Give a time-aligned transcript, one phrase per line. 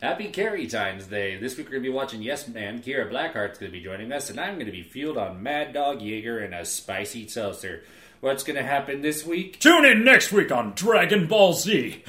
[0.00, 1.36] Happy Carrie Times Day.
[1.36, 2.80] This week we're going to be watching Yes Man.
[2.80, 5.74] Kira Blackheart's going to be joining us, and I'm going to be fueled on Mad
[5.74, 7.82] Dog Jaeger and a spicy seltzer.
[8.20, 9.60] What's going to happen this week?
[9.60, 12.02] Tune in next week on Dragon Ball Z.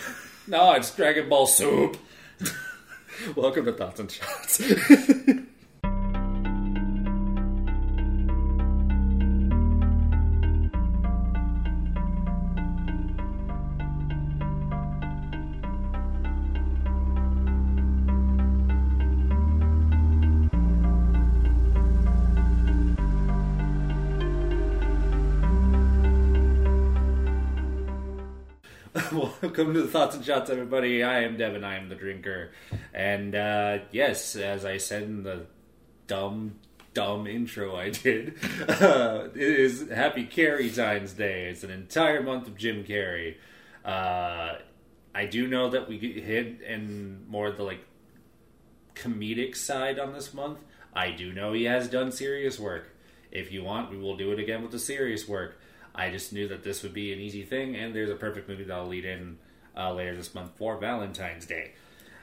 [0.48, 1.98] No, it's Dragon Ball Soup.
[3.36, 4.62] Welcome to Thoughts and Shots.
[29.62, 31.04] Welcome to the Thoughts and Shots, everybody.
[31.04, 31.64] I am Devin.
[31.64, 32.50] I am the drinker.
[32.96, 35.46] And uh, yes, as I said in the
[36.08, 36.56] dumb,
[36.96, 41.48] dumb intro I did, uh, it is Happy Carrie Times Day.
[41.48, 43.36] It's an entire month of Jim Carrey.
[43.86, 44.56] Uh,
[45.14, 47.86] I do know that we hit in more the like
[48.96, 50.58] comedic side on this month.
[50.92, 52.90] I do know he has done serious work.
[53.32, 55.60] If you want, we will do it again with the serious work.
[55.94, 58.64] I just knew that this would be an easy thing, and there's a perfect movie
[58.64, 59.38] that'll lead in
[59.76, 61.72] uh, later this month for Valentine's Day.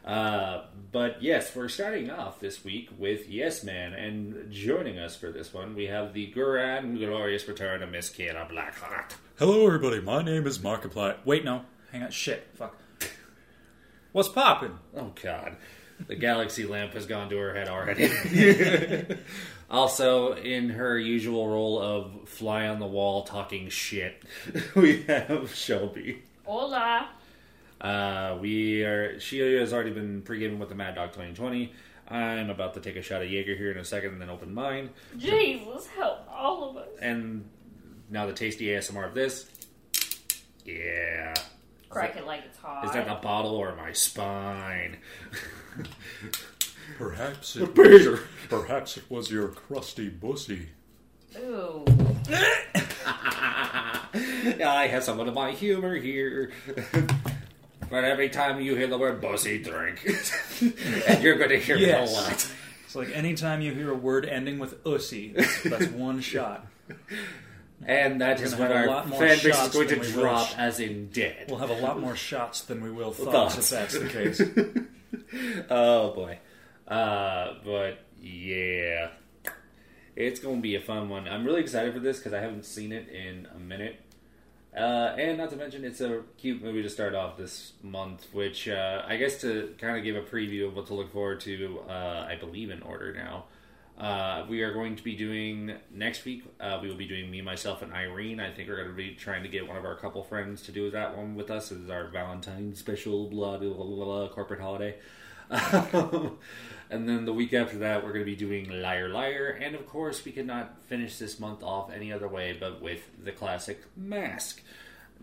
[0.04, 5.30] Uh, but yes, we're starting off this week with Yes Man, and joining us for
[5.30, 9.16] this one, we have the grand glorious return of Miss Kira Blackheart.
[9.38, 10.00] Hello, everybody.
[10.00, 11.16] My name is Markiplier.
[11.27, 11.62] Wait, no.
[11.92, 12.10] Hang on.
[12.10, 12.48] Shit.
[12.55, 12.74] Fuck.
[14.12, 14.78] What's poppin'?
[14.96, 15.56] Oh God,
[16.06, 18.10] the galaxy lamp has gone to her head already.
[19.70, 24.22] also, in her usual role of fly on the wall talking shit,
[24.74, 26.22] we have Shelby.
[26.46, 27.10] Hola.
[27.80, 29.18] Uh, we are.
[29.20, 31.72] She has already been pre-gaming with the Mad Dog 2020.
[32.08, 34.52] I'm about to take a shot of Jaeger here in a second, and then open
[34.54, 34.90] mine.
[35.18, 36.88] Jesus, help all of us.
[37.00, 37.44] And
[38.10, 39.46] now the tasty ASMR of this.
[40.64, 41.34] Yeah.
[41.90, 42.84] Crack it like it's hot.
[42.84, 44.98] Is that the bottle or my spine?
[46.98, 48.10] Perhaps it Peter.
[48.12, 50.68] was, perhaps it was your crusty bussy.
[51.38, 51.84] Ooh.
[54.64, 56.50] I have some of my humor here.
[57.90, 60.04] But every time you hear the word bussy, drink.
[61.08, 62.10] and you're going to hear Yes.
[62.10, 62.52] it a lot.
[62.86, 66.66] It's like anytime you hear a word ending with ussy, that's, that's one shot.
[67.84, 70.80] And that is when our lot more fan base is going to drop sh- as
[70.80, 71.46] in dead.
[71.48, 73.54] We'll have a lot more shots than we will Thoughts.
[73.70, 74.08] thoughts, if that's the
[75.58, 75.64] case.
[75.70, 76.38] Oh boy.
[76.86, 79.08] Uh, but yeah.
[80.16, 81.28] It's going to be a fun one.
[81.28, 84.00] I'm really excited for this because I haven't seen it in a minute.
[84.78, 88.68] Uh, and not to mention, it's a cute movie to start off this month, which
[88.68, 91.80] uh, I guess to kind of give a preview of what to look forward to,
[91.89, 93.44] uh, I believe in order now.
[93.98, 96.44] Uh, we are going to be doing next week.
[96.61, 98.38] Uh, we will be doing me, myself, and Irene.
[98.38, 100.72] I think we're going to be trying to get one of our couple friends to
[100.72, 101.72] do that one with us.
[101.72, 104.94] It's our Valentine's special blah blah blah, blah, blah corporate holiday.
[105.50, 109.86] and then the week after that, we're going to be doing Liar Liar, and of
[109.86, 113.83] course, we could not finish this month off any other way but with the classic
[113.96, 114.62] Mask.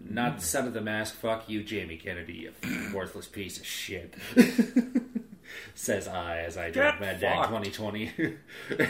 [0.04, 1.16] Not the son of the mask.
[1.16, 4.14] Fuck you, Jamie Kennedy, you worthless piece of shit.
[5.76, 8.12] Says I as I drink Mad Dog 2020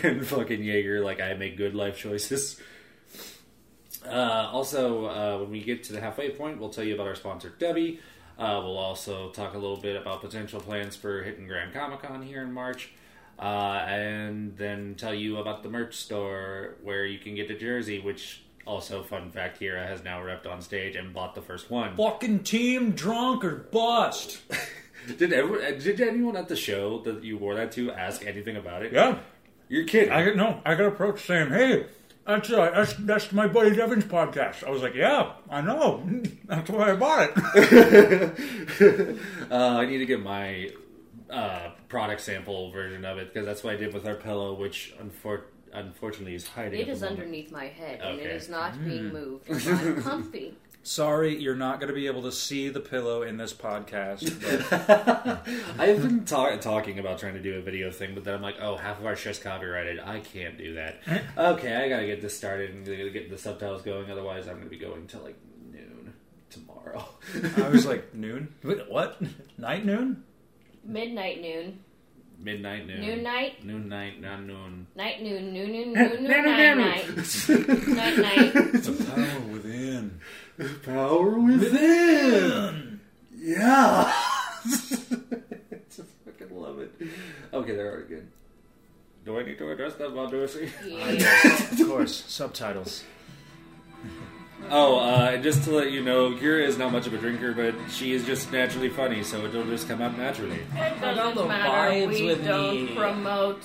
[0.04, 2.60] and fucking Jaeger like I make good life choices.
[4.06, 7.16] Uh, also, uh, when we get to the halfway point, we'll tell you about our
[7.16, 8.00] sponsor, Debbie.
[8.38, 12.22] Uh, we'll also talk a little bit about potential plans for hitting Grand Comic Con
[12.22, 12.92] here in March.
[13.38, 18.00] Uh, and then tell you about the merch store where you can get the jersey,
[18.00, 21.96] which also, fun fact, Kira has now repped on stage and bought the first one.
[21.96, 24.40] Fucking team drunk or bust.
[25.18, 28.82] Did ever, did anyone at the show that you wore that to ask anything about
[28.82, 28.92] it?
[28.92, 29.20] Yeah.
[29.70, 30.12] You're kidding.
[30.12, 30.62] I no.
[30.66, 31.86] I got approached saying, "Hey,
[32.26, 36.04] that's uh, that's that's my buddy Devin's podcast." I was like, "Yeah, I know.
[36.46, 39.20] That's why I bought it."
[39.52, 40.72] Uh, I need to get my
[41.30, 44.94] uh, product sample version of it because that's what I did with our pillow, which
[45.00, 45.44] unfor-
[45.78, 46.80] unfortunately is hiding.
[46.80, 47.22] It at is the moment.
[47.24, 48.36] underneath my head, and it is Okay.
[48.36, 49.14] is not being hmm.
[49.14, 49.68] moved.
[49.68, 50.54] I'm comfy.
[50.84, 54.22] Sorry, you're not going to be able to see the pillow in this podcast.
[54.40, 55.48] But
[55.80, 58.58] I've been ta- talking about trying to do a video thing, but then I'm like,
[58.62, 60.00] oh, half of our show's copyrighted.
[60.00, 61.00] I can't do that.
[61.38, 64.12] okay, I gotta get this started and get the subtitles going.
[64.12, 65.40] Otherwise, I'm gonna be going till like
[65.72, 66.14] noon
[66.52, 67.04] tomorrow.
[67.58, 68.54] I was like, "Noon?
[68.64, 69.20] Wait, What?
[69.58, 70.24] Night noon?"
[70.84, 71.80] Midnight noon.
[72.40, 73.02] Midnight noon.
[73.02, 73.66] Noon night.
[73.66, 74.88] Noon night, not noon.
[74.96, 75.54] Night noon.
[75.54, 75.94] Noon noon.
[75.94, 76.24] Noon noon.
[76.24, 77.08] Night night.
[77.88, 78.54] Night night.
[78.54, 80.20] The power within.
[80.58, 83.00] The Power within.
[83.34, 84.14] Yeah.
[84.66, 85.04] Just
[86.26, 86.92] fucking love it.
[87.54, 88.28] Okay, they're already good.
[89.26, 90.70] Do I need to address that, Bob Dorsey?
[90.86, 91.08] Yeah.
[91.72, 93.04] of course, subtitles.
[94.72, 97.76] Oh, uh, just to let you know, Kira is not much of a drinker, but
[97.92, 100.60] she is just naturally funny, so it'll just come out naturally.
[100.76, 101.92] It doesn't the matter.
[101.96, 102.96] vibes We with don't me.
[102.96, 103.62] promote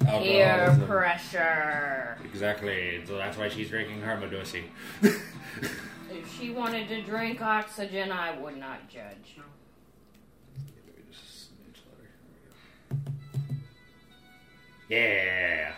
[0.00, 0.86] peer Alcoholism.
[0.88, 2.18] pressure.
[2.24, 3.02] Exactly.
[3.06, 4.64] So that's why she's drinking her Harmodosi.
[6.12, 9.36] If she wanted to drink oxygen, I would not judge.
[14.88, 15.72] Yeah.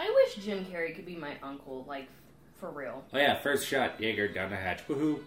[0.00, 2.08] I wish Jim Carrey could be my uncle, like
[2.58, 3.04] for real.
[3.12, 4.80] Oh yeah, first shot, Jaeger down the hatch.
[4.88, 5.20] Woohoo.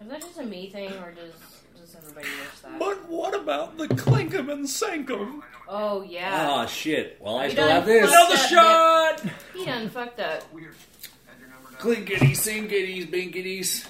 [0.00, 1.32] Is that just a me thing, or does
[1.78, 2.78] does everybody wish that?
[2.80, 5.42] But what about the clinkum and sankum?
[5.68, 7.16] Oh yeah, Oh shit.
[7.20, 8.10] Well, I You still done have this.
[8.10, 9.32] fucked Another up, shot!
[9.54, 10.42] he done fucked up.
[11.78, 13.86] Clinkety, sinkety, binkities.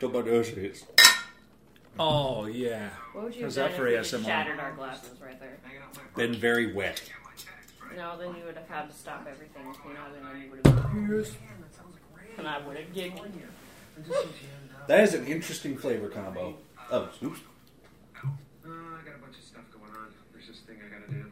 [0.00, 0.84] Talk about Tobadosis.
[1.98, 2.90] Oh, yeah.
[3.12, 4.24] What would you How's have that done for if we just ASMR?
[4.26, 5.58] shattered our glasses right there?
[6.16, 7.02] Been very wet.
[7.96, 10.66] No, then you would have had to stop everything, you know, and then you would
[10.66, 11.36] have.
[12.38, 13.26] And I would have giggled.
[14.86, 16.54] That is an interesting flavor combo.
[16.92, 17.40] Oh, oops.
[18.16, 18.28] Uh,
[18.68, 20.12] I got a bunch of stuff going on.
[20.32, 21.26] There's this thing I gotta do.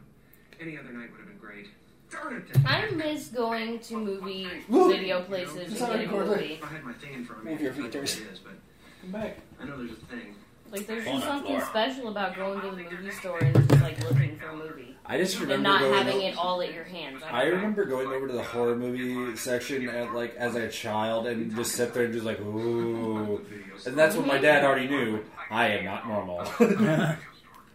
[0.59, 1.67] Any other night would have been great.
[2.11, 2.57] Darn it!
[2.65, 4.91] I miss going to movie Woo!
[4.91, 6.59] video places and getting a movie.
[6.61, 7.51] I had my thing in front of me.
[7.51, 8.25] Move your I don't know feet, what Terry.
[8.27, 8.53] it is, but
[9.01, 9.37] Come back.
[9.61, 10.35] I know there's a thing.
[10.71, 14.37] Like, there's just something special about going to the movie store and just like looking
[14.37, 15.93] for a movie I just and not going.
[15.93, 17.23] having it all at your hands.
[17.31, 21.55] I remember going over to the horror movie section at like as a child and
[21.55, 23.41] just sit there and just like ooh,
[23.85, 25.23] and that's what my dad already knew.
[25.49, 26.45] I am not normal.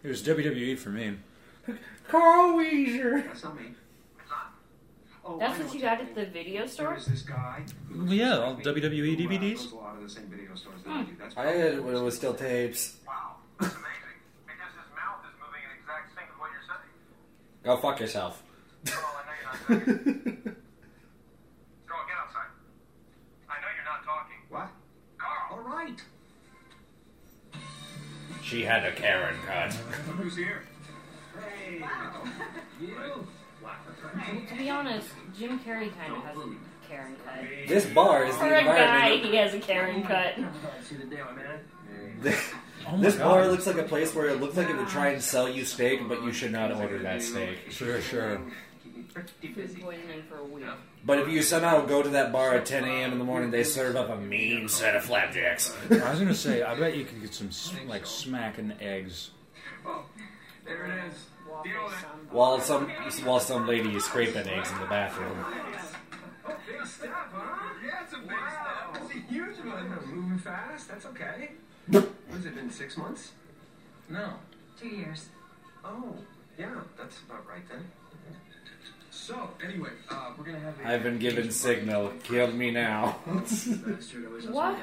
[0.05, 1.15] It was WWE for me.
[2.09, 3.23] Carl Wheezer.
[3.23, 3.69] That's not me.
[5.25, 6.97] Oh, That's what you got at the video store.
[6.97, 7.63] is this guy.
[7.89, 9.55] who Well, yeah, all looks like me, WWE who, uh, DVDs.
[9.55, 11.13] goes to a lot of the same video stores that I do.
[11.19, 12.97] That's I had it when it was still tapes.
[13.07, 14.19] Wow, that's amazing.
[14.47, 16.91] Because his mouth is moving in exact sync with what you're saying.
[17.63, 18.43] Go fuck yourself.
[18.87, 20.57] Well, I know you're not saying.
[21.87, 22.51] Carl, get outside.
[23.49, 24.39] I know you're not talking.
[24.49, 24.69] What?
[25.19, 25.53] Carl!
[25.53, 26.03] All right.
[28.43, 29.73] She had a Karen cut.
[29.73, 30.63] Who's here?
[31.39, 31.85] Hey.
[32.81, 33.27] You.
[34.49, 37.69] To be honest, Jim Carrey kind of has a Karen cut.
[37.69, 39.25] This bar is the For a guy, environment.
[39.31, 40.35] he has a Karen cut.
[40.85, 42.35] See the deal, man.
[42.87, 43.25] Oh my This God.
[43.29, 45.65] bar looks like a place where it looks like it would try and sell you
[45.65, 47.71] steak, but you should not order that steak.
[47.71, 48.41] Sure, sure.
[48.83, 49.31] Keep me pretty
[49.75, 50.65] Food poisoning for a week.
[51.05, 53.13] But if you somehow go to that bar at 10 a.m.
[53.13, 55.75] in the morning, they serve up a mean set of flapjacks.
[55.91, 59.31] I was gonna say, I bet you could get some s- like smacking eggs.
[59.87, 60.05] Oh,
[60.65, 61.15] there it is.
[61.53, 62.11] Waffle sun.
[62.31, 62.89] While some
[63.25, 65.37] while some lady is scraping eggs in the bathroom.
[66.45, 67.69] Oh, big step, huh?
[67.85, 68.93] Yeah, it's a big step.
[68.95, 69.99] That's a huge one.
[70.15, 70.89] Moving fast.
[70.89, 71.51] That's okay.
[71.89, 72.71] What has it been?
[72.71, 73.33] Six months?
[74.09, 74.35] No.
[74.81, 75.29] Two years.
[75.85, 76.15] Oh,
[76.59, 77.85] yeah, that's about right then.
[79.11, 80.81] So, anyway, uh, we're gonna have.
[80.81, 82.13] A, I've been given signal.
[82.25, 83.17] Kill me now.
[83.27, 84.79] Bastard always has What?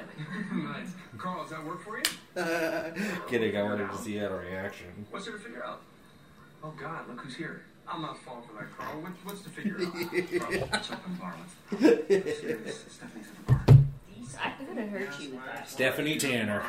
[0.54, 0.88] nice.
[1.18, 2.04] Carl, does that work for you?
[3.27, 5.06] Kidding, I wanted to see that reaction.
[5.10, 5.81] What's there to figure out?
[6.64, 7.64] Oh God, look who's here.
[7.88, 9.02] I'm not falling for that, Carl.
[9.02, 9.94] What, what's the figure out?
[9.94, 11.36] Carl, let's open the bar.
[11.72, 12.40] Let's.
[12.40, 12.86] Serious.
[12.90, 13.62] Stephanie's at the bar.
[14.42, 15.68] I could have hurt you with that.
[15.70, 16.62] Stephanie Tanner.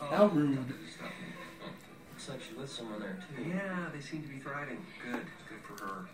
[0.00, 0.56] Oh, How rude.
[0.58, 3.42] Looks like she lives somewhere there too.
[3.48, 4.84] Yeah, they seem to be thriving.
[5.10, 6.06] Good, good for her.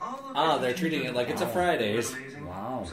[0.00, 1.52] Oh, look, Ah, they're treating it like it's a Wow.
[1.52, 2.12] Fridays.
[2.14, 2.46] Amazing.
[2.46, 2.86] Wow.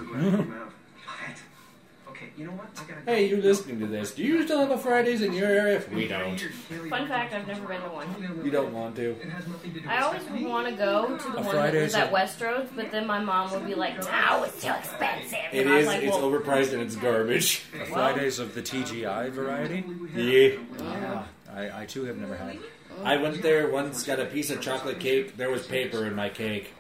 [2.14, 2.68] Okay, you know what?
[2.78, 3.12] I gotta go.
[3.12, 4.14] Hey, you listening to this?
[4.14, 5.82] Do you still have a Fridays in your area?
[5.92, 6.40] We don't.
[6.40, 8.40] Fun fact, I've never been to one.
[8.46, 9.12] You don't want to.
[9.20, 11.44] It has nothing to do I always would want to go to the A one
[11.44, 14.62] that Fridays was at at- Westroads, but then my mom would be like, "No, it's
[14.62, 15.88] too expensive." And It I was is.
[15.88, 17.64] like, It's well, overpriced and it's garbage.
[17.72, 19.84] The Fridays of the TGI variety.
[20.16, 20.58] Yeah.
[20.82, 22.60] Ah, I, I too have never had.
[23.04, 25.36] I went there once, got a piece of chocolate cake.
[25.36, 26.74] There was paper in my cake.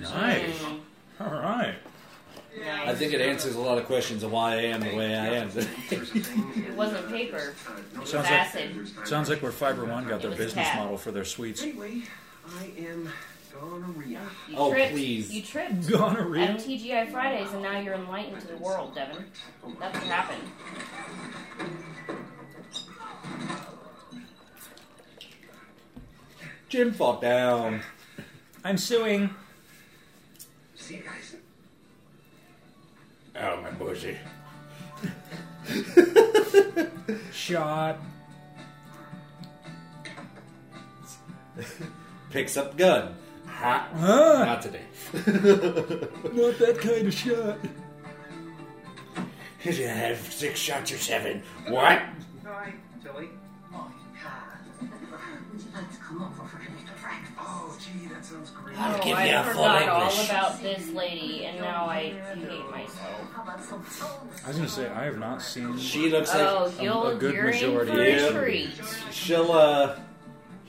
[0.00, 0.64] Nice.
[1.20, 1.74] All right.
[2.84, 5.26] I think it answers a lot of questions of why I am the way I
[5.36, 5.48] am.
[5.90, 7.54] It wasn't paper.
[7.94, 8.90] It was Sounds like- acid.
[9.04, 10.76] Sounds like where Fiber One got their business cat.
[10.78, 11.62] model for their sweets.
[11.62, 12.02] Anyway,
[12.46, 13.08] I am
[13.58, 14.20] gonorrhea.
[14.48, 14.92] You Oh, tripped.
[14.92, 15.32] please.
[15.32, 16.44] You tripped Gonorrhea.
[16.50, 19.24] at TGI Fridays, and now you're enlightened to the world, Devin.
[19.80, 20.42] That's what happened.
[26.68, 27.82] Jim fall down.
[28.64, 29.30] I'm suing.
[30.76, 31.31] See you guys.
[33.36, 34.16] Oh, my bushy.
[37.32, 37.98] Shot.
[42.30, 43.14] Picks up gun.
[43.46, 43.88] Ha.
[43.94, 44.80] Ah, Not today.
[45.14, 47.58] not that kind of shot.
[49.62, 51.42] Did you have six shots or seven?
[51.68, 52.02] What?
[52.44, 53.28] Hi, Tilly.
[56.02, 56.61] come over for me to breakfast.
[58.22, 58.76] Gee, that sounds great.
[58.78, 60.28] Oh, give I you a full forgot all English.
[60.30, 62.00] about this lady, and now I
[62.36, 63.32] hate myself.
[63.34, 64.44] How about some toast?
[64.44, 65.76] I was gonna say I have not seen.
[65.78, 68.26] She looks like Oh, you'll a good you're in majority, for yeah.
[68.28, 68.70] a treat.
[69.10, 69.52] she'll.
[69.52, 69.98] uh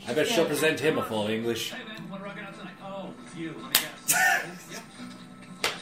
[0.08, 1.72] I bet she'll present him a full English.
[1.72, 2.56] Hey man, want to rock it out?
[2.84, 3.54] Oh, you.
[3.58, 4.70] Let me guess.
[4.72, 4.82] yep.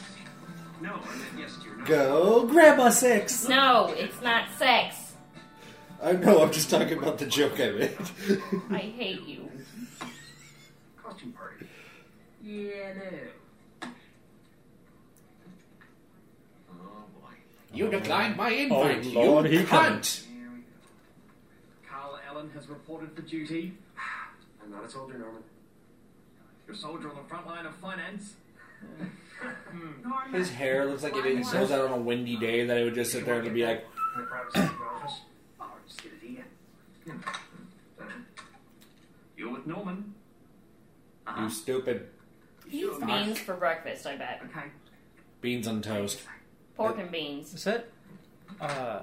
[0.81, 1.85] No, I meant yes to your no.
[1.85, 3.47] Go, Grandma Six.
[3.47, 5.13] No, it's not sex.
[6.03, 6.41] I know.
[6.41, 7.97] I'm just talking about the joke I made.
[8.71, 9.47] I hate you.
[11.03, 11.50] Costume party.
[12.51, 12.91] Yeah,
[13.81, 13.89] no.
[16.69, 17.29] Oh, boy.
[17.73, 19.15] you declined my oh, invite.
[19.15, 20.25] Oh, Lord, you he cunt.
[20.25, 20.49] Here.
[21.89, 23.77] Carl Allen has reported for duty.
[24.61, 25.43] I'm not a soldier, Norman.
[26.67, 28.33] You're a soldier on the front line of finance.
[30.33, 32.95] His hair looks like if it goes out on a windy day that it would
[32.95, 35.19] just sit there and be like, In the privacy of the office.
[35.61, 36.43] Oh, just get it
[37.05, 37.23] in.
[39.37, 40.15] You're with Norman.
[41.25, 41.49] "You uh-huh.
[41.49, 42.09] stupid
[42.71, 44.41] He eats beans for breakfast, I bet.
[44.49, 44.67] Okay.
[45.41, 46.21] beans on toast."
[46.75, 47.53] Pork and beans.
[47.53, 47.89] Is that?
[48.59, 49.01] Uh,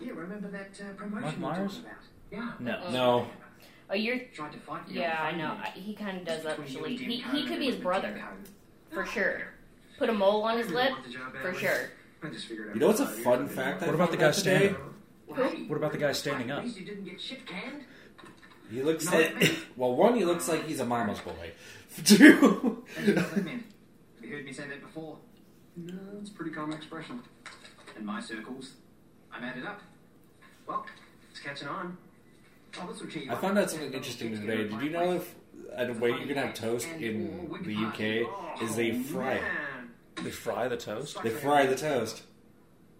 [0.00, 1.72] Yeah, remember that uh, promotion Mike we Myers?
[1.76, 1.96] talked about?
[2.30, 2.52] Yeah.
[2.60, 2.90] no.
[2.90, 3.26] No,
[3.90, 4.18] Oh, you're.
[4.34, 5.00] Tried to fight you.
[5.00, 5.56] Yeah, I know.
[5.62, 6.96] I- He kind of does actually.
[6.96, 8.22] He, he could be his brother,
[8.90, 9.48] for sure.
[9.98, 10.92] Put a mole on his lip,
[11.42, 11.90] for sure.
[12.22, 12.74] I just figured out.
[12.74, 13.82] you know what's a fun fact?
[13.82, 14.74] I What about the found guy out today?
[15.34, 15.68] standing?
[15.68, 16.64] What about the guy standing up?
[16.64, 17.82] You didn't get shit canned?
[18.70, 19.34] He looks like
[19.76, 21.50] well, one, he looks like he's a mama's boy.
[22.04, 23.64] Two, And you know what that meant?
[24.16, 25.18] Have you heard me say that before?
[25.76, 27.20] No, it's a pretty common expression.
[27.98, 28.72] In my circles,
[29.30, 29.80] I'm added up.
[30.66, 30.86] Well,
[31.30, 31.96] it's catching on.
[32.80, 33.42] Oh, this will cheer you I up.
[33.42, 34.68] found out something interesting today.
[34.68, 35.34] Did you know if
[35.76, 39.42] a way you can have toast in the UK is they oh, fry it?
[40.24, 41.22] They fry the toast.
[41.22, 42.22] They fry the toast.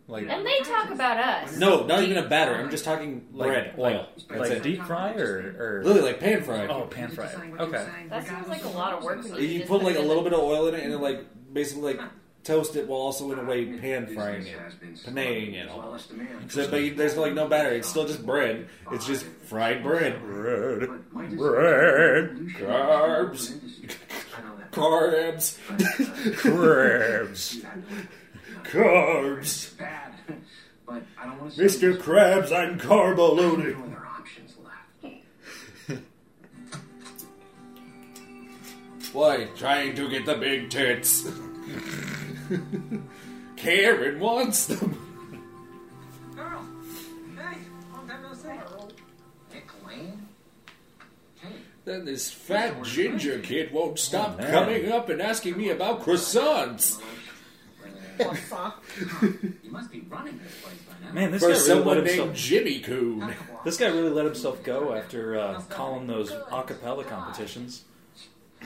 [0.09, 1.57] Like And they talk about us.
[1.57, 2.55] No, not even a batter.
[2.55, 4.07] I'm just talking Like- bread, oil.
[4.29, 4.63] That's like it.
[4.63, 6.67] deep fry or or Literally like pan fry.
[6.67, 7.35] oh pan fried.
[7.59, 7.87] Okay.
[8.11, 9.23] That sounds like a lot of work.
[9.25, 11.95] when You put like a little bit of oil in it and then like basically
[11.95, 12.01] like
[12.45, 14.59] toast it while also in a way pan frying it,
[15.07, 16.11] paneing it almost.
[16.49, 17.71] So, but you, there's like no batter.
[17.71, 18.69] It's still just bread.
[18.91, 20.21] It's just fried bread.
[20.21, 20.89] Bread.
[21.13, 22.37] Bread.
[22.59, 23.53] Carbs.
[24.73, 25.59] Carbs.
[26.39, 27.59] Crabs.
[28.73, 29.77] Carbs.
[29.77, 30.13] Bad.
[30.85, 31.97] But I don't want to Mr.
[31.97, 33.79] Krabs, I'm carb loaded.
[33.79, 36.03] No other options left.
[39.13, 39.47] Why?
[39.57, 41.31] Trying to get the big tits.
[43.57, 44.99] Karen wants them.
[46.35, 46.67] Girl!
[47.37, 47.59] Hey!
[47.95, 48.49] Long time no see.
[49.55, 50.29] Nick Lane?
[51.85, 54.51] Then this fat ginger kid won't stop oh, man.
[54.51, 57.01] coming up and asking me about croissants.
[58.49, 58.75] Croissant.
[59.63, 61.13] You must be running this place by now.
[61.13, 62.37] Man, this For guy really someone let named himself.
[62.37, 63.35] Jimmy Coon.
[63.65, 67.85] This guy really let himself go after uh, calling those acapella competitions.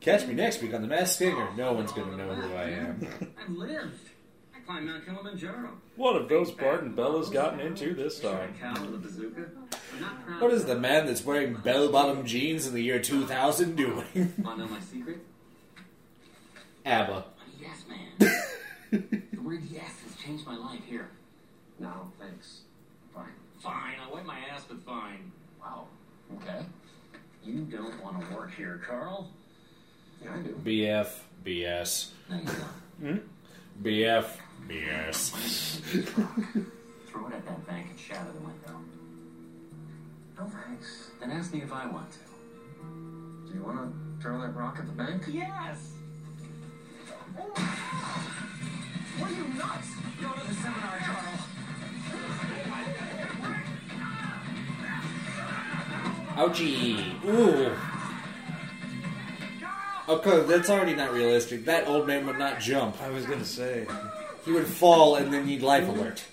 [0.00, 1.48] Catch me next week on The Masked Singer.
[1.56, 3.06] No one's gonna know who I am.
[3.42, 4.08] I've lived.
[4.54, 5.70] I climbed Mount Kilimanjaro.
[5.96, 8.54] What have those Barden Bellas gotten into this time?
[8.58, 9.46] Cal with a bazooka.
[9.94, 10.40] I'm not proud.
[10.42, 14.32] What is the man that's wearing bell-bottom jeans in the year 2000 doing?
[14.42, 15.18] Want to know my secret?
[16.84, 17.24] ABBA.
[17.60, 18.32] Yes, man.
[19.32, 20.80] the word yes has changed my life.
[20.88, 21.10] Here.
[21.78, 22.60] No, thanks.
[23.14, 23.32] Fine.
[23.62, 25.30] Fine, I'll wipe my ass, but fine.
[25.60, 25.86] Wow.
[26.36, 26.64] Okay.
[27.44, 29.30] You don't want to work here, Carl.
[30.22, 30.54] Yeah, I do.
[30.64, 31.08] BF.
[31.44, 32.08] BS.
[32.28, 32.54] No, you don't.
[33.00, 33.18] Hmm?
[33.82, 34.26] BF.
[34.68, 35.30] BS.
[37.06, 38.80] Throw it at that bank and shatter the window.
[40.38, 41.10] No, thanks.
[41.18, 42.18] Then ask me if I want to.
[43.50, 45.22] Do you want to throw that rock at the bank?
[45.28, 45.92] Yes.
[49.18, 49.88] What are you nuts?
[50.20, 51.38] Go to the seminar, Carl.
[56.48, 57.24] Ouchie.
[57.24, 57.72] Ooh.
[60.08, 61.64] Oh, okay, that's already not realistic.
[61.64, 63.00] That old man would not jump.
[63.02, 63.86] I was gonna say.
[64.44, 66.24] He would fall and then need life alert.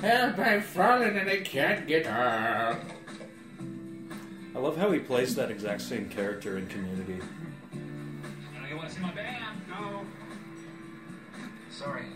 [0.00, 2.78] Help, I'm falling and I can't get up.
[4.54, 7.20] I love how he plays that exact same character in Community.
[8.96, 9.60] See my band.
[9.68, 10.04] No.
[11.70, 12.06] Sorry.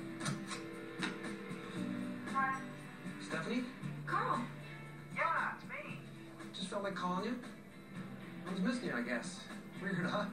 [2.32, 2.60] Hi.
[3.26, 3.64] Stephanie?
[4.06, 4.40] Carl.
[5.14, 5.98] Yeah, it's me.
[6.54, 7.34] Just felt like calling you.
[8.48, 9.40] I was missing you, I guess.
[9.82, 10.24] Weird, huh?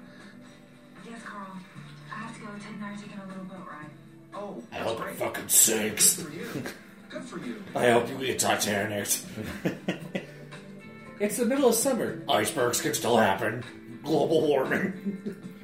[1.10, 1.48] Yes, Carl.
[2.12, 2.48] I have to go.
[2.48, 3.90] Ted and I are taking a little boat ride.
[4.34, 5.16] Oh, I that's hope it great.
[5.18, 6.22] fucking Good sinks.
[6.22, 6.48] for you.
[7.10, 7.64] Good for you.
[7.76, 9.08] I hope you get Titanic.
[11.20, 12.22] it's the middle of summer.
[12.30, 13.64] Icebergs can still happen.
[14.04, 15.36] Global warming.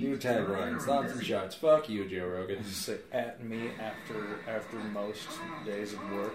[0.00, 0.82] new taglines.
[0.82, 1.54] Thoughts and shots.
[1.54, 2.62] Fuck you, Joe Rogan.
[2.62, 5.28] Just say at me after after most
[5.64, 6.34] days of work.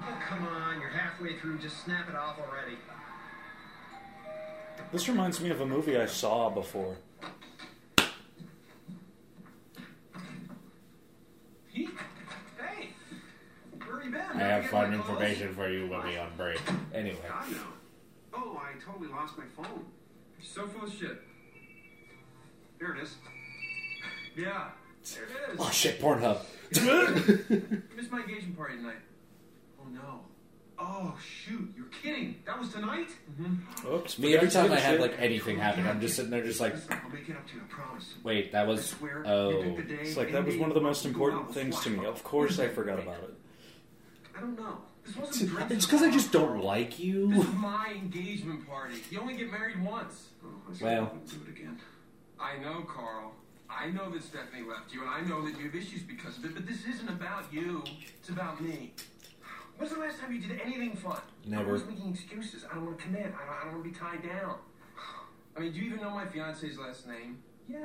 [0.00, 0.80] Oh, come on.
[0.80, 1.58] You're halfway through.
[1.58, 2.76] Just snap it off already.
[4.92, 6.96] This reminds me of a movie I saw before.
[11.72, 11.90] Pete?
[12.58, 12.90] Hey!
[13.86, 14.20] Where you been?
[14.20, 16.60] I have fun information for you when we on break.
[16.94, 17.18] Anyway.
[17.28, 17.58] God, no.
[18.32, 19.84] Oh, I totally lost my phone.
[20.38, 21.20] You're so full of shit.
[22.78, 23.14] Here it is.
[24.36, 24.68] Yeah,
[25.16, 25.56] there it is.
[25.58, 26.38] Oh shit, Pornhub.
[27.96, 28.98] Missed my engagement party tonight.
[29.80, 30.20] Oh no.
[30.78, 32.36] Oh shoot, you're kidding.
[32.46, 33.08] That was tonight?
[33.40, 33.88] Mm-hmm.
[33.92, 34.16] Oops.
[34.20, 37.10] Me, every time I have like anything happen, I'm just sitting there just like, I'll
[37.10, 38.14] make it up to you, I promise.
[38.22, 38.86] wait, that I was.
[38.90, 39.50] swear, Oh.
[39.60, 41.32] you the day, It's like that was one of the most want to go out
[41.32, 42.06] important things to me.
[42.06, 43.34] Of course, I forgot about it.
[44.36, 44.78] I don't know.
[45.08, 46.64] This wasn't drinking It's because I just don't Carl.
[46.64, 47.32] like This you.
[47.32, 48.96] is my engagement party.
[49.10, 50.28] You only get married once.
[50.44, 50.48] Oh,
[50.80, 51.16] I Well.
[51.26, 51.78] do it again.
[52.38, 53.32] I know, Carl.
[53.70, 56.44] I know that Stephanie left you, and I know that you have issues because of
[56.44, 56.54] it.
[56.54, 57.82] But this isn't about you.
[58.18, 58.92] It's about me.
[59.78, 61.20] When's the last time you did anything fun?
[61.46, 61.62] Never.
[61.62, 62.66] I'm always making excuses.
[62.70, 63.26] I don't want to commit.
[63.34, 64.58] I don't, I don't want to be tied down.
[65.56, 67.38] I mean, do you even know my fiance's last name?
[67.66, 67.78] Yeah,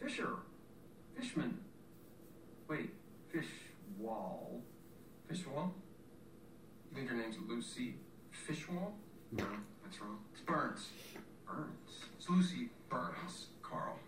[0.00, 0.36] Fisher.
[1.16, 1.58] Fishman.
[2.68, 2.90] Wait,
[3.34, 4.60] Fishwall.
[5.28, 5.70] Fishwall?
[6.94, 7.96] You think her name's Lucy
[8.46, 8.92] Fishwall?
[9.32, 9.44] No,
[9.82, 10.18] that's wrong.
[10.32, 10.90] It's Burns.
[11.44, 12.04] Burns.
[12.16, 13.98] It's Lucy Burns, Carl.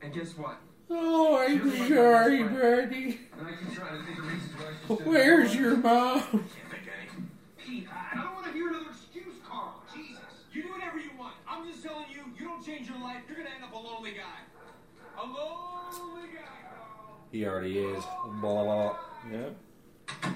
[0.00, 0.60] And guess what?
[0.88, 3.18] Oh, I'm sorry, Bertie.
[3.36, 6.20] And I keep trying to think of reasons why she should Where's your mom?
[6.20, 7.24] Can't think any.
[7.56, 9.82] Pete, I I don't want to hear another excuse, Carl.
[9.92, 10.22] Jesus.
[10.52, 11.34] You do whatever you want.
[11.48, 14.12] I'm just telling you, you don't change your life, you're gonna end up a lonely
[14.12, 15.20] guy.
[15.20, 17.18] A lonely guy, Carl.
[17.32, 18.04] He already is.
[18.40, 18.96] Blah, blah, blah.
[19.32, 20.30] Yeah.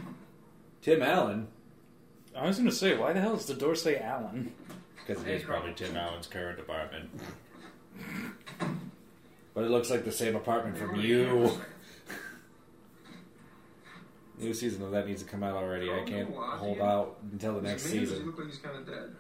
[0.80, 1.47] Tim Allen.
[2.37, 4.53] I was gonna say, why the hell does the door say Allen?
[5.07, 7.11] Because it is probably Tim Allen's current apartment.
[9.55, 11.51] But it looks like the same apartment from you.
[14.39, 15.91] New season of that needs to come out already.
[15.91, 18.27] I oh, can't uh, hold out until the next Maybe season.
[18.27, 19.15] look like he's kind of dead.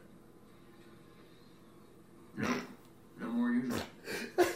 [2.38, 2.48] No,
[3.20, 3.78] no more usual.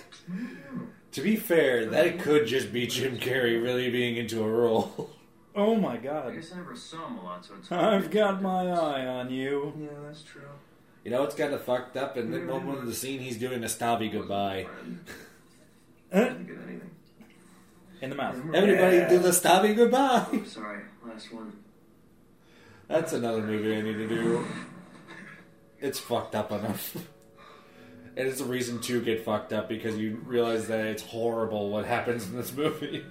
[1.12, 5.08] To be fair, that could just be Jim Carrey really being into a role.
[5.56, 6.26] Oh my god.
[6.26, 6.34] I god.
[6.36, 7.72] guess I never saw him a lot, so it's.
[7.72, 9.72] I've got my eye on you.
[9.80, 10.42] Yeah, that's true.
[11.04, 12.16] You know, it's kind of fucked up.
[12.16, 14.66] In the moment of the scene, he's doing a stabby goodbye.
[16.12, 16.90] Eh, Didn't get anything.
[18.02, 18.36] In the mouth.
[18.52, 19.08] Everybody Yeah.
[19.08, 20.26] do the stabby goodbye.
[20.32, 21.52] Oh, sorry, last one.
[22.88, 24.44] That's another movie I need to do.
[25.80, 26.96] It's fucked up enough.
[28.18, 31.84] And it's a reason to get fucked up because you realize that it's horrible what
[31.84, 33.04] happens in this movie.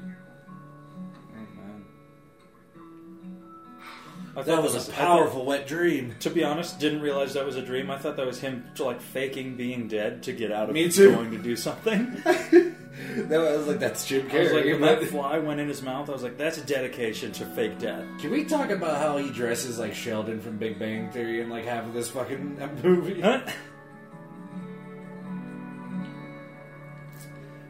[4.36, 6.14] That thought was a I thought- powerful wet dream.
[6.20, 7.90] To be honest, didn't realize that was a dream.
[7.90, 11.14] I thought that was him like faking being dead to get out of Me too.
[11.14, 12.22] going to do something.
[13.16, 14.72] That was like that's Jim I was like, Carrey.
[14.72, 17.78] when that fly went in his mouth, I was like, that's a dedication to fake
[17.78, 18.06] death.
[18.22, 21.66] Can we talk about how he dresses like Sheldon from Big Bang Theory in like
[21.66, 23.20] half of this fucking movie?
[23.20, 23.42] Huh?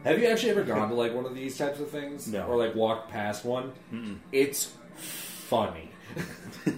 [0.04, 2.28] Have you actually ever gone to like one of these types of things?
[2.28, 2.46] No.
[2.46, 3.72] Or like walked past one?
[4.30, 5.90] It's funny.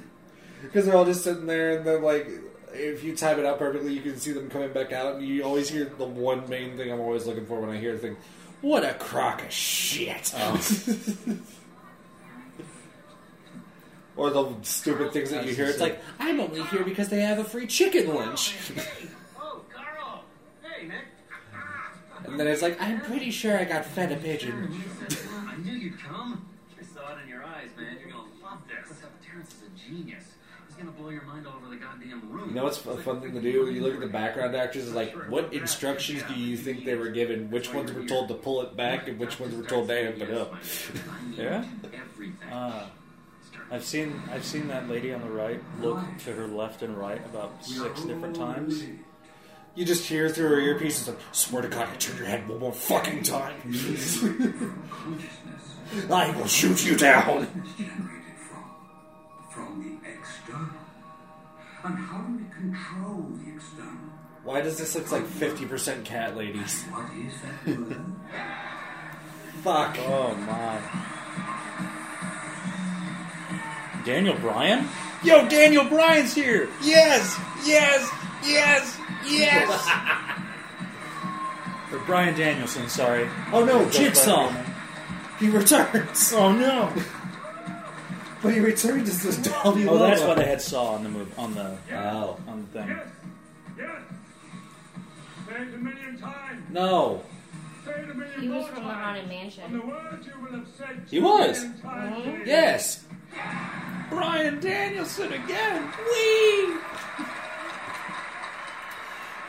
[0.62, 2.28] Because they're all just sitting there and they're like,
[2.72, 5.42] if you time it out perfectly, you can see them coming back out, and you
[5.42, 8.16] always hear the one main thing I'm always looking for when I hear the thing.
[8.60, 10.34] What a crock of shit!
[10.36, 10.54] Oh.
[14.16, 15.66] or the stupid things that you hear.
[15.66, 18.56] It's like, I'm only here because they have a free chicken lunch.
[19.38, 20.24] Oh, Carl!
[20.62, 21.02] Hey, man.
[22.24, 24.82] and then it's like, I'm pretty sure I got fed a pigeon.
[25.46, 26.47] I knew you'd come.
[29.88, 30.24] Genius.
[30.66, 32.50] He's gonna blow your mind all over the goddamn room.
[32.50, 33.70] You know what's a fun thing to do?
[33.70, 34.84] You look at the background actors.
[34.86, 37.50] It's like, what instructions do you think they were given?
[37.50, 40.20] Which ones were told to pull it back, and which ones were told to amp
[40.20, 40.54] it up?
[41.36, 41.64] Yeah?
[41.84, 42.48] Everything.
[42.50, 42.86] Uh,
[43.70, 47.24] I've seen I've seen that lady on the right look to her left and right
[47.26, 48.82] about six different times.
[49.74, 50.98] You just hear through her earpiece.
[51.00, 53.54] It's like, swear to God, you turn your head one more fucking time.
[56.10, 57.46] I will shoot you down.
[59.58, 59.66] Generated from?
[59.66, 60.68] From the external.
[61.84, 64.08] And how do we control the external?
[64.44, 66.82] Why does this look like 50% cat ladies?
[66.84, 68.04] What is that word?
[69.62, 69.98] Fuck.
[70.00, 70.78] Oh my!
[74.04, 74.88] Daniel Bryan?
[75.22, 76.68] Yo, Daniel Bryan's here!
[76.82, 78.08] Yes, yes,
[78.46, 79.88] yes, yes.
[81.92, 83.28] or Bryan Danielson, sorry.
[83.52, 84.50] Oh no, That's Jigsaw.
[85.40, 86.32] He returns.
[86.32, 86.92] Oh no!
[88.42, 90.34] But he returned as this Dolly Oh, that's Lola.
[90.36, 92.38] why they had Saw on the move on the Oh.
[92.46, 92.98] on the thing.
[95.48, 96.62] Say it a million times.
[96.70, 97.22] No.
[97.84, 99.02] Say it a million He was more from the times.
[99.04, 99.72] Haunted And Mansion.
[99.72, 101.62] the words you will have said He two was.
[101.64, 102.24] million times Mhm.
[102.38, 102.42] today.
[102.46, 103.04] Yes.
[104.10, 105.82] Bryan Danielson again.
[105.82, 106.76] Whee!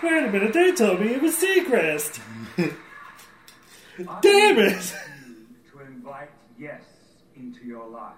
[0.01, 2.19] Wait a minute, they told me it was Seacrest.
[2.57, 2.71] I
[4.21, 4.95] Damn it!
[5.71, 6.81] To invite yes
[7.35, 8.13] into your life.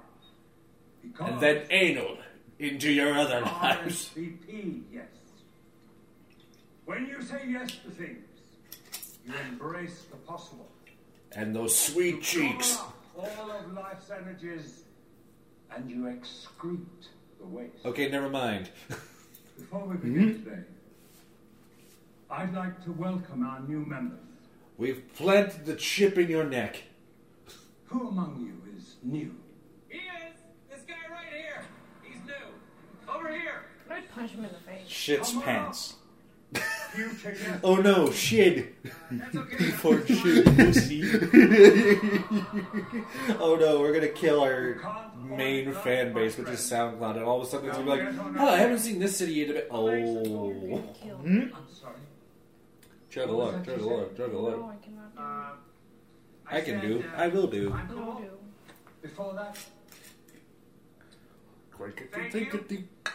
[1.21, 2.17] Because And then anal
[2.57, 4.09] into your other lives.
[4.15, 5.05] RSVP, yes.
[6.85, 8.25] When you say yes to things,
[9.25, 10.71] you embrace the possible.
[11.35, 12.75] And those sweet cheeks.
[12.75, 14.83] Call up all of life's energies,
[15.73, 17.07] and you excrete
[17.39, 17.85] the waste.
[17.85, 18.69] Okay, never mind.
[19.57, 20.43] Before we begin mm-hmm.
[20.43, 20.63] today,
[22.29, 24.19] I'd like to welcome our new members.
[24.77, 26.81] We've planted the chip in your neck.
[27.85, 29.35] Who among you is new?
[29.89, 30.39] He is!
[30.69, 31.63] This guy right here!
[32.03, 32.33] He's new!
[33.21, 33.61] Over here!
[33.89, 34.87] I punch him in the face.
[34.87, 35.95] Shit's Come pants.
[37.63, 38.75] Oh no, shit.
[39.09, 39.55] That's okay.
[39.59, 41.03] Before shit, pussy.
[43.39, 44.81] oh no, we're gonna kill our
[45.23, 48.13] main fan base, which is SoundCloud, and all of a sudden it's gonna be like,
[48.37, 49.67] oh, I haven't seen this city in a bit.
[49.71, 50.83] Oh.
[51.01, 51.15] Kill.
[51.23, 51.95] I'm sorry.
[53.09, 54.73] Try to look, try to look, try to look.
[54.73, 55.21] I cannot do
[56.57, 57.71] I can do, uh, I will do.
[57.71, 57.95] I'm it.
[57.95, 58.21] No, cool.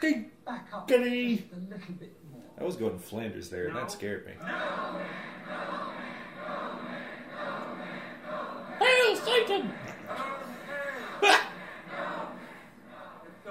[0.00, 0.24] Do.
[0.44, 1.36] Back up Goody.
[1.38, 2.42] just a little bit more.
[2.60, 4.32] I was going Flanders there, and that scared me.
[8.78, 9.72] Hail Satan!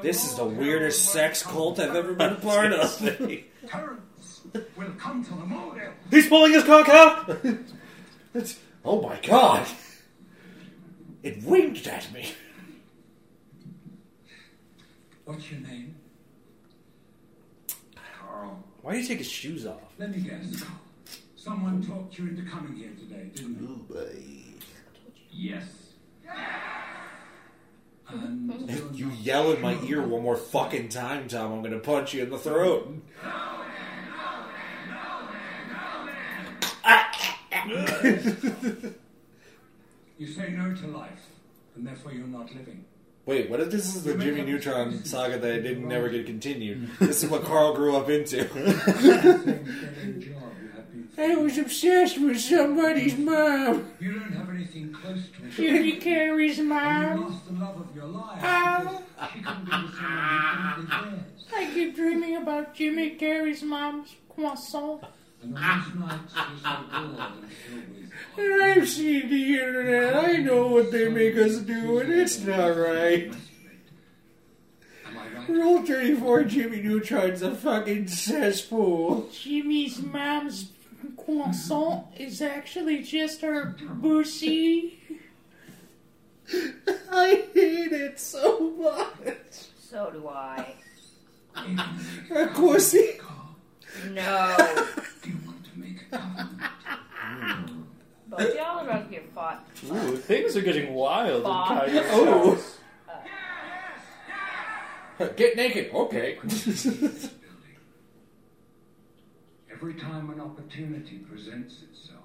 [0.01, 2.97] This is the weirdest sex cult I've ever been a part of.
[3.67, 4.41] Terrence
[4.75, 5.79] will come to the model.
[6.11, 7.29] He's pulling his cock out!
[8.35, 9.65] It's- oh my god!
[11.23, 12.29] It winked at me.
[15.23, 15.95] What's your name?
[18.85, 18.93] Carl.
[18.93, 19.81] Why do you take his shoes off?
[19.97, 20.63] Let me guess.
[21.35, 24.55] Someone talked you into coming here today, didn't they?
[25.31, 25.65] Yes.
[28.07, 31.63] And If you're you not yell in my ear one more fucking time, Tom, I'm
[31.63, 33.01] gonna punch you in the throat.
[40.17, 41.27] You say no to life,
[41.75, 42.85] and therefore you're not living.
[43.25, 46.89] Wait, what if this is the Jimmy Neutron saga that didn't never get continued?
[46.99, 48.47] This is what Carl grew up into.
[48.47, 48.63] Same
[49.03, 53.89] dead-end job you have been I was obsessed with somebody's mom.
[53.99, 55.51] You don't have anything close to it.
[55.51, 57.21] Judy Carey's And you mom.
[57.31, 61.17] lost the love of your life because she couldn't be with someone who couldn't be
[61.17, 61.45] theirs.
[61.55, 65.03] I keep dreaming about Jimmy Carey's mom's croissant.
[65.41, 68.04] And on those nights you're so bored and filled with
[68.37, 70.15] And I've seen the internet.
[70.15, 73.33] I know what they make us do, and it's not right.
[75.05, 75.51] Am I?
[75.51, 79.29] Rule 34 Jimmy Neutron's a fucking cesspool.
[79.31, 80.71] Jimmy's mom's
[81.17, 84.99] croissant is actually just her bougie.
[87.11, 89.35] I hate it so much.
[89.79, 90.75] So do I.
[92.29, 93.19] Her pussy.
[94.11, 94.55] No.
[95.23, 97.71] Do you want to make a covenant?
[98.37, 99.67] Both y'all are about to get fought.
[99.91, 101.67] Ooh, things are getting wild in Fuck.
[101.67, 102.55] Kaiser's Oh.
[102.55, 102.77] house.
[105.37, 105.91] Get naked.
[105.93, 106.37] Okay.
[109.71, 112.23] Every time an opportunity presents itself,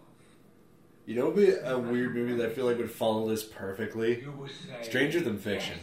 [1.06, 3.42] you know, what would be a weird movie that I feel like would follow this
[3.44, 4.20] perfectly.
[4.22, 5.78] you will say Stranger Than Fiction.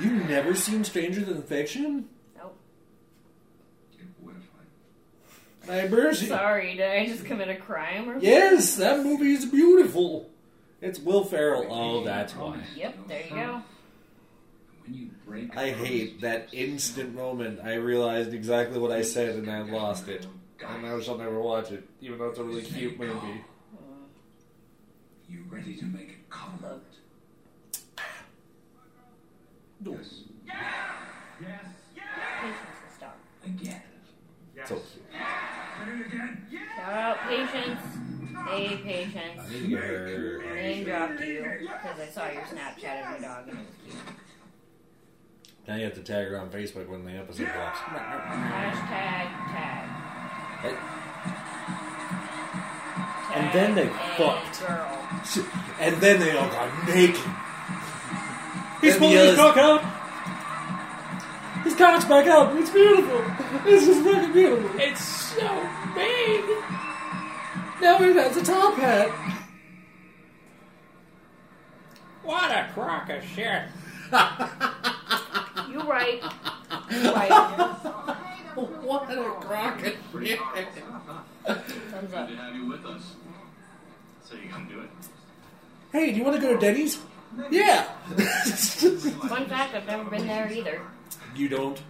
[0.00, 2.08] You've never seen Stranger Than Fiction?
[2.36, 2.58] Nope.
[4.20, 4.42] What if
[5.68, 6.26] I My mercy.
[6.26, 10.30] Sorry, did I just commit a crime or Yes, that movie is beautiful.
[10.80, 11.66] It's Will Ferrell.
[11.70, 12.60] Oh, that's why.
[12.76, 13.62] Yep, there you go.
[14.84, 17.60] when you break I hate that instant moment.
[17.64, 20.26] I realized exactly what I said and I lost it.
[20.62, 23.40] Oh, and I shall never watch it, even though it's a really cute movie.
[23.74, 23.80] Oh,
[25.28, 26.82] you ready to make a covenant?
[29.84, 30.22] Yes.
[30.46, 31.64] Yes.
[31.94, 32.06] Yes.
[32.42, 32.54] and
[32.96, 33.18] stop.
[33.44, 33.82] Again.
[34.68, 34.80] So, Say
[35.92, 36.46] it again.
[36.76, 37.80] Shout out patience.
[38.48, 39.40] Hey, patience.
[39.40, 40.42] I need to get her.
[40.54, 43.96] Name dropped you because I saw your Snapchat of your dog and it was cute.
[45.68, 47.78] Now you have to tag her on Facebook when the episode drops.
[47.78, 49.88] Hashtag tag.
[53.34, 54.62] And then they Tag fucked.
[54.62, 54.92] a Girl.
[55.80, 57.16] And then they all got naked.
[58.80, 59.82] He's And pulling his others- cock out.
[61.66, 62.54] His cock's back up.
[62.54, 63.24] It's beautiful.
[63.64, 64.70] This is fucking beautiful.
[64.78, 66.44] It's so big.
[67.82, 69.10] Now it has a top hat.
[72.22, 73.64] What a crock of shit.
[75.68, 76.22] You're right.
[76.92, 77.30] You're right.
[78.54, 80.38] What a crock of shit.
[80.38, 81.54] powerful stuff, huh?
[81.56, 83.16] Thumbs Good to have you with us.
[84.22, 84.90] So you gonna do it?
[85.90, 87.00] Hey, do you want to go to Denny's?
[87.50, 87.82] Yeah.
[87.82, 90.80] Fun fact: I've never been there either.
[91.34, 91.80] You don't.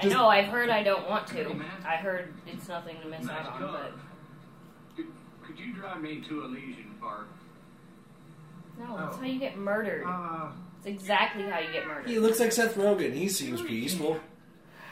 [0.00, 0.26] I know.
[0.28, 1.54] I've heard I don't want to.
[1.86, 3.92] I heard it's nothing to miss out on, but
[4.96, 5.06] Could,
[5.46, 7.28] could you drive me to Elysian Park?
[8.78, 10.04] no, that's how you get murdered.
[10.06, 12.08] Uh, It's exactly how you get murdered.
[12.08, 13.12] He looks like Seth Rogen.
[13.14, 14.18] He seems peaceful.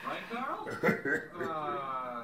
[0.06, 0.68] right, Carl?
[1.50, 2.22] Uh,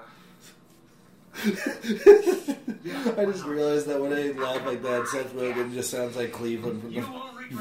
[1.45, 6.83] I just realized that when I laugh like that, Seth Rogen just sounds like Cleveland
[6.83, 7.03] from You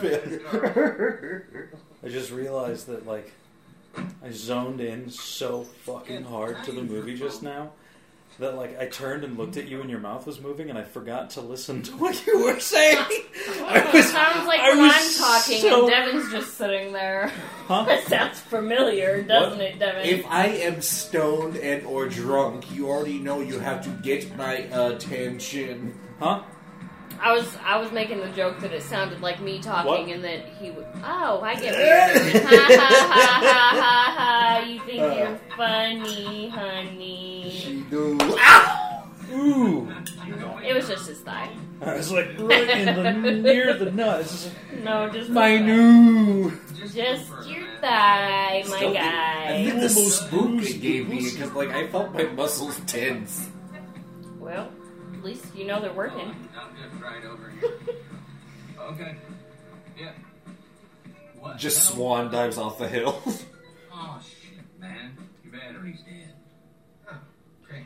[0.02, 1.68] the.
[2.02, 2.04] won't regret this, Carl.
[2.04, 3.32] I just realized that like
[4.24, 7.72] I zoned in so fucking hard to the movie just now
[8.40, 10.84] that like I turned and looked at you and your mouth was moving and I
[10.84, 12.98] forgot to listen to what you were saying.
[13.66, 17.32] I it was- sounds like I when I'm talking so- and Devin's just sitting there.
[17.68, 17.86] Huh?
[17.90, 20.06] It sounds familiar, doesn't it, Devin?
[20.06, 24.54] If I am stoned and or drunk, you already know you have to get my
[24.54, 25.94] attention.
[26.18, 26.44] Huh?
[27.22, 30.10] I was I was making the joke that it sounded like me talking What?
[30.10, 30.86] and that he would.
[31.04, 32.34] Oh, I get it.
[32.34, 32.78] you're ha ha
[33.10, 34.66] ha ha ha ha!
[34.68, 35.16] You think Uh.
[35.18, 37.50] you're funny, honey?
[37.54, 38.18] She do.
[39.34, 39.92] Ooh.
[40.64, 41.50] It was just his thigh.
[41.82, 44.50] I was like right in the near the nuts.
[44.84, 46.52] No, just My his new.
[46.94, 46.94] Just
[47.48, 49.66] your thigh, my Still think- I guy.
[49.70, 53.50] think the spook it gave me because like I felt my muscles tense.
[54.40, 54.72] Well, at
[55.28, 56.34] least you know they're working.
[56.58, 57.74] I'll just ride over here.
[58.80, 59.16] okay.
[60.00, 60.12] Yeah.
[61.38, 61.58] What?
[61.58, 63.22] Just swan dives off the hill.
[64.00, 65.18] Oh shit, man.
[65.44, 66.34] Your battery's dead.
[67.10, 67.18] oh,
[67.68, 67.86] great.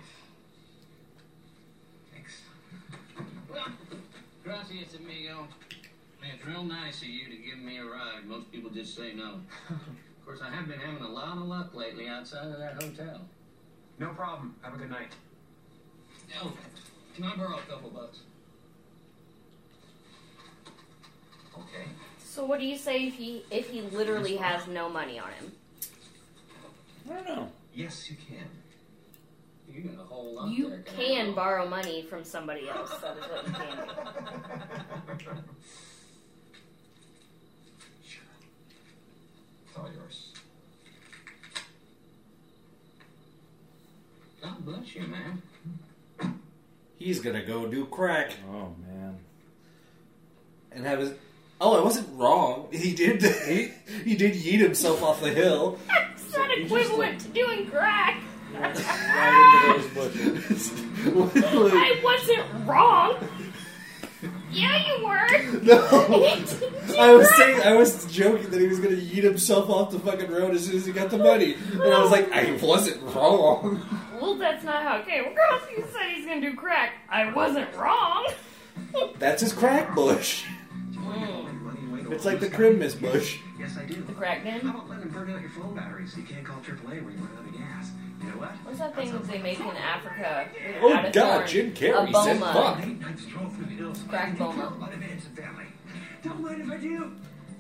[2.12, 2.32] Thanks.
[3.50, 3.68] Well,
[4.44, 5.48] gracias, amigo.
[6.22, 8.26] Man, it's real nice of you to give me a ride.
[8.28, 9.40] Most people just say no.
[10.20, 13.22] Of course, I have been having a lot of luck lately outside of that hotel.
[13.98, 14.54] No problem.
[14.62, 15.14] Have a good night.
[16.44, 16.54] Oh,
[17.16, 18.20] can I borrow a couple bucks?
[21.58, 21.86] Okay.
[22.20, 25.52] So what do you say if he if he literally has no money on him?
[27.10, 27.50] I don't know.
[27.74, 28.48] Yes, you can.
[29.74, 30.80] You got a whole lot You there.
[30.84, 32.90] can borrow money from somebody else.
[32.98, 35.26] That is what you can do.
[38.06, 38.24] Sure.
[39.68, 40.34] It's all yours.
[44.42, 45.42] God bless you, man.
[47.02, 49.18] He's gonna go do crack Oh man.
[50.72, 51.14] and have his.
[51.60, 52.68] Oh, I wasn't wrong.
[52.72, 53.24] He did.
[53.48, 53.72] He,
[54.04, 55.80] he did yeet himself off the hill.
[56.14, 58.22] It's not he just, equivalent to doing crack.
[58.54, 60.72] Right into those bushes.
[61.44, 63.16] I wasn't wrong.
[64.52, 65.62] Yeah, you were.
[65.64, 66.36] no,
[67.00, 70.30] I was saying I was joking that he was gonna eat himself off the fucking
[70.30, 73.86] road as soon as he got the money, and I was like, I wasn't wrong.
[74.20, 75.62] Well, that's not how it came across.
[75.70, 76.94] You said he's gonna do crack.
[77.10, 78.32] I wasn't wrong.
[79.20, 80.46] That's his crack bush.
[80.94, 83.40] Mm, Money away to It's like the blue Christmas bush.
[83.60, 83.96] Yes, I do.
[83.96, 86.14] the crack How about letting him burn out your phone batteries?
[86.14, 87.51] so you can't call AAA when you run out of
[88.64, 90.48] What's that thing that they make in Africa?
[90.82, 91.48] Oh God, thorn?
[91.48, 92.80] Jim A Carrey said fuck.
[92.82, 94.04] Eight nights drove through the hills.
[94.08, 94.74] Crack boma.
[94.80, 95.66] By the Manson family.
[96.24, 97.12] Don't mind if I do.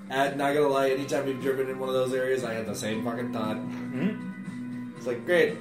[0.09, 2.75] Uh, not gonna lie, anytime we've driven in one of those areas, I had the
[2.75, 3.55] same fucking thought.
[3.55, 4.91] Hmm?
[4.97, 5.57] It's like, great.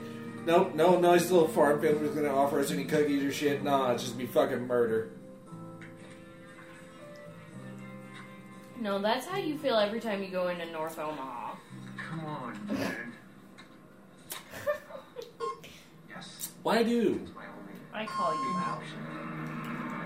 [0.46, 3.62] Nope, no nice little farm family was gonna offer us any cookies or shit.
[3.62, 5.10] Nah, it's just be fucking murder.
[8.80, 11.54] No, that's how you feel every time you go into North Omaha.
[12.08, 13.12] Come on, man.
[16.08, 16.49] yes.
[16.62, 17.20] Why do?
[17.92, 18.00] My.
[18.02, 18.82] I call you out.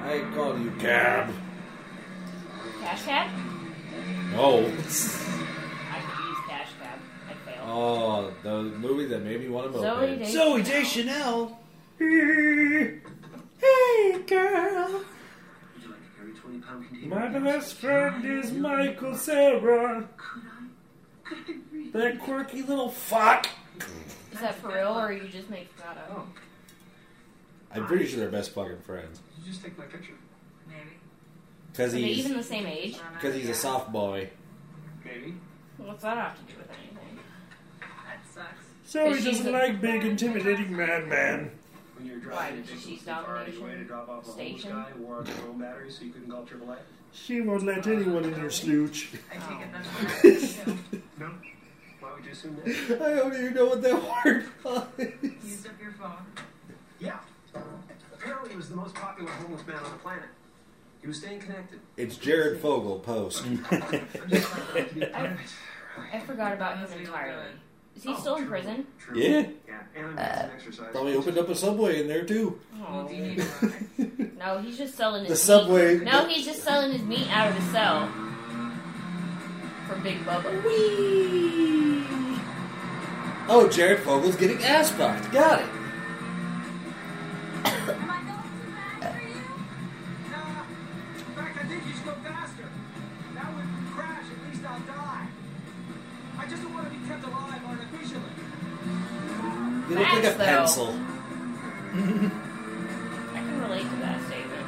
[0.03, 1.33] I call you cab.
[2.81, 3.31] Cash cab?
[4.33, 4.59] No.
[4.59, 4.75] I could
[6.25, 6.99] use cash cab.
[7.29, 7.69] I failed.
[7.69, 10.19] Oh, the movie that made me want to Zoe moped.
[10.19, 11.59] Day- Zooey Deschanel.
[13.61, 14.89] Hey, girl.
[14.93, 17.15] Would you like to carry 20 pound container?
[17.15, 20.07] My best friend is Michael Cera.
[20.19, 21.29] Could I?
[21.29, 21.93] Could I read?
[21.95, 23.47] That quirky little fuck.
[24.33, 26.27] Is that for real, or you just making that up?
[27.75, 29.21] Oh, I'm pretty sure they're best fucking friends.
[29.37, 30.13] did you just take my picture?
[30.69, 30.91] Maybe.
[31.73, 32.97] Because Are they he's even the same age?
[33.15, 34.31] because he's a soft boy.
[35.05, 35.35] Maybe.
[35.79, 37.19] What's that have to do with anything?
[37.81, 38.65] That sucks.
[38.87, 41.51] So Because she's doesn't a- like big, intimidating madman.
[41.97, 44.23] When you're Why, driving because a she's distance too far domination anyway to drop off
[44.25, 44.71] a homeless station?
[44.73, 46.77] guy who wore out your phone battery so you couldn't call AAA?
[47.13, 49.15] She won't let anyone in her slooch.
[49.33, 49.49] I Oh.
[49.49, 50.05] take it that's oh.
[50.05, 51.03] what I do.
[51.21, 51.31] No.
[52.01, 53.01] Why would you assume that?
[53.03, 54.85] I don't even know what that word was.
[55.45, 56.13] Used up your phone.
[56.99, 57.19] Yeah.
[58.25, 60.25] Apparently, he was the most popular homeless man on the planet.
[61.03, 61.81] He was staying connected.
[61.99, 63.45] It's Jared Fogle post.
[63.45, 65.47] I'm just glad to be a part of it.
[66.11, 67.49] I forgot about him entirely.
[67.95, 68.87] Is he oh, still in prison?
[68.99, 69.21] True.
[69.21, 69.47] Yeah.
[69.69, 70.93] Yeah, and I'm uh, an exercise.
[70.93, 72.59] Thought we opened up a subway in there too.
[72.81, 73.07] Oh.
[73.07, 74.31] do you need a ride?
[74.39, 75.61] No, he's just selling his The meat.
[75.61, 75.99] subway.
[75.99, 78.09] No, he's just selling his meat out of the cell
[79.87, 80.51] for Big Bubba.
[83.49, 85.31] Oh, Jared Fogle's getting ass fucked.
[85.33, 85.67] Got it.
[87.65, 87.71] You?
[90.31, 90.65] Nah.
[91.27, 92.69] In I think you should go faster.
[93.35, 95.27] That way if we crash, at least I'll die.
[96.39, 98.33] I just don't want to be kept alive artificially.
[99.89, 100.45] Look like a though.
[100.45, 100.89] pencil.
[101.95, 104.67] I can relate to that statement.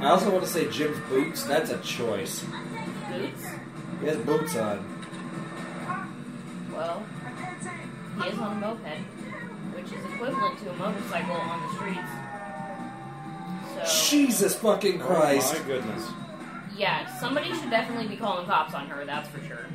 [0.00, 1.44] I also want to say Jim's boots.
[1.44, 2.44] That's a choice.
[3.10, 3.46] Boots?
[4.00, 4.84] He has boots on.
[6.72, 7.70] Well, I can't say.
[8.22, 9.17] he is on a moped,
[9.78, 12.10] which is equivalent to a motorcycle on the streets.
[13.88, 15.54] So, Jesus fucking oh Christ.
[15.54, 16.08] Oh my goodness.
[16.76, 19.66] yeah, somebody should definitely be calling cops on her, that's for sure.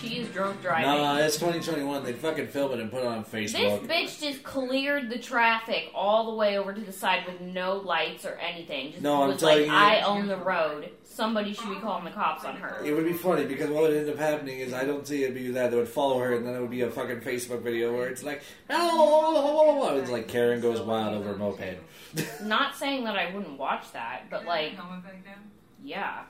[0.00, 0.84] She is drunk driving.
[0.86, 2.04] Nah, it's 2021.
[2.04, 3.86] They'd fucking film it and put it on Facebook.
[3.86, 7.76] This bitch just cleared the traffic all the way over to the side with no
[7.76, 8.92] lights or anything.
[8.92, 10.90] Just No, I'm was like, telling you- I own the road.
[11.02, 12.80] Somebody should be calling the cops on her.
[12.84, 15.34] It would be funny because what would end up happening is I don't see it
[15.34, 17.92] be that they would follow her and then it would be a fucking Facebook video
[17.92, 21.78] where it's like, oh, oh, oh, oh it's like Karen goes wild over a moped.
[22.44, 25.50] Not saying that I wouldn't watch that, but like, Helmet back down?
[25.82, 26.22] yeah,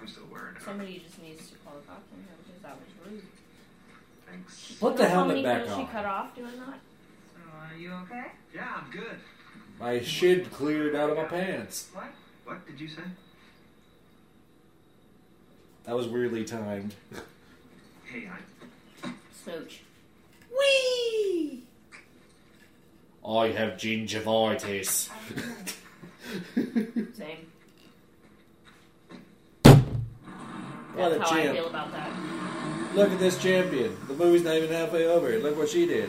[0.00, 0.62] I'm still wearing it.
[0.62, 2.35] somebody just needs to call the cops on her because
[2.66, 3.22] that was rude.
[4.28, 4.76] Thanks.
[4.80, 5.88] Put the know how helmet many back girls she on.
[5.88, 6.80] cut off doing that?
[7.34, 8.24] So, are you okay?
[8.54, 9.18] Yeah, I'm good.
[9.78, 11.88] My shit cleared out of my pants.
[11.92, 12.06] What?
[12.44, 13.02] What did you say?
[15.84, 16.94] That was weirdly timed.
[18.04, 19.10] Hey, I.
[19.44, 19.80] Smooch.
[20.50, 21.62] Whee!
[23.28, 25.10] I have gingivitis.
[27.14, 27.46] Same.
[30.94, 32.45] What a That's how I feel about that.
[32.96, 33.94] Look at this champion.
[34.08, 35.38] The movie's not even halfway over.
[35.38, 36.08] Look what she did.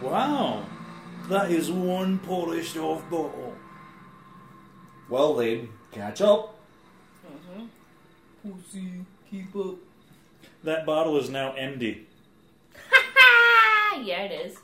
[0.00, 0.64] Wow.
[1.28, 3.54] That is one polished off bottle.
[5.08, 6.60] Well then, catch up.
[7.26, 7.64] hmm
[8.40, 9.74] Pussy, keep up.
[10.62, 12.06] That bottle is now empty.
[14.00, 14.56] yeah, it is.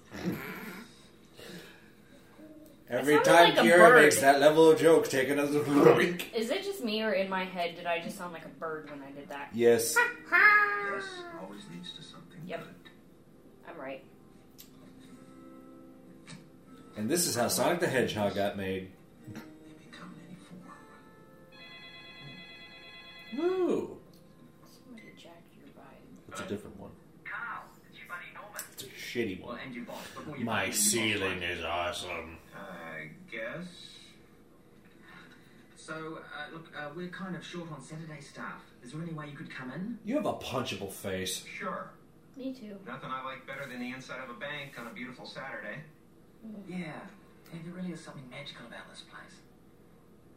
[2.91, 6.31] Every time like Kira makes that level of joke, take another drink.
[6.35, 8.91] Is it just me or in my head did I just sound like a bird
[8.91, 9.51] when I did that?
[9.55, 9.95] Yes.
[9.97, 11.05] Yes,
[11.41, 12.65] always leads to something Yep.
[12.65, 12.91] good.
[13.69, 14.05] I'm right.
[16.97, 18.91] And this is how Sonic the Hedgehog got made.
[19.33, 19.41] They
[19.89, 20.37] become any
[23.39, 23.49] form.
[23.51, 23.99] Woo!
[24.85, 26.33] Somebody jacked your vibe.
[26.33, 26.91] It's a different one.
[27.25, 28.63] Carl, it's your buddy Norman.
[28.73, 29.61] It's a shitty Well, one.
[29.65, 30.05] and you boss.
[30.37, 32.39] You My ceiling is awesome.
[33.31, 33.67] I guess.
[35.77, 38.63] So, uh, look, uh, we're kind of short on Saturday staff.
[38.83, 39.99] Is there any way you could come in?
[40.05, 41.45] You have a punchable face.
[41.59, 41.91] Sure.
[42.37, 42.77] Me too.
[42.87, 45.79] Nothing I like better than the inside of a bank on a beautiful Saturday.
[46.69, 46.77] Yeah.
[47.53, 49.41] Yeah, there really is something magical about this place.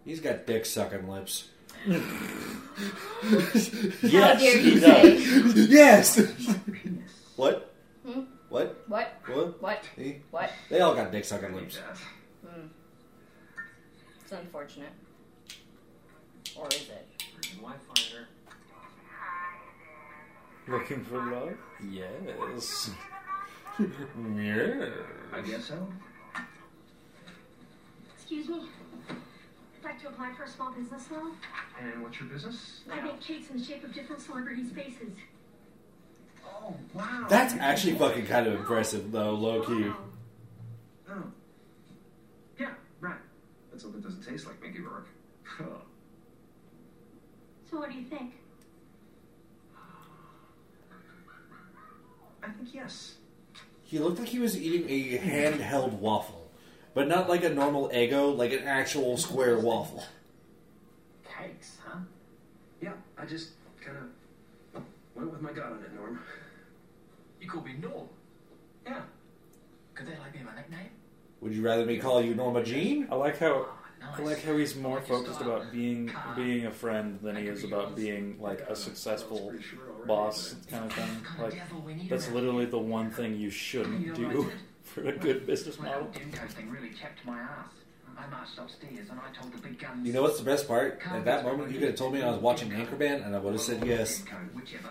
[0.05, 1.49] He's got dick sucking lips.
[1.85, 1.93] How
[4.35, 5.17] dare you say?
[5.69, 6.21] yes!
[7.35, 7.73] What?
[8.05, 8.21] Hmm?
[8.49, 8.83] What?
[8.87, 9.19] What?
[9.25, 9.59] What?
[9.59, 9.83] What?
[10.29, 10.51] What?
[10.69, 11.79] They all got dick sucking need lips.
[14.33, 14.39] That.
[14.39, 14.89] It's unfortunate.
[16.55, 17.07] Or is it?
[17.37, 18.27] Reason why finder.
[20.67, 21.57] Looking for love?
[21.89, 22.91] Yes.
[24.37, 24.85] Yeah.
[25.33, 25.87] I guess so.
[28.15, 28.67] Excuse me.
[29.09, 31.31] I'd like to apply for a small business loan.
[31.81, 32.81] And what's your business?
[32.91, 35.13] I make cakes in the shape of different celebrities' faces.
[36.45, 37.25] Oh, wow.
[37.27, 39.89] That's actually fucking kind of impressive, though, low key.
[39.89, 39.97] Wow.
[41.09, 41.23] Oh.
[43.73, 43.81] Yeah, right.
[43.81, 45.07] Let's hope it doesn't taste like Mickey Rourke.
[47.69, 48.33] So what do you think?
[52.43, 53.15] I think yes.
[53.81, 56.51] He looked like he was eating a handheld waffle.
[56.93, 60.03] But not like a normal Eggo, like an actual square waffle.
[61.23, 61.97] Cakes, huh?
[62.79, 64.83] Yeah, I just kind of
[65.15, 66.19] went with my gut on it, Norm.
[67.41, 68.07] You call me Norm.
[68.85, 69.01] Yeah.
[69.95, 70.91] Could that like be my nickname?
[71.43, 73.07] Would you rather me call you Norma Jean?
[73.11, 73.67] I like how
[74.05, 74.19] Oh, nice.
[74.19, 77.95] I like how he's more focused about being being a friend than he is about
[77.95, 81.07] being like a successful sure boss kind of thing.
[81.23, 84.59] Kind Like devil that's literally the one thing you shouldn't You do what I did?
[84.83, 86.07] for a good business Well, model.
[86.13, 87.67] that Dimco thing really chapped my ass.
[88.17, 90.05] I marched upstairs and I told the big guns.
[90.05, 91.01] You know what's the best part?
[91.11, 93.53] At that moment, you could have told me I was watching Anchorman, and I would
[93.53, 94.23] have said yes.
[94.53, 94.89] Whichever.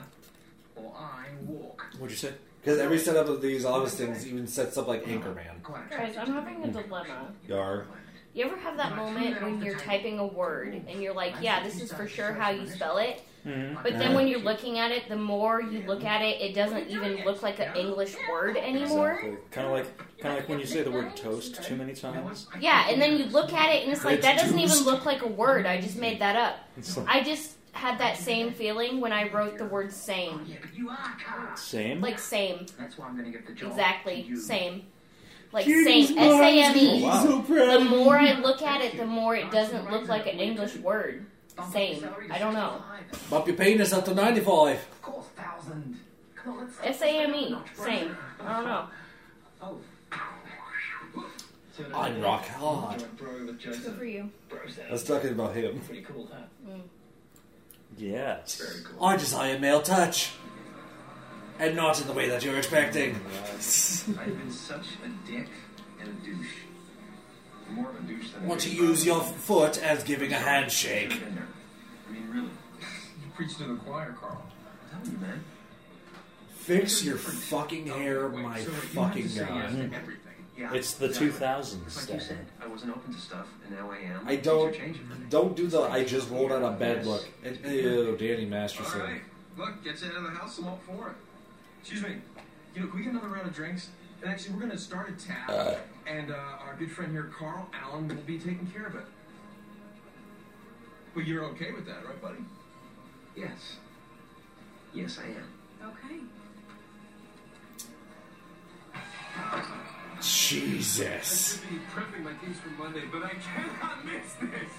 [0.77, 1.85] Or I walk.
[1.99, 2.33] What'd you say?
[2.63, 5.63] Because every setup of these office things even sets up like Anchorman.
[5.65, 7.33] Quite Guys, I'm having a dilemma.
[7.49, 7.87] Yar.
[8.35, 11.83] You ever have that moment when you're typing a word and you're like, yeah, this
[11.83, 13.83] is for sure how you spell it, mm-hmm.
[13.83, 16.89] But then when you're looking at it, the more you look at it, it doesn't
[16.89, 19.15] even look like an English word anymore.
[19.15, 19.37] Exactly.
[19.51, 22.47] Kind of like, kind of like when you say the word toast too many times.
[22.59, 25.05] Yeah, and then you look at it and it's like It's that doesn't even look
[25.05, 25.67] like a word.
[25.67, 26.57] I just made that up.
[26.97, 30.47] Like, I just had that same feeling when I wrote the word same.
[31.57, 32.01] same.
[32.01, 32.67] Like same.
[32.79, 33.71] That's why I'm gonna get the job.
[33.71, 34.37] Exactly.
[34.37, 34.85] Same.
[35.53, 36.19] Like Jeez, same.
[36.19, 37.03] S A M E.
[37.07, 37.25] Oh.
[37.25, 37.89] So proud The of you.
[37.91, 41.27] more I look at it, the more it doesn't look like an English word.
[41.71, 42.07] Same.
[42.31, 42.83] I don't know.
[43.29, 44.77] Bump your penis up to 95.
[44.77, 45.99] Of course, thousand.
[46.35, 46.79] Come on, let's.
[46.83, 47.57] S A M E.
[47.75, 48.17] Same.
[48.41, 48.87] I don't know.
[49.61, 49.77] Oh.
[51.95, 53.03] I rock hard.
[53.19, 54.31] Good for you.
[54.89, 55.81] I was talking about him.
[55.81, 56.73] Pretty cool, huh?
[57.97, 58.57] Yes.
[58.57, 59.05] Very cool.
[59.05, 60.33] I desire male touch.
[61.59, 63.15] And not in the way that you're expecting.
[63.15, 65.49] I've been such a dick
[66.01, 66.49] and a douche.
[67.71, 71.13] More of a douche than a Want to use your foot as giving a handshake.
[71.13, 72.51] I mean, really.
[72.51, 74.43] You preach to the choir, Carl.
[74.93, 75.45] I'm telling you, man.
[76.55, 80.03] Fix your fucking hair, my fucking have to say yes god.
[80.57, 80.73] To everything.
[80.73, 81.31] Yeah, It's the exactly.
[81.31, 84.29] 2000s, Like you said, I wasn't open to stuff, and now I am.
[84.29, 84.77] I don't
[85.31, 87.27] don't do the I just rolled out of bed look.
[87.45, 89.01] And, ew, Danny All Masterson.
[89.01, 89.23] right.
[89.57, 90.59] Look, gets out of the house.
[90.59, 91.17] I'm all for it.
[91.81, 92.17] Excuse me.
[92.75, 93.89] You know, can we get another round of drinks?
[94.23, 97.69] And actually, we're going to start a tab, and uh, our good friend here, Carl
[97.75, 99.03] Allen, will be taking care of it.
[101.15, 102.39] But you're okay with that, right, buddy?
[103.37, 103.77] Yes.
[104.95, 105.91] Yes, I am.
[105.91, 106.21] Okay.
[110.23, 111.59] Jesus.
[111.59, 114.71] I be prepping my case for Monday, but I cannot miss this.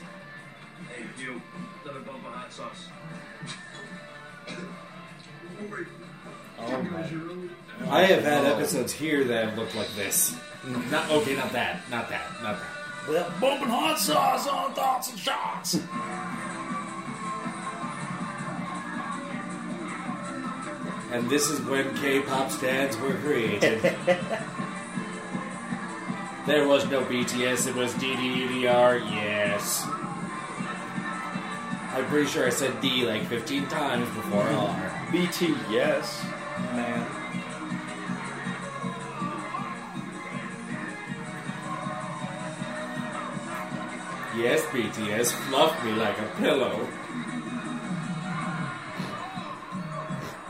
[0.90, 1.42] Hey, you.
[1.84, 2.88] Another bump of hot sauce.
[6.60, 7.90] Oh my.
[7.90, 10.36] I have had episodes here that have looked like this.
[10.90, 13.12] Not okay, not that, not that, not that.
[13.12, 15.80] That bumping hot sauce on thoughts and shots.
[21.12, 23.82] And this is when K-pop stands were created.
[26.46, 29.88] there was no BTS, it was DDEDR, yes.
[31.94, 35.08] I'm pretty sure I said D like 15 times before mm-hmm.
[35.08, 35.12] R.
[35.12, 36.26] BT, yes,
[36.74, 37.06] man.
[44.36, 46.90] Yes, BTS, fluff me like a pillow.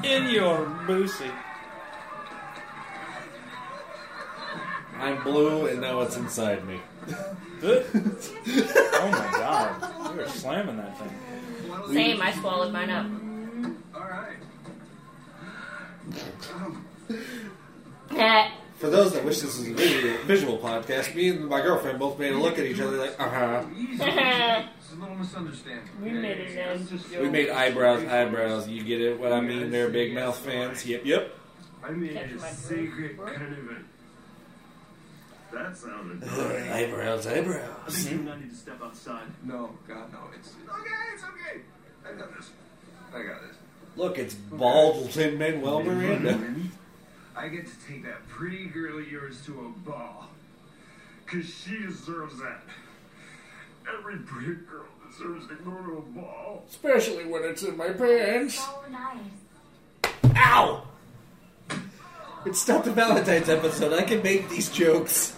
[0.04, 1.32] In your boosie.
[4.98, 6.80] I'm blue and now it's inside me.
[7.64, 10.12] oh my god.
[10.12, 11.12] You were slamming that thing.
[11.94, 12.22] Same.
[12.22, 13.08] I swallowed mine up.
[13.96, 14.38] All right.
[18.78, 22.20] For those that wish this was a visual, visual podcast, me and my girlfriend both
[22.20, 23.64] made a look at each other like, uh huh.
[23.74, 25.88] It's a little misunderstanding.
[26.02, 26.58] we made it
[27.14, 27.22] in.
[27.22, 28.68] We made eyebrows, eyebrows.
[28.68, 29.18] You get it?
[29.18, 29.72] What I mean?
[29.72, 30.86] They're big mouth fans.
[30.86, 31.34] Yep, yep.
[31.82, 33.36] I made a my secret breath.
[33.36, 33.76] carnival.
[35.54, 36.24] That sounded
[36.72, 37.95] eyebrows, I eyebrows.
[37.95, 39.28] think you and I need to step outside.
[39.43, 40.20] No, God, no.
[40.38, 40.89] It's, it's okay.
[41.14, 41.62] It's okay.
[42.10, 42.49] I got this.
[43.14, 43.56] I got this.
[43.95, 46.39] Look, it's bald Lin Manuel Miranda.
[47.36, 50.30] I get to take that pretty girl of yours to a ball.
[51.28, 52.62] Cause she deserves that.
[53.97, 56.64] Every pretty girl deserves to go to a ball.
[56.70, 58.56] Especially when it's in my pants.
[58.56, 60.34] So nice.
[60.36, 60.88] Ow!
[62.45, 63.93] It's not the Valentine's episode.
[63.93, 65.38] I can make these jokes.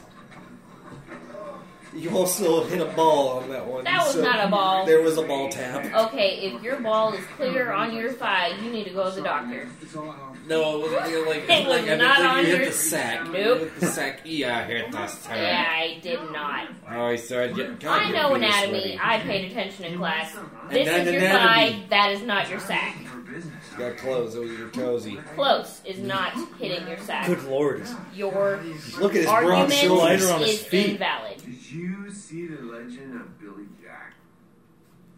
[1.96, 3.84] You also hit a ball on that one.
[3.86, 4.86] That was so not a ball.
[4.86, 5.86] There was a ball tap.
[6.08, 9.22] Okay, if your ball is clear on your thigh, you need to go to the
[9.22, 9.68] doctor.
[9.82, 10.36] It's all out.
[10.48, 11.10] No, it was like,
[11.50, 13.24] It was like I not on you hit the sack.
[13.24, 13.34] Nope.
[13.36, 14.20] You hit the sack.
[14.26, 15.38] Yeah, I hit the sack.
[15.38, 16.68] Yeah, I did not.
[16.92, 17.78] Oh, I started getting.
[17.78, 18.80] God, I know anatomy.
[18.82, 19.00] sweaty.
[19.02, 20.36] I paid attention in class.
[20.70, 21.72] This And is your anatomy.
[21.80, 21.84] thigh.
[21.90, 22.96] That is not your sack.
[23.36, 23.66] For business.
[23.78, 24.36] Got clothes.
[24.36, 25.18] It was your cozy.
[25.36, 27.28] Close is not hitting your sack.
[27.28, 27.86] Good lord.
[28.14, 28.62] Your
[29.00, 30.30] Look at his broad argument shoulders.
[30.30, 30.92] On his is feet.
[30.92, 31.38] invalid.
[31.44, 34.14] Did you see the legend of Billy Jack?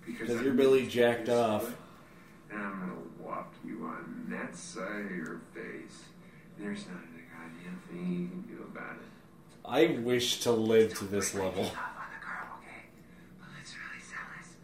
[0.06, 1.76] Because I you're Billy jacked off.
[2.50, 6.06] And I'm gonna whop you on that side of your face.
[6.58, 9.06] There's not a goddamn thing you can do about it.
[9.64, 11.66] I wish to live to this level.
[11.66, 12.86] Tough on the girl, okay?
[13.40, 14.56] But let's really sell this.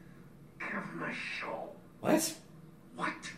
[0.60, 1.70] Give him a show.
[1.99, 2.34] What?
[2.95, 3.32] What?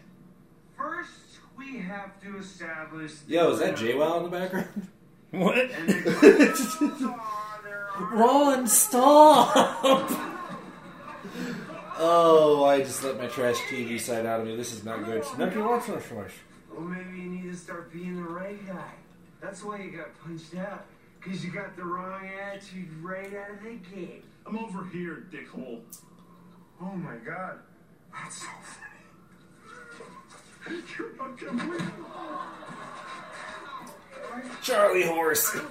[0.86, 3.14] First, we have to establish.
[3.28, 4.88] Yo, is that JWoww in the background?
[5.32, 5.58] What?
[5.58, 8.16] And the questions are there are.
[8.16, 9.52] Ron, stop!
[11.98, 14.56] oh, I just let my trash TV side out of me.
[14.56, 15.24] This is not good.
[15.40, 16.32] Now can you watch this for us?
[16.72, 18.92] Well, maybe you need to start being the right guy.
[19.42, 20.86] That's why you got punched out.
[21.20, 24.24] Because you got the wrong attitude right out of the gate.
[24.46, 25.82] I'm over here, dickhole.
[26.80, 27.60] Oh my god.
[28.14, 28.95] That's so funny.
[34.62, 35.56] Charlie Horse.
[35.56, 35.64] Look,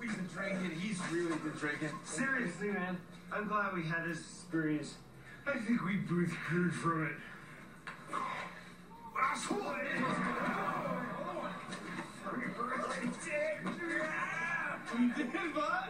[0.00, 0.70] we've been drinking.
[0.80, 1.90] He's really been drinking.
[2.04, 2.98] Seriously, man,
[3.32, 4.94] I'm glad we had this experience.
[5.46, 7.12] I think we both heard from it.
[9.16, 9.60] Asshole!
[14.98, 15.88] We did, bud.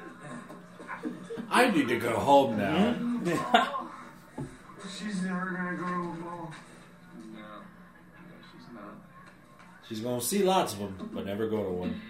[1.50, 2.94] I need to go home now.
[2.94, 3.86] Mm-hmm.
[4.90, 6.50] She's never gonna go to a ball.
[7.32, 7.46] No, no,
[8.52, 8.94] she's not.
[9.88, 12.00] She's going to see lots of them, but never go to one.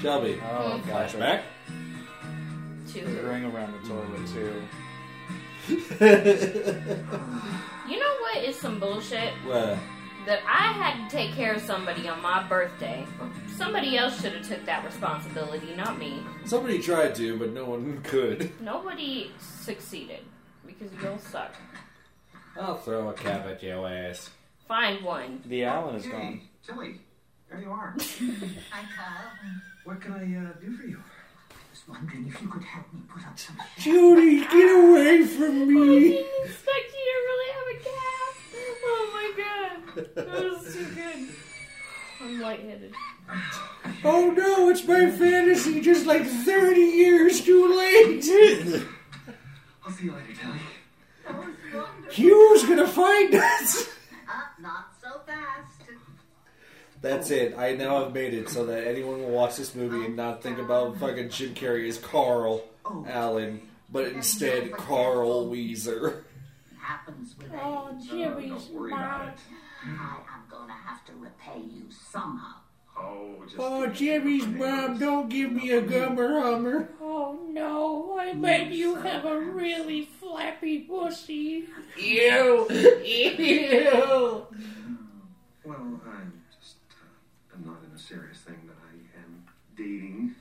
[0.00, 1.16] Shelby, Oh, gotcha.
[1.16, 1.42] flashback.
[2.92, 4.34] To Ring around the toilet mm.
[4.34, 4.54] too.
[7.90, 9.78] you know what is some bullshit Well,
[10.26, 13.06] that I had to take care of somebody on my birthday.
[13.56, 16.22] Somebody else should have took that responsibility, not me.
[16.44, 18.58] somebody tried to, but no one could.
[18.60, 20.20] Nobody succeeded
[20.66, 21.54] because you all suck.
[22.58, 24.30] I'll throw a cap at your ass.
[24.66, 25.42] Find one.
[25.46, 26.40] The Allen is gone.
[26.66, 27.00] Tilly,
[27.50, 27.94] there you are.
[28.70, 29.30] Hi, Kyle.
[29.84, 30.98] What can I uh, do for you?
[31.50, 35.68] I was wondering if you could help me put up some Judy, get away from
[35.68, 35.82] me!
[35.82, 38.13] I didn't expect you to really have a cat.
[39.36, 40.14] Oh my god.
[40.14, 41.28] That was too good.
[42.20, 42.94] I'm lightheaded.
[44.04, 48.24] Oh no, it's my fantasy just like 30 years too late.
[49.84, 50.60] I'll see you later, Tilly.
[52.10, 53.88] Hugh's gonna find us.
[54.60, 55.90] not so fast.
[57.00, 57.54] That's it.
[57.58, 60.58] I now have made it so that anyone will watch this movie and not think
[60.58, 63.06] about fucking Jim Carrey as Carl oh.
[63.08, 63.60] Allen,
[63.90, 66.23] but instead Carl Wheezer.
[66.84, 68.08] Happens with Oh, age.
[68.10, 69.38] Jimmy's don't worry about it.
[69.86, 72.56] I am gonna have to repay you somehow.
[72.94, 73.56] Oh, just.
[73.58, 76.90] Oh, Jimmy's mom, don't give me a gummer hummer.
[77.00, 81.64] Oh no, I bet you have a really flappy pussy.
[81.98, 84.46] Ew, ew.
[85.64, 86.76] Well, I'm just.
[86.90, 90.34] Uh, I'm not in a serious thing, but I am dating.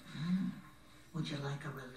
[1.13, 1.92] Would you like a release?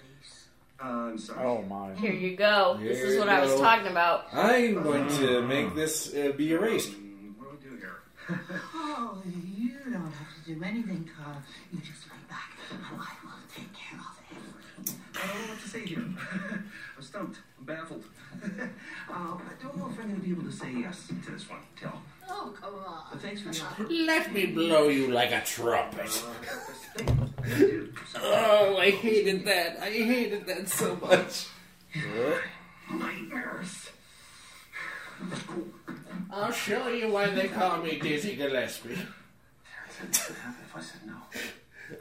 [0.79, 1.45] Uh, I'm sorry.
[1.45, 1.93] Oh my.
[1.95, 2.77] Here you go.
[2.79, 3.61] This is what you I was go.
[3.61, 4.27] talking about.
[4.31, 6.89] I'm going to make this uh, be erased.
[6.93, 7.97] Um, what do we do here?
[8.75, 11.41] Oh, you don't have to do anything, Carl.
[11.71, 15.01] You just lay back, and I will take care of everything.
[15.15, 15.99] I don't know what to say here.
[16.97, 17.37] I'm stumped.
[17.57, 18.03] I'm baffled.
[18.43, 18.67] uh,
[19.09, 21.59] I don't know if I'm going to be able to say yes to this one,
[21.79, 22.01] Tell.
[22.29, 23.03] Oh, come on.
[23.11, 23.87] But thanks for the offer.
[23.89, 26.23] Let me blow you like a trumpet.
[27.55, 27.93] I do.
[28.11, 29.79] So, Oh, I hated that.
[29.81, 31.47] I hated that so much.
[32.91, 33.89] nightmares.
[36.31, 38.97] I'll show you why they call me Dizzy Gillespie.
[39.99, 41.15] What's going to happen if I said no?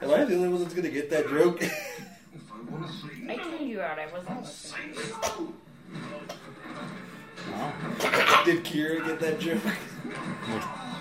[0.02, 1.62] Am I the only one that's going to get that joke?
[1.62, 3.98] I want to say I tuned you out.
[3.98, 4.94] I wasn't listening.
[8.44, 9.60] Did Kira get that joke?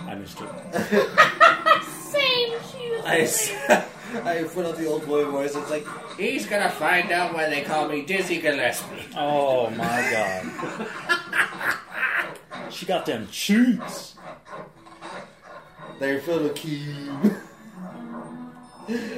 [0.07, 0.49] I missed it.
[1.83, 2.53] Same.
[2.71, 3.83] She was I, the s- same.
[4.13, 5.55] I put on the old boy voice.
[5.55, 5.85] It's like,
[6.17, 9.07] He's gonna find out why they call me Dizzy Gillespie.
[9.15, 10.87] Oh my god.
[12.71, 14.15] she got them cheeks.
[15.99, 17.37] they're filled with Keem.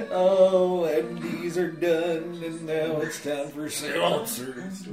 [0.10, 4.88] Oh, MDs are done, and now it's time for seltzers.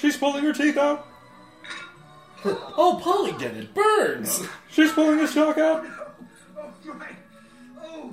[0.00, 1.06] She's pulling her teeth out.
[2.44, 3.74] Oh, Polly did it.
[3.74, 4.46] Burns.
[4.70, 5.84] She's pulling his chalk out.
[6.56, 7.08] Oh, my!
[7.80, 8.12] Oh.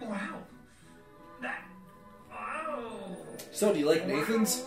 [0.00, 0.38] Wow.
[1.40, 1.64] That.
[2.32, 3.16] Oh.
[3.52, 4.64] So, do you like Nathan's?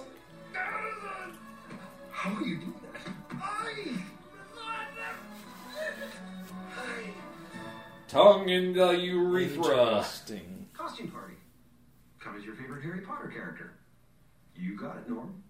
[2.12, 3.42] How are you doing that?
[3.42, 4.04] I.
[8.08, 9.78] Tongue in the urethra.
[9.78, 10.68] Interesting.
[10.74, 11.36] Costume party.
[12.20, 13.74] Come as your favorite Harry Potter character.
[14.56, 15.44] You got it, Norm.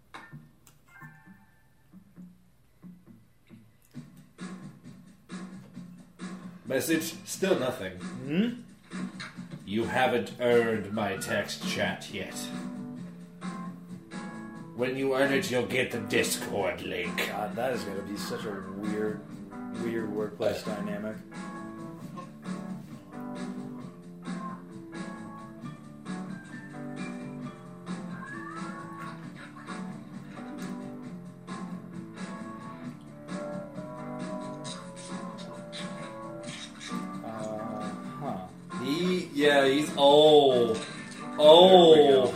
[6.70, 7.94] Message, still nothing.
[7.94, 8.50] Hmm?
[9.66, 12.36] You haven't earned my text chat yet.
[14.76, 17.28] When you earn it, you'll get the Discord link.
[17.28, 19.20] God, that is gonna be such a weird,
[19.84, 21.16] weird workplace dynamic.
[39.40, 40.84] Yeah, he's oh, There
[41.40, 42.34] oh.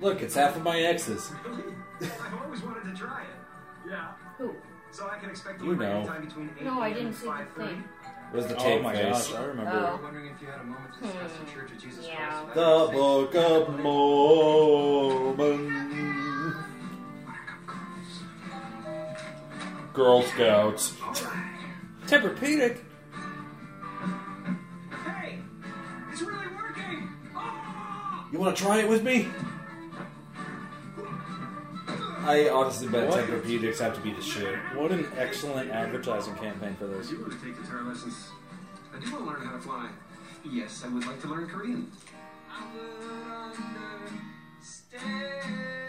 [0.00, 1.32] Look, it's half of my exes.
[2.00, 3.90] I've always wanted to try it.
[3.90, 4.12] Yeah.
[4.36, 4.54] Who?
[4.90, 5.96] So I can expect expect to You leave know.
[5.98, 7.56] anytime between 8 No, I didn't and see the 5:30.
[7.56, 7.84] thing.
[8.34, 9.28] Was the Oh tape my face?
[9.28, 9.72] gosh, I remember.
[9.72, 9.94] Oh.
[9.96, 11.54] I'm wondering if you had a moment to discuss the hmm.
[11.58, 12.16] Church of Jesus Yeah.
[12.16, 12.48] Christ.
[12.48, 13.34] of The Latter-day Book
[13.68, 15.68] of Mormon.
[19.92, 20.92] Girl Scouts.
[22.06, 22.78] Tempur-Pedic.
[25.04, 25.38] Hey,
[26.12, 27.08] it's really working.
[27.34, 28.28] Oh!
[28.32, 29.28] You want to try it with me?
[32.20, 33.24] I honestly bet What?
[33.26, 34.54] Tempur-Pedics have to be the shit.
[34.74, 37.08] What an excellent advertising campaign for I this.
[37.08, 38.28] do want to take guitar lessons.
[38.94, 39.88] I do want to learn how to fly.
[40.44, 41.90] Yes, I would like to learn Korean.
[42.50, 43.56] I would
[44.60, 45.87] understand.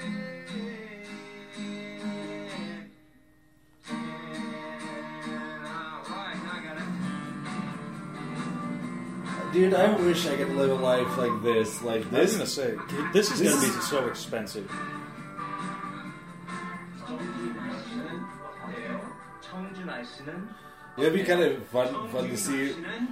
[9.51, 11.81] Dude, I wish I could live a life like this.
[11.81, 12.33] Like I was this.
[12.33, 12.77] gonna say
[13.13, 14.69] this is This gonna be so expensive.
[20.99, 22.71] It'd be kind of fun, fun to see.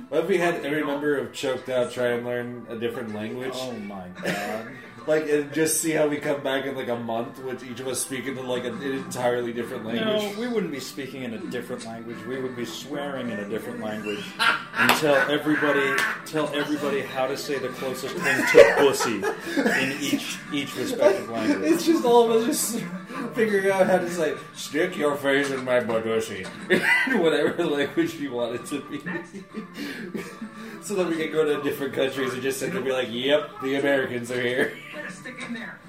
[0.10, 3.54] What if we had every member of Choked Out try and learn a different language?
[3.56, 4.68] Oh my god.
[5.08, 7.88] Like, and just see how we come back in like a month with each of
[7.88, 10.06] us speaking to like an entirely different language.
[10.36, 12.18] No, we wouldn't be speaking in a different language.
[12.28, 17.38] We would be swearing in a different language and tell everybody tell everybody how to
[17.38, 19.24] say the closest thing to pussy
[19.82, 21.72] in each each respective language.
[21.72, 22.84] It's just all of us just
[23.34, 26.48] figuring out how to say "stick your face in my buttosy,"
[27.08, 29.00] in whatever language you want it to be.
[30.82, 33.10] so that we can go to different countries and just sit there and be like,
[33.12, 35.80] "Yep, the Americans are here." Better stick in there.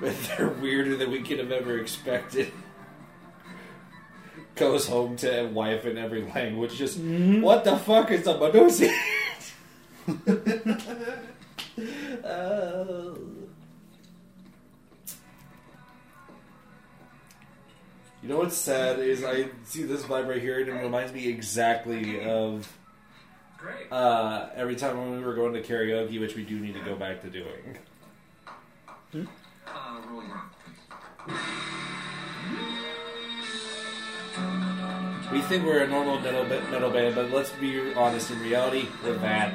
[0.00, 2.52] But they're weirder than we could have ever expected.
[4.54, 6.76] Goes home to a wife in every language.
[6.76, 8.92] Just what the fuck is a Badosi?
[12.24, 13.14] Uh,
[18.22, 21.28] You know what's sad is I see this vibe right here and it reminds me
[21.28, 22.70] exactly of
[23.90, 26.96] uh, every time when we were going to karaoke, which we do need to go
[26.96, 27.78] back to doing.
[30.28, 30.54] Rock.
[35.32, 38.30] We think we're a normal metal, metal band, but let's be honest.
[38.30, 39.54] In reality, we're bad.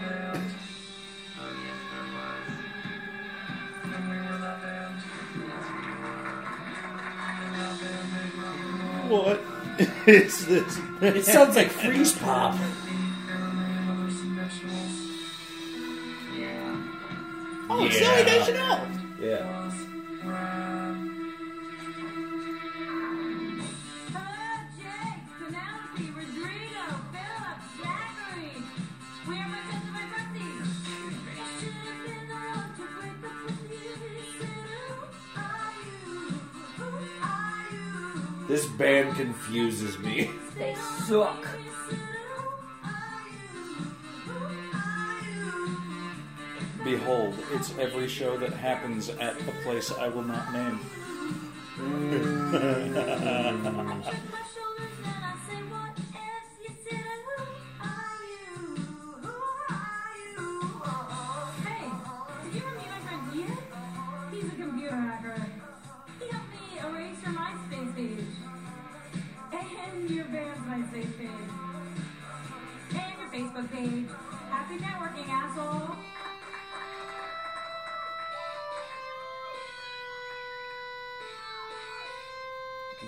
[9.09, 9.41] What
[10.07, 10.79] is this?
[11.01, 12.55] It sounds like freeze pop.
[17.69, 17.89] Oh, Yeah.
[17.89, 18.87] Zooey Deschanel.
[19.19, 19.71] Yeah.
[38.53, 40.29] This band confuses me.
[40.59, 40.75] They
[41.07, 41.43] suck.
[46.83, 50.79] Behold, it's every show that happens at a place I will not name.
[51.77, 52.43] Mm.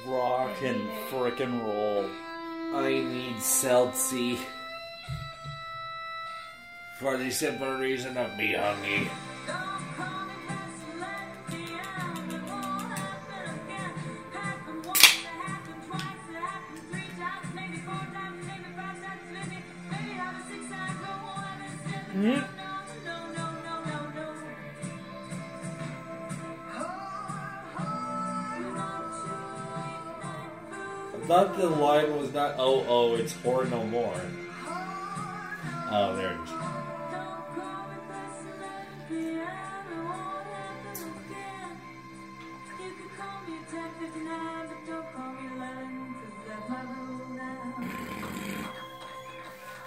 [0.06, 2.06] Rock and frickin' roll.
[2.76, 4.38] I need Celtsy.
[6.99, 9.10] For the simple reason of me hungry.
[22.18, 22.55] I
[31.26, 34.13] thought the line was not, oh, oh, it's horror no more.
[35.91, 36.49] Oh, there it is.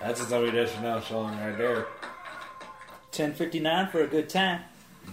[0.00, 1.86] That's a Zooey Deschanel song right there.
[3.10, 4.62] 1059 for a good time.
[5.06, 5.12] Mm.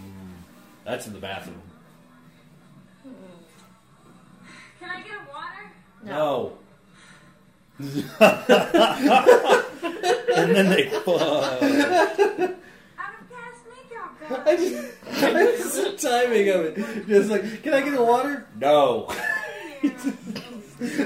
[0.86, 1.62] That's in the bathroom.
[6.06, 6.58] No.
[10.36, 11.08] And then they fuck.
[11.14, 11.70] Out of
[13.30, 14.94] gas makeup, I just,
[15.24, 17.08] I just the timing of it.
[17.08, 18.46] Just like, can I get a water?
[18.60, 19.08] No.
[19.82, 19.94] It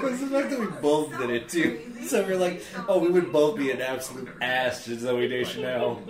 [0.02, 1.80] was the fact that we both did it too.
[2.06, 6.02] So we're like, oh, we would both be an absolute ass to Zooey Deschanel.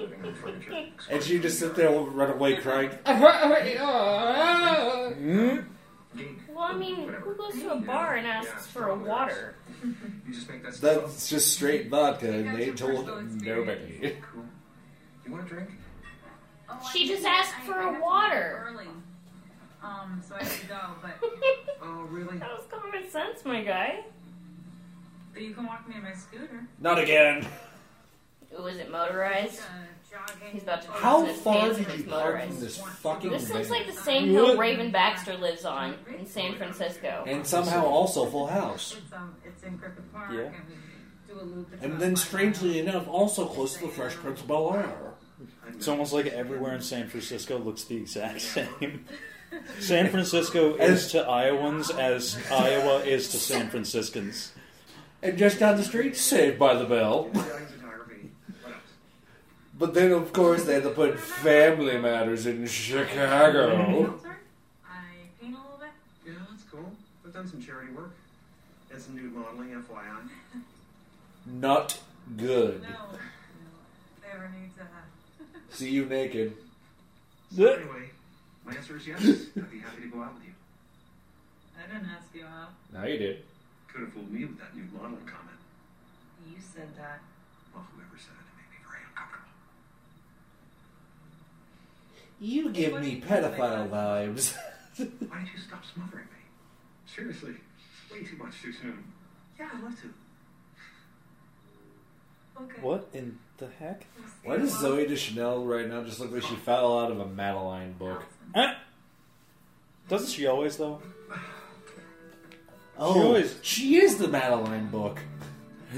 [1.10, 2.92] And she just sit there and run away crying.
[5.16, 5.58] Hmm?
[6.60, 9.56] Well, I mean, who goes to a bar and asks for a water?
[9.82, 9.94] You
[10.34, 10.74] just make that.
[10.74, 13.08] That's just straight vodka, and they told
[13.42, 14.18] nobody.
[14.22, 14.44] Cool.
[15.26, 15.70] You want a drink?
[16.92, 18.68] She just asked for a water.
[18.70, 18.88] Early.
[19.82, 21.12] Um, so I have to go, but
[21.82, 22.38] Oh, really?
[22.40, 24.04] That was common sense, my guy.
[25.32, 26.68] but you can walk me in my scooter.
[26.82, 27.48] Not again.
[28.60, 29.62] Was it motorized?
[29.62, 29.99] Uh, jogging.
[30.52, 33.50] He's about to How his far pants did you it's park from this fucking This
[33.52, 33.78] looks van?
[33.78, 37.24] like the same hill Raven Baxter lives on in San Francisco.
[37.28, 38.96] And somehow also Full House.
[38.98, 40.40] It's um, it's in Griffith Park, Yeah.
[40.40, 41.70] and we do a loop.
[41.74, 44.74] It's And about then, five strangely enough, also close to the Fresh Prince of Bel
[44.74, 45.14] Air.
[45.70, 49.06] It's almost like everywhere in San Francisco looks the exact same.
[49.80, 54.54] San Francisco is to Iowans as Iowa is to San Franciscans.
[55.22, 57.30] And just down the street, Saved by the Bell.
[59.80, 64.20] But then, of course, they had to put Family Matters in Chicago.
[64.86, 64.98] I
[65.42, 65.90] paint a little bit.
[66.28, 66.92] Yeah, that's cool.
[67.26, 68.12] I've done some charity work.
[68.92, 70.30] And some nude modeling, FYI.
[71.46, 71.98] Not
[72.36, 72.82] good.
[72.84, 72.96] No, no.
[73.14, 74.74] If ever needs
[75.72, 75.76] a.
[75.76, 76.54] See you naked.
[77.56, 78.10] So anyway,
[78.66, 79.22] my answer is yes.
[79.24, 80.54] I'd be happy to go out with you.
[81.80, 82.70] I didn't ask you out.
[82.94, 83.44] Now you did.
[83.88, 85.58] Could have fooled me with that nude modeling comment.
[86.46, 87.22] You said that.
[87.74, 89.50] Well, whoever said it, it made me very uncomfortable.
[92.40, 94.56] You give me pedophile vibes.
[94.98, 95.06] Why
[95.40, 96.40] did you stop smothering me?
[97.06, 97.56] Seriously,
[98.12, 99.04] way too much too soon.
[99.60, 100.10] Yeah, I'd love to.
[102.64, 102.82] Okay.
[102.82, 104.06] What in the heck?
[104.44, 107.94] Why does Zooey Deschanel right now just look like she fell out of a Madeline
[107.94, 108.24] book?
[108.56, 108.74] Eh?
[110.10, 111.02] Doesn't she always though?
[112.98, 115.20] Oh, She always- she is the Madeline book.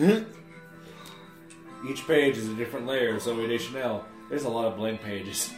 [1.90, 4.06] Each page is a different layer of Zooey Deschanel.
[4.30, 5.52] There's a lot of blank pages.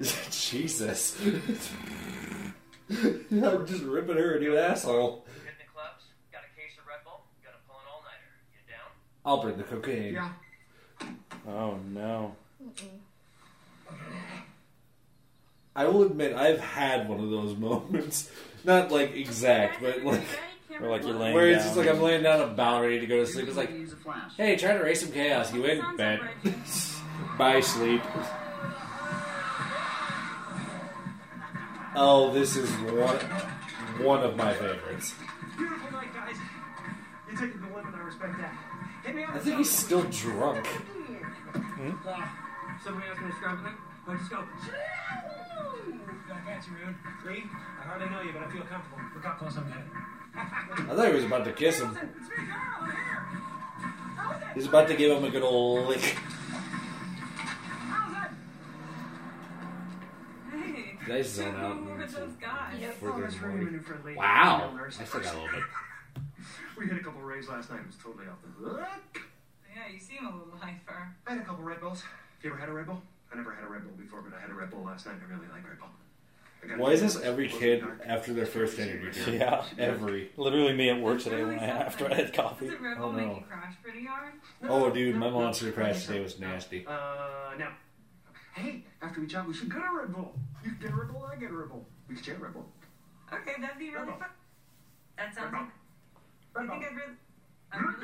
[0.30, 1.16] Jesus.
[2.90, 5.24] I'm just ripping her a new asshole.
[5.26, 8.30] Hitting the clubs, got a case of Red Bull, gonna pull an all-nighter.
[8.52, 8.90] You down?
[9.24, 10.14] I'll bring the cocaine.
[10.14, 10.30] Yeah.
[11.48, 12.34] Oh no.
[15.76, 18.30] I will admit, I've had one of those moments.
[18.64, 20.22] Not like exact, but like.
[20.80, 21.66] Or like you're laying Where it's down.
[21.66, 23.46] just like I'm laying down about ready to go to sleep.
[23.46, 24.32] It's like, Use a flash.
[24.36, 25.52] hey, try to raise some chaos.
[25.54, 26.18] You in bed.
[27.38, 28.02] Bye, sleep.
[31.96, 33.16] Oh, this is one
[34.04, 35.14] one of my favorites.
[35.56, 36.36] Beautiful night, guys.
[37.28, 37.94] You're taking the limit.
[37.94, 38.52] I respect that.
[39.04, 39.34] Hit me up.
[39.34, 40.66] I think he's still drunk.
[40.66, 42.26] Uh,
[42.82, 43.78] somebody else want to scrub with me?
[44.08, 44.38] Let's go.
[44.38, 44.40] I
[46.50, 46.96] got you, Moon.
[47.26, 47.44] Lee,
[47.80, 48.98] I hardly know you, but I feel comfortable.
[49.14, 50.90] Look how close I'm getting.
[50.90, 51.96] I thought he was about to kiss him.
[54.54, 56.16] He's about to give him a good old lick.
[61.06, 61.76] Did I zone out?
[61.76, 62.80] Who were those guys?
[63.00, 63.64] For good that's right, morning.
[63.66, 64.14] my new friend Lee.
[64.16, 64.84] Wow, Female.
[64.86, 65.62] I still got a little bit.
[66.76, 67.80] We hit a couple raves last night.
[67.80, 69.20] It was totally off the hook.
[69.76, 71.08] Yeah, you seem a little hyper.
[71.24, 72.00] I had a couple Red Bulls.
[72.02, 72.10] Have
[72.42, 73.00] You ever had a Red Bull?
[73.32, 75.14] I never had a Red Bull before, but I had a Red Bull last night.
[75.24, 75.88] I really like Red Bull.
[76.74, 79.12] I Why is this every kid after their first interview?
[79.12, 79.38] drink?
[79.40, 79.62] Yeah.
[79.78, 80.30] Every.
[80.36, 82.66] Literally me at work today when I after I had coffee.
[82.66, 83.34] Does the Red Oh, Bull make no.
[83.36, 84.32] you crash pretty hard?
[84.68, 86.84] Oh, dude, my monster crash today was nasty.
[86.88, 87.68] Uh, no.
[88.54, 90.32] Hey, after we chat, we should get a Red Bull.
[90.62, 91.84] You can get a Red Bull, I get a Red Bull.
[92.08, 92.66] We should share a Red Bull.
[93.32, 94.18] Okay, that'd be really Red Bull.
[94.18, 94.28] fun.
[95.18, 95.70] That sounds Red like.
[96.54, 96.80] Red I Bull.
[96.80, 97.14] think I'd really.
[97.72, 97.94] I'd really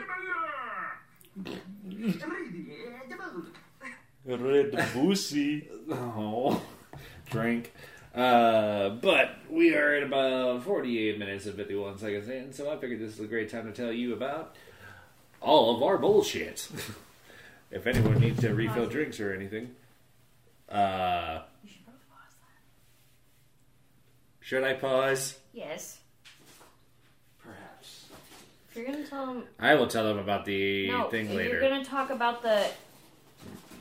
[4.26, 5.66] Red Boosie.
[5.92, 6.60] Oh,
[7.30, 7.72] drink.
[8.14, 13.00] Uh, but we are at about 48 minutes and 51 seconds in, so I figured
[13.00, 14.54] this is a great time to tell you about
[15.40, 16.68] all of our bullshit.
[17.70, 19.74] if anyone needs to refill drinks or anything.
[20.70, 21.42] Uh,
[24.40, 25.38] should I pause?
[25.52, 25.98] Yes.
[27.42, 28.06] Perhaps.
[28.70, 31.60] If you're gonna tell them, I will tell them about the no, thing if later.
[31.60, 32.66] you're gonna talk about the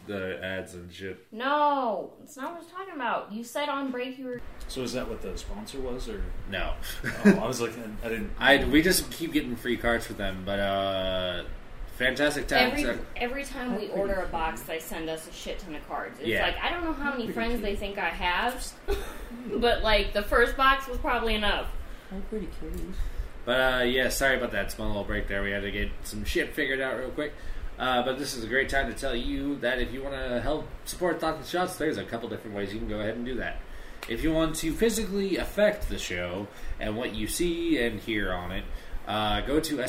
[0.07, 1.25] The ads and shit.
[1.31, 3.31] no, it's not what I was talking about.
[3.31, 4.41] You said on break you were.
[4.67, 6.73] So is that what the sponsor was, or No.
[7.25, 7.97] oh, I was looking.
[8.03, 8.31] I didn't.
[8.39, 11.43] I we just keep getting free cards for them, but uh,
[11.99, 12.81] fantastic times.
[12.83, 16.17] Every every time we order a box, they send us a shit ton of cards.
[16.19, 16.41] It's Yeah.
[16.43, 18.65] like I don't know how many friends they think I have,
[19.57, 21.67] but like the first box was probably enough.
[22.11, 22.95] I'm pretty curious.
[23.45, 25.43] But uh, yeah, sorry about that small little break there.
[25.43, 27.33] We had to get some shit figured out real quick.
[27.77, 30.41] Uh, but this is a great time to tell you that if you want to
[30.41, 33.25] help support Thoughts and Shots, there's a couple different ways you can go ahead and
[33.25, 33.57] do that.
[34.09, 36.47] if you want to physically affect the show
[36.79, 38.63] and what you see and hear on it,
[39.07, 39.79] uh, go to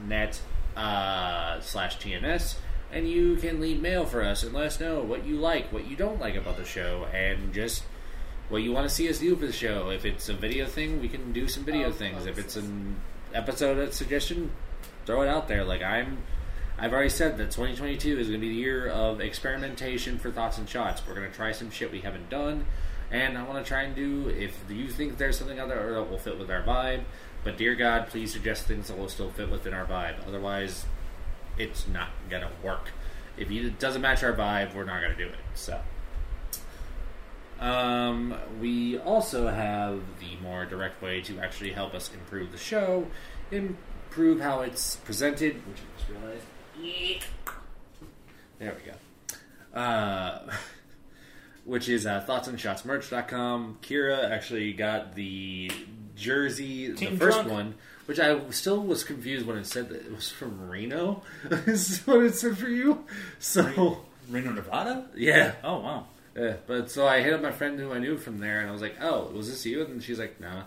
[0.00, 0.40] synnation.net
[0.76, 2.56] uh, slash TNS
[2.94, 5.86] and you can leave mail for us and let us know what you like, what
[5.86, 7.82] you don't like about the show, and just
[8.48, 9.90] what you want to see us do for the show.
[9.90, 12.24] If it's a video thing, we can do some video things.
[12.24, 12.96] If it's an
[13.32, 14.52] episode suggestion,
[15.06, 15.64] throw it out there.
[15.64, 16.18] Like I'm,
[16.78, 20.58] I've already said that 2022 is going to be the year of experimentation for thoughts
[20.58, 21.02] and shots.
[21.06, 22.64] We're going to try some shit we haven't done,
[23.10, 24.28] and I want to try and do.
[24.28, 27.02] If you think there's something out there that will fit with our vibe,
[27.44, 30.26] but dear God, please suggest things that will still fit within our vibe.
[30.26, 30.86] Otherwise,
[31.58, 32.90] it's not gonna work.
[33.36, 35.38] If it doesn't match our vibe, we're not gonna do it.
[35.54, 35.80] So.
[37.60, 43.06] Um, we also have the more direct way to actually help us improve the show,
[43.50, 46.44] improve how it's presented, which I just realized.
[48.58, 49.78] There we go.
[49.78, 50.52] Uh,
[51.64, 53.78] which is uh, thoughtsandshotsmerch.com.
[53.82, 55.70] Kira actually got the
[56.16, 57.50] jersey, the first Drunk.
[57.50, 57.74] one,
[58.06, 61.22] which I still was confused when it said that it was from Reno.
[61.50, 63.04] is what it said for you.
[63.38, 63.98] So
[64.30, 65.06] Reno, Nevada.
[65.16, 65.52] yeah.
[65.62, 66.06] Oh wow.
[66.36, 68.72] Yeah, but so I hit up my friend who I knew from there, and I
[68.72, 70.64] was like, "Oh, was this you?" And she's like, "Nah."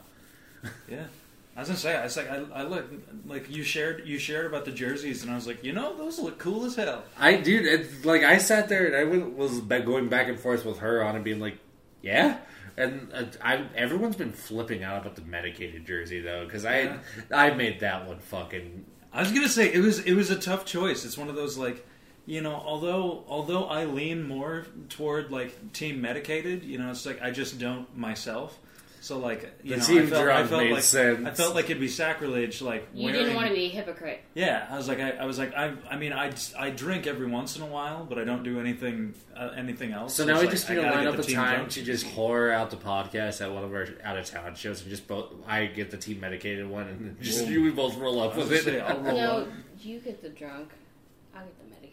[0.89, 1.03] Yeah.
[1.55, 2.85] I was gonna say, I was like, I, I look
[3.25, 6.19] like you shared you shared about the jerseys, and I was like, you know, those
[6.19, 7.03] look cool as hell.
[7.19, 10.39] I dude, it's like I sat there and I went- was ba- going back and
[10.39, 11.57] forth with her on it, being like,
[12.03, 12.37] "Yeah."
[12.77, 16.99] And uh, I, everyone's been flipping out about the medicated jersey though, because I,
[17.33, 18.85] I made that one fucking.
[19.11, 21.03] I was gonna say it was it was a tough choice.
[21.03, 21.85] It's one of those like,
[22.27, 27.21] you know, although although I lean more toward like team medicated, you know, it's like
[27.21, 28.59] I just don't myself.
[29.07, 31.25] So like, you The know, team I felt, I felt made like sense.
[31.25, 32.61] I felt like it'd be sacrilege.
[32.61, 34.19] Like You wearing, didn't want to be a hypocrite.
[34.33, 37.25] Yeah, I was like, I, I was like, I, I mean, I, I drink every
[37.27, 40.13] once in a while, but I don't do anything uh, anything else.
[40.15, 41.55] So now it's we like, just I need to gotta line up the a time
[41.55, 41.71] drunk.
[41.71, 44.89] to just whore out the podcast at one of our out of town shows, and
[44.89, 45.31] just both.
[45.47, 48.63] I get the team medicated one, and just you we both roll up with it.
[48.65, 49.47] say, I'll roll no, up.
[49.79, 50.69] you get the drunk.
[51.33, 51.86] I'll get the medicated.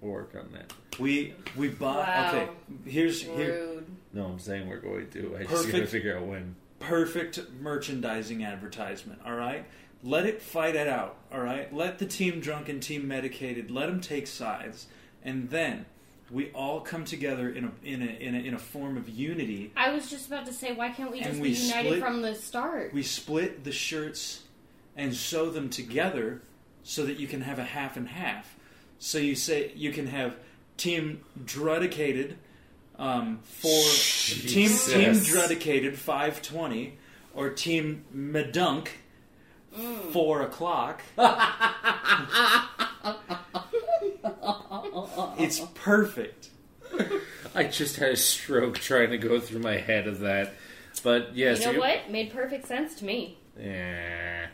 [0.00, 0.72] We'll work on that.
[0.98, 2.06] We we bought.
[2.06, 2.28] Wow.
[2.34, 2.48] Okay,
[2.90, 3.82] here's here
[4.12, 5.36] No, I'm saying we're going to.
[5.38, 6.56] I just gotta figure out when.
[6.78, 9.20] perfect merchandising advertisement.
[9.26, 9.64] All right,
[10.02, 11.16] let it fight it out.
[11.32, 13.70] All right, let the team drunk and team medicated.
[13.70, 14.86] Let them take sides,
[15.24, 15.86] and then
[16.30, 19.72] we all come together in a in a in a, in a form of unity.
[19.76, 22.22] I was just about to say, why can't we just we be united split- from
[22.22, 22.92] the start?
[22.92, 24.42] We split the shirts
[24.96, 26.42] and sew them together
[26.82, 28.55] so that you can have a half and half.
[28.98, 30.34] So you say you can have
[30.76, 32.38] team drudicated
[32.98, 34.92] um, for team Jesus.
[34.92, 36.98] team drudicated five twenty
[37.34, 38.88] or team medunk
[40.12, 41.02] four o'clock.
[45.38, 46.50] it's perfect.
[47.54, 50.54] I just had a stroke trying to go through my head of that.
[51.02, 52.10] But yes, you know you- what?
[52.10, 53.38] Made perfect sense to me.
[53.58, 54.46] Yeah.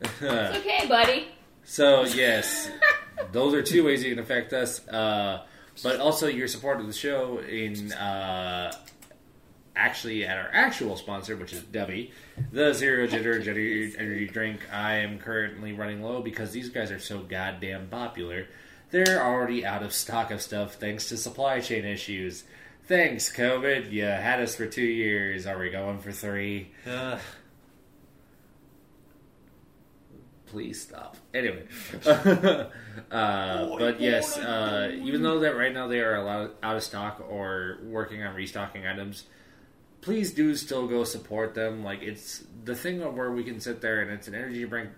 [0.00, 1.28] It's okay, buddy.
[1.64, 2.70] so yes,
[3.32, 4.86] those are two ways you can affect us.
[4.88, 5.44] Uh,
[5.82, 8.72] but also your support of the show in uh,
[9.76, 12.10] actually at our actual sponsor, which is Dubby,
[12.52, 14.60] the Zero Jitter Jitter Energy Drink.
[14.72, 18.46] I am currently running low because these guys are so goddamn popular.
[18.90, 22.44] They're already out of stock of stuff thanks to supply chain issues.
[22.86, 23.90] Thanks, COVID.
[23.90, 25.46] You had us for two years.
[25.46, 26.70] Are we going for three?
[26.86, 27.18] Uh,
[30.54, 31.16] please stop.
[31.34, 31.64] Anyway,
[32.06, 32.68] uh,
[33.10, 37.80] but yes, uh, even though that right now they are allowed, out of stock or
[37.82, 39.24] working on restocking items,
[40.00, 41.82] please do still go support them.
[41.82, 44.90] Like it's the thing of where we can sit there and it's an energy drink,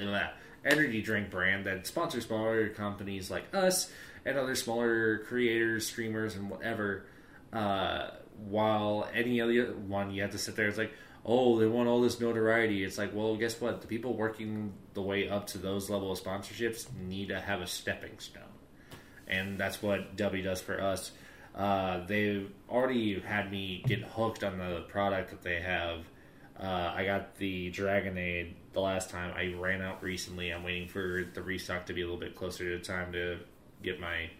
[0.00, 0.28] blah,
[0.64, 3.90] energy drink brand that sponsors smaller companies like us
[4.24, 7.04] and other smaller creators, streamers, and whatever.
[7.52, 8.10] Uh,
[8.48, 10.68] while any other one, you have to sit there.
[10.68, 10.92] It's like,
[11.24, 12.84] oh, they want all this notoriety.
[12.84, 13.80] It's like, well, guess what?
[13.80, 17.66] The people working the way up to those level of sponsorships need to have a
[17.66, 18.42] stepping stone,
[19.28, 21.12] and that's what W does for us.
[21.54, 26.04] Uh, they've already had me get hooked on the product that they have.
[26.58, 29.34] Uh, I got the Dragonade the last time.
[29.36, 30.50] I ran out recently.
[30.50, 33.38] I'm waiting for the restock to be a little bit closer to time to
[33.82, 34.30] get my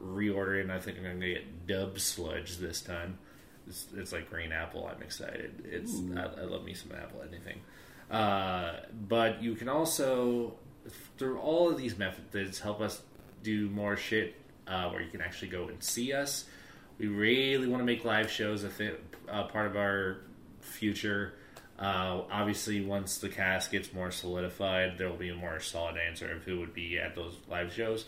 [0.00, 0.70] reorder in.
[0.70, 3.18] I think I'm going to get Dub Sludge this time.
[3.66, 4.90] It's, it's like green apple.
[4.94, 5.64] I'm excited.
[5.64, 7.60] It's I, I love me some apple anything.
[8.10, 10.54] Uh, but you can also
[11.16, 13.00] through all of these methods help us
[13.42, 14.34] do more shit
[14.66, 16.44] uh, where you can actually go and see us.
[16.98, 18.92] We really want to make live shows a thi-
[19.28, 20.18] uh, part of our
[20.60, 21.34] future.
[21.78, 26.30] Uh, obviously, once the cast gets more solidified, there will be a more solid answer
[26.30, 28.04] of who would be at those live shows.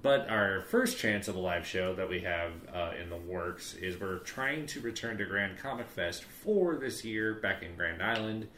[0.00, 3.74] But our first chance of a live show that we have uh, in the works
[3.74, 8.00] is we're trying to return to Grand Comic Fest for this year back in Grand
[8.00, 8.48] Island.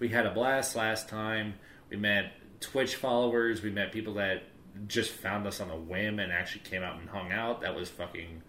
[0.00, 1.54] We had a blast last time.
[1.88, 3.62] We met Twitch followers.
[3.62, 4.42] We met people that
[4.88, 7.60] just found us on a whim and actually came out and hung out.
[7.60, 8.42] That was fucking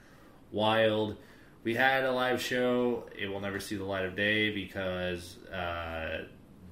[0.52, 1.18] wild.
[1.64, 3.10] We had a live show.
[3.18, 6.24] It will never see the light of day because uh,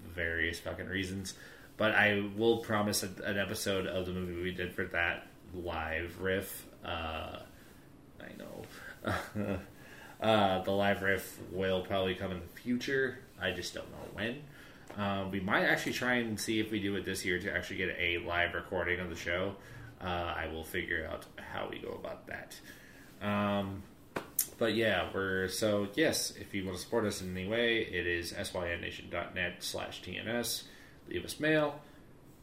[0.07, 1.35] various fucking reasons.
[1.77, 5.27] But I will promise an episode of the movie we did for that
[5.63, 6.65] live riff.
[6.83, 7.39] Uh,
[8.19, 9.59] I know.
[10.21, 13.19] uh, the live riff will probably come in the future.
[13.41, 14.41] I just don't know when.
[14.97, 17.77] Um, we might actually try and see if we do it this year to actually
[17.77, 19.55] get a live recording of the show.
[20.01, 22.55] Uh, I will figure out how we go about that.
[23.21, 23.83] Um,
[24.57, 26.33] but yeah, we're so yes.
[26.39, 30.63] If you want to support us in any way, it is synnation.net slash tns.
[31.09, 31.79] Leave us mail.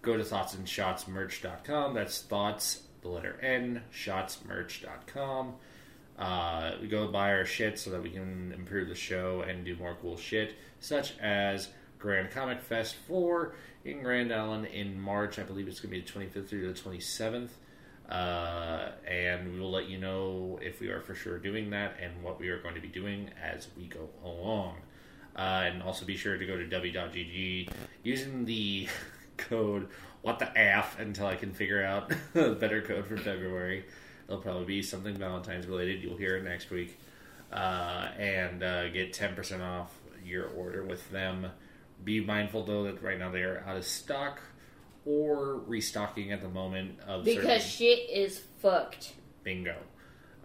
[0.03, 1.95] Go to thoughtsandshotsmerch.com.
[1.95, 5.55] That's thoughts, the letter N, shotsmerch.com.
[6.19, 9.77] Uh, we go buy our shit so that we can improve the show and do
[9.77, 15.39] more cool shit, such as Grand Comic Fest 4 in Grand Island in March.
[15.39, 17.51] I believe it's going to be the 25th through the 27th.
[18.09, 22.23] Uh, and we will let you know if we are for sure doing that and
[22.23, 24.77] what we are going to be doing as we go along.
[25.37, 27.69] Uh, and also be sure to go to w.gg
[28.03, 28.87] using the
[29.37, 29.89] code
[30.25, 33.85] what the f until I can figure out a better code for February.
[34.27, 36.03] It'll probably be something Valentine's related.
[36.03, 36.99] You'll hear it next week.
[37.53, 39.93] Uh, and uh, get 10% off
[40.25, 41.47] your order with them.
[42.03, 44.41] Be mindful though that right now they are out of stock
[45.05, 49.13] or restocking at the moment of Because certain- shit is fucked.
[49.43, 49.77] bingo.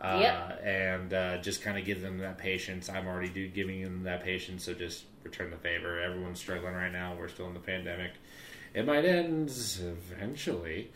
[0.01, 0.61] Uh, Yep.
[0.65, 2.89] And uh, just kind of give them that patience.
[2.89, 6.01] I'm already do, giving them that patience, so just return the favor.
[6.01, 7.15] Everyone's struggling right now.
[7.17, 8.11] We're still in the pandemic.
[8.73, 10.91] It might end eventually.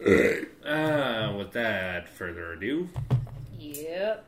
[0.00, 2.88] uh, with that further ado,
[3.58, 4.24] Yep.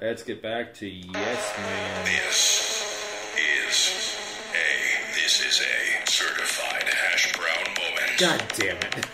[0.00, 2.04] let's get back to Yes Man.
[2.04, 4.16] This is
[4.54, 8.18] a this is a certified hash brown moment.
[8.18, 9.06] God damn it.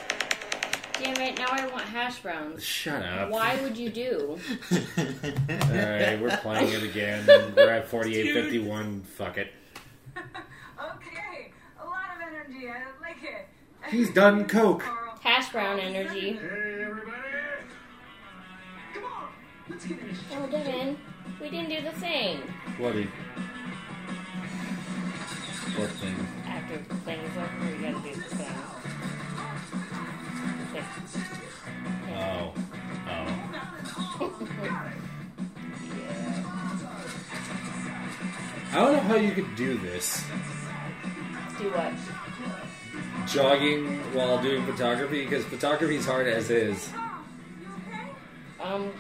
[1.03, 2.63] Damn it, now I want hash browns.
[2.65, 3.31] Shut up.
[3.31, 4.39] Why would you do?
[4.73, 7.25] Alright, we're playing it again.
[7.57, 9.03] We're at 4851.
[9.03, 9.53] Fuck it.
[10.79, 12.69] Okay, a lot of energy.
[12.69, 13.49] I like it.
[13.91, 14.83] He's done coke.
[15.21, 16.33] Hash brown energy.
[16.35, 17.13] Hey, everybody!
[18.95, 19.29] Come on!
[19.69, 20.99] Let's get in this Oh, Devin,
[21.41, 22.43] we didn't do the thing.
[22.79, 23.09] Bloody.
[25.77, 26.15] What thing?
[26.47, 28.57] After the thing is over, we gotta do the thing.
[32.19, 32.55] Oh.
[33.09, 33.33] Oh.
[38.73, 40.23] I don't know how you could do this.
[41.59, 41.93] Do what?
[43.27, 46.89] Jogging while doing photography, because photography is hard as is.
[48.61, 48.93] Um,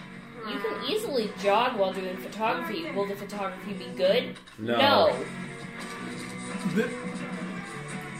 [0.51, 2.91] you can easily jog while doing photography.
[2.93, 4.37] Will the photography be good?
[4.59, 5.17] No.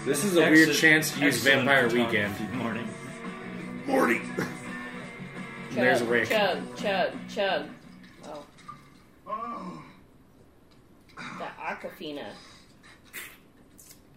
[0.05, 2.55] This is a weird Excellent- chance to use excellent Vampire photography Weekend.
[2.55, 2.89] Morning.
[3.87, 4.21] Morty.
[4.21, 4.47] Chug,
[5.73, 6.29] There's Rick.
[6.29, 7.67] Chug, chug, chug.
[8.25, 8.45] Oh,
[9.27, 9.83] Oh,
[11.17, 12.29] the Aquafina.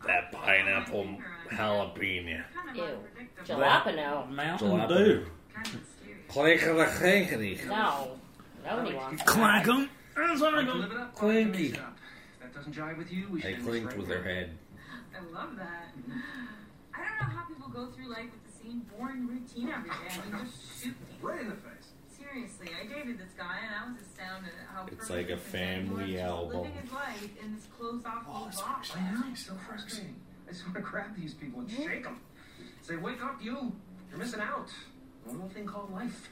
[0.05, 1.17] That pineapple
[1.51, 2.43] jalapeno.
[2.75, 2.97] Ew.
[3.45, 4.29] Jalapeno.
[4.29, 4.87] Mountain Jalapeno.
[4.87, 5.25] Dew.
[5.55, 5.63] Er
[6.27, 7.65] Clank of the clankety.
[7.67, 8.19] No.
[8.65, 9.73] Nobody wants Clank that.
[9.73, 9.89] 'em.
[10.15, 11.15] Live it up.
[11.15, 11.73] Clinky.
[11.73, 11.97] Stop.
[12.33, 14.57] If that doesn't jive with you, we They should clinked with their head.
[15.15, 15.93] I love that.
[16.93, 19.95] I don't know how people go through life with the same boring routine every day.
[20.11, 21.15] I mean, just shoot me.
[21.21, 21.87] Right in the face.
[22.09, 25.41] Seriously, I dated this guy and I was astounded at how It's perfectly like a
[25.41, 26.57] content he family was just album.
[26.61, 28.91] living his life in this closed-off oh, little box.
[28.95, 30.15] I know, it's so frustrating.
[30.49, 32.19] I just want to grab these people and shake them.
[32.81, 33.71] Say, wake up, you.
[34.09, 34.69] You're missing out.
[35.25, 36.29] One little thing called life.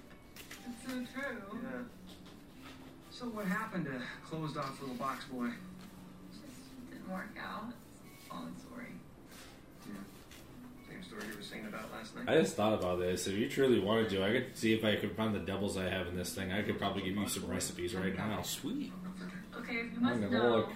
[0.68, 1.38] It's so true.
[1.54, 1.84] Yeah.
[3.12, 5.50] So what happened to closed off little box boy?
[6.32, 6.44] Just
[6.90, 7.72] didn't work out.
[8.20, 8.88] It's a long story.
[10.90, 12.26] Same story you were singing about last night.
[12.28, 13.28] I just thought about this.
[13.28, 15.90] If you truly wanted to, I could see if I could find the doubles I
[15.90, 16.52] have in this thing.
[16.52, 18.42] I could probably give you some recipes right now.
[18.42, 18.92] Sweet.
[19.56, 20.70] Okay, if you I'm must gonna know, look.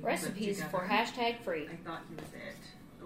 [0.00, 1.66] Recipes for hashtag free.
[1.66, 2.45] I thought he was it,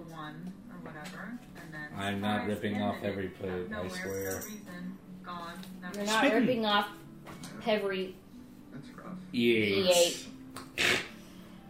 [0.04, 4.40] the one or whatever, and then I'm not ripping off every plate, out I swear.
[4.40, 5.58] For reason, gone.
[5.82, 6.88] Never You're not Speaking- ripping off
[7.66, 8.14] every
[8.72, 9.16] That's rough.
[9.32, 10.26] Yes.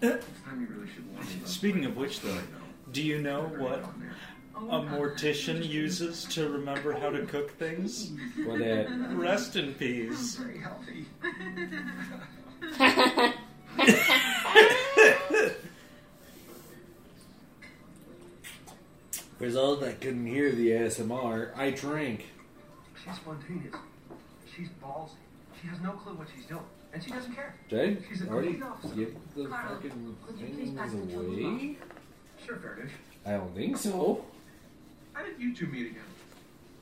[0.02, 2.38] Next time you really should warn me Speaking of which, though,
[2.92, 3.84] do you know what
[4.62, 8.12] Oh, a mortician uses to remember how to cook things?
[8.44, 8.88] What that?
[9.14, 10.36] Rest in peace.
[10.36, 11.06] Very healthy.
[19.40, 22.26] For those that couldn't hear the ASMR, I drank.
[23.02, 23.74] She's spontaneous.
[24.54, 25.12] She's ballsy.
[25.58, 26.60] She has no clue what she's doing,
[26.92, 27.54] and she doesn't care.
[27.70, 28.60] Jay, She's a already
[28.94, 31.76] give the Carl, fucking would you please things pass the chili away?
[32.44, 32.90] Sure, Fairdish.
[33.24, 34.26] I don't think so.
[35.14, 36.02] How did you two meet again?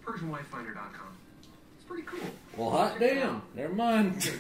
[0.05, 1.17] PersianWifeFinder.com.
[1.77, 2.29] It's pretty cool.
[2.57, 3.41] Well, hot damn.
[3.55, 4.33] Never mind.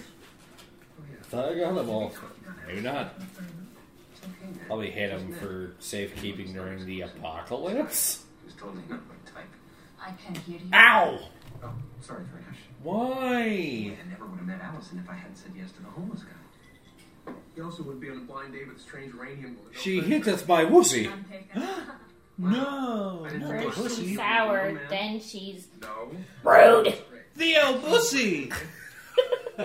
[1.22, 2.12] Thought I got them all.
[2.66, 3.14] Maybe not.
[4.66, 8.24] Probably hit him for safekeeping during the apocalypse.
[8.44, 9.48] He's totally not my type.
[10.00, 10.70] I can hear you.
[10.74, 11.18] Ow!
[11.62, 12.56] Oh, sorry, Fairdish.
[12.82, 13.96] Why?
[14.00, 17.32] I never would have met Allison if I hadn't said yes to the homeless guy.
[17.54, 19.76] He also wouldn't be on a blind date with a strange uranium bullet.
[19.78, 21.10] She hit us by wussy.
[22.40, 24.06] No, First pussy.
[24.06, 26.12] she's sour, then she's No.
[26.44, 26.94] rude.
[27.34, 28.52] Theo Bussy.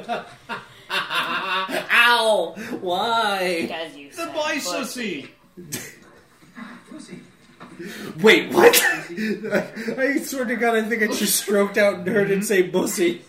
[0.89, 2.55] Ow!
[2.81, 3.61] Why?
[3.61, 5.29] Because you The said boy pussy.
[5.57, 5.89] sussy.
[8.21, 8.75] Wait, what?
[9.97, 12.43] I swear to God, I think I just stroked out nerd and heard it mm-hmm.
[12.43, 13.21] say bussy.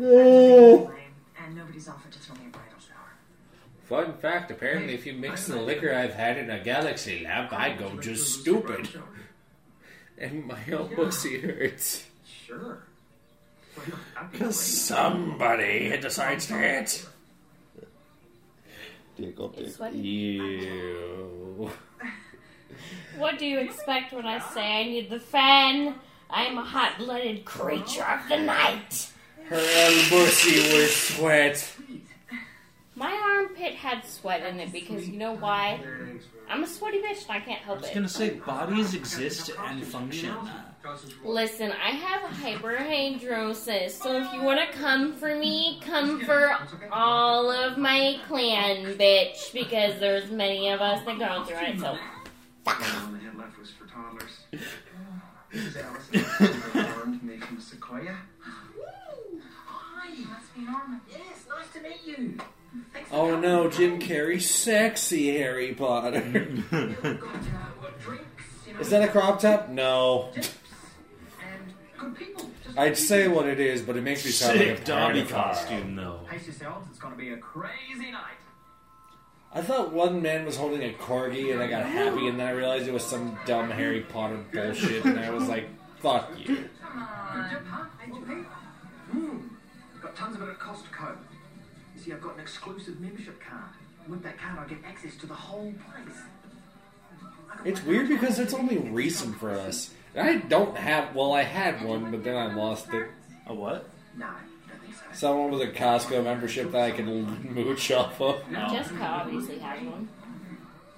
[0.00, 0.90] Oh.
[1.38, 3.12] And nobody's offered to throw me a bridal shower.
[3.84, 7.72] Fun fact apparently, if you mix the liquor I've had in a galaxy lab, I
[7.74, 8.88] go just stupid.
[10.18, 12.06] And my own pussy hurts.
[12.46, 12.56] Sure.
[12.56, 12.78] Why not?
[12.78, 13.61] I'd be
[14.30, 17.06] Because somebody decides to hit.
[19.16, 19.86] Tickle, It's tickle.
[19.86, 21.70] what- Ew.
[23.18, 25.94] What do you expect when I say I need the fan?
[26.30, 29.08] I am a hot-blooded creature of the night.
[29.48, 31.76] Her own pussy was sweat.
[32.94, 35.78] My armpit had sweat in it because you know why?
[36.48, 37.84] I'm a sweaty bitch and I can't help it.
[37.84, 37.94] I help was it.
[37.94, 40.30] gonna say bodies exist and function.
[40.30, 40.62] Uh,
[41.24, 46.56] Listen, I have hyperhidrosis, so if you want to come for me, come for
[46.90, 51.78] all of my clan, bitch, because there's many of us that go through it.
[51.78, 51.96] So
[52.64, 54.30] The one I had left was for toddlers.
[55.52, 56.24] This is Allison.
[56.74, 58.16] Armed nation Sequoia.
[59.66, 61.00] Hi, must be Norman.
[61.10, 62.38] Yes, nice to meet you.
[63.12, 66.22] Oh no, Jim Carrey, sexy Harry Potter.
[66.32, 67.14] We've got uh,
[67.78, 68.24] what, drinks,
[68.66, 69.68] you know, Is that a crop top?
[69.68, 70.30] No.
[72.76, 75.96] I'd say what it is, but it makes me sound like a Sick Dobby costume
[75.96, 76.20] though.
[76.28, 78.38] Pace yourselves, it's gonna be a crazy night.
[79.54, 82.52] I thought one man was holding a corgi, and I got happy, and then I
[82.52, 85.68] realized it was some dumb Harry Potter bullshit, and I was like,
[86.00, 87.06] "Fuck you." Come on.
[87.66, 87.84] Huh?
[88.02, 88.46] Ain't you Pete?
[89.10, 89.38] Hmm.
[90.00, 91.16] Got tons of it at Costco.
[91.94, 93.74] You see, I've got an exclusive membership card.
[94.08, 96.16] With that card, I get access to the whole place.
[97.64, 98.58] It's weird because it's me.
[98.58, 99.90] only recent for us.
[100.14, 101.14] And I don't have.
[101.14, 103.08] Well, I had one, but then I lost it.
[103.46, 103.88] A what?
[104.16, 105.00] No, I so.
[105.12, 108.42] Someone with a Costco membership that I can mooch off of.
[108.50, 110.08] Jessica obviously has one.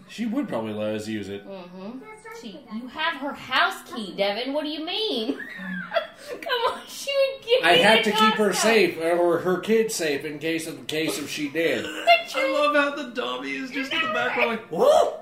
[0.08, 1.46] She would probably let us use it.
[1.46, 1.98] Mm-hmm.
[2.40, 4.52] She, you have her house key, Devin.
[4.52, 5.34] What do you mean?
[6.30, 9.58] Come on, she would give I me had the to keep her safe, or her
[9.58, 11.86] kids safe, in case of case if she did.
[11.86, 15.20] I love how the dummy is just in the background like, whoa!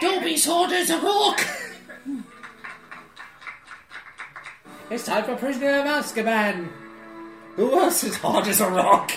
[0.00, 1.40] Dobby's hard as a rock.
[4.90, 6.68] It's time for Prisoner of Azkaban.
[7.56, 9.12] Who else is hard as a rock?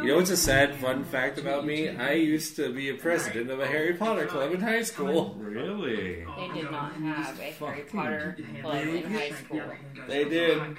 [0.00, 1.88] You know what's a sad fun fact about me?
[1.88, 5.34] I used to be a president of a Harry Potter club in high school.
[5.38, 6.24] Really?
[6.36, 9.62] They did not have a Harry Potter club in high school.
[10.06, 10.76] They did.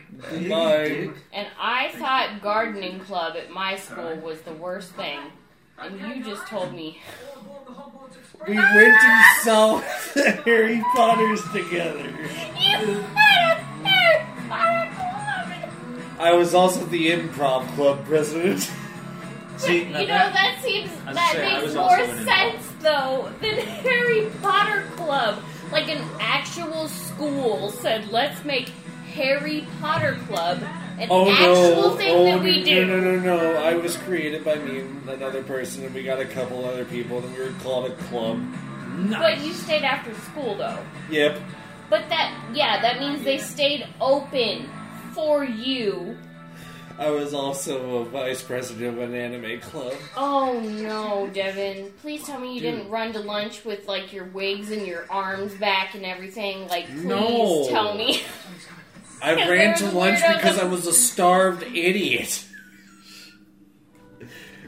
[0.49, 1.09] Bye.
[1.33, 5.19] And I thought gardening club at my school was the worst thing.
[5.77, 7.01] And you just told me,
[8.47, 9.81] We went and saw
[10.13, 11.99] the Harry Potters together.
[12.57, 16.19] you had a Harry Potter club!
[16.19, 18.69] I was also the improv club president.
[19.59, 24.83] See, you know, that- that seems, that saying, makes more sense though than Harry Potter
[24.95, 25.43] club.
[25.71, 28.69] Like an actual school said, let's make
[29.13, 30.63] Harry Potter club
[30.97, 31.95] an Oh actual oh, no!
[31.97, 32.85] thing Oh that we do.
[32.85, 33.55] no, no, no, no!
[33.61, 37.19] I was created by me and another person, and we got a couple other people,
[37.19, 38.41] and we were called a club.
[39.09, 40.79] But you stayed after school though.
[41.09, 41.39] Yep.
[41.89, 44.69] But that, yeah, that means they stayed open
[45.13, 46.17] for you.
[46.99, 49.93] I was also a vice president of an anime club.
[50.17, 51.93] Oh no, Devin.
[52.01, 52.75] Please tell me you Dude.
[52.75, 56.67] didn't run to lunch with like your wigs and your arms back and everything.
[56.67, 57.67] Like, please No.
[57.69, 58.21] tell me.
[59.21, 62.45] I ran to lunch because I was a starved idiot.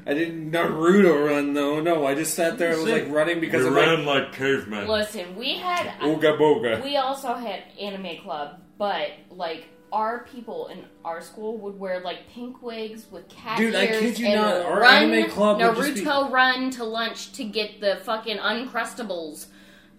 [0.08, 1.82] I didn't Naruto run though.
[1.82, 2.72] No, I just sat there.
[2.72, 4.88] and was like running because of my like cavemen.
[4.88, 5.88] Listen, we had.
[6.00, 6.82] ooga booga.
[6.82, 12.30] We also had anime club, but like our people in our school would wear like
[12.30, 15.58] pink wigs with cat Dude, I ears kid you and not, our run anime club
[15.58, 19.48] would Naruto just run to lunch to get the fucking uncrustables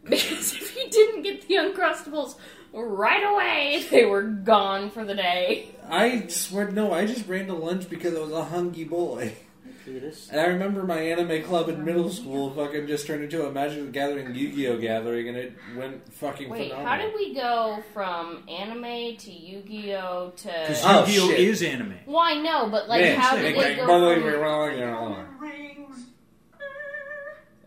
[0.09, 2.35] Because if you didn't get the Uncrustables
[2.73, 5.69] right away, they were gone for the day.
[5.89, 9.35] I swear, no, I just ran to lunch because I was a hungry boy.
[9.84, 13.84] And I remember my anime club in middle school fucking just turned into a Magic
[13.84, 16.86] the Gathering Yu-Gi-Oh gathering, and it went fucking Wait, phenomenal.
[16.86, 20.48] how did we go from anime to Yu-Gi-Oh to?
[20.50, 21.40] Oh, because Oh, Yu-Gi-Oh shit.
[21.40, 21.94] is anime.
[22.06, 24.22] Well, I know, but like, Man, how shit, did like, they go blah, from?
[24.22, 24.30] blah,
[24.70, 25.24] blah, blah.
[25.40, 26.06] Rings,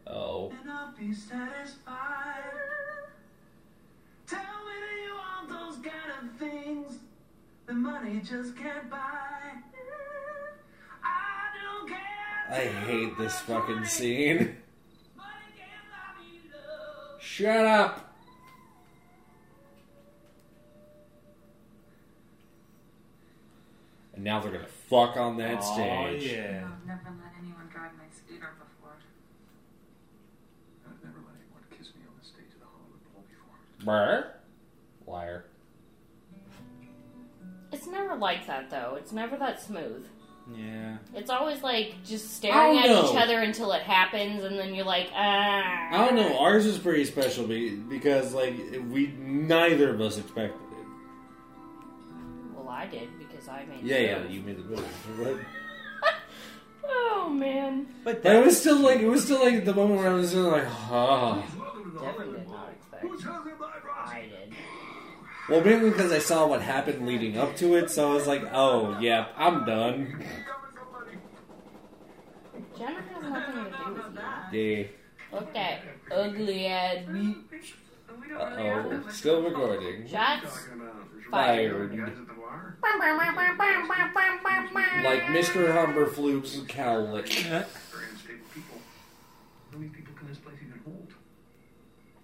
[0.07, 0.53] Oh.
[0.61, 2.43] and I'll be satisfied.
[4.27, 6.99] Tell me that you want those kind of things
[7.65, 9.51] that money just can't buy.
[12.49, 12.81] I don't care.
[12.81, 14.57] I hate this fucking scene.
[17.19, 18.13] Shut up.
[24.13, 26.31] And now they're gonna fuck on that Aw, stage.
[26.31, 26.63] yeah.
[26.65, 28.95] I've never let anyone drive my scooter before.
[30.87, 33.85] I've never let anyone kiss me on the stage of the Hollywood Bowl before.
[33.85, 35.11] Brr.
[35.11, 35.45] Liar.
[37.73, 38.95] It's never like that though.
[38.97, 40.07] It's never that smooth.
[40.53, 40.97] Yeah.
[41.15, 44.85] It's always like just staring at don't each other until it happens, and then you're
[44.85, 45.87] like, ah.
[45.91, 46.37] I don't know.
[46.37, 48.53] Ours is pretty special because, like,
[48.89, 50.87] we neither of us expected it.
[52.55, 53.83] Well, I did because I made.
[53.83, 54.83] Yeah, the yeah, you made the movie.
[55.17, 55.37] But,
[56.87, 57.87] Oh man.
[58.03, 60.35] But but it was still like it was still like the moment where I was
[60.35, 61.41] like, ah.
[61.99, 63.03] Devin did not expect.
[65.47, 65.65] I did.
[65.65, 68.43] Well, mainly because I saw what happened leading up to it, so I was like,
[68.51, 70.23] oh, yeah, I'm done.
[72.77, 74.59] Jenna has nothing to do with you.
[74.59, 74.87] Yeah.
[75.31, 75.81] Look that
[76.11, 77.73] ugly ass bitch.
[78.33, 79.03] Uh oh.
[79.09, 80.07] Still recording.
[80.07, 80.67] Shots
[81.29, 81.91] Fired.
[85.03, 85.67] Like Mr.
[85.73, 87.27] Humberfloop's cowlick.
[87.43, 88.81] Very unstable.
[89.71, 91.13] How many people can this place even hold?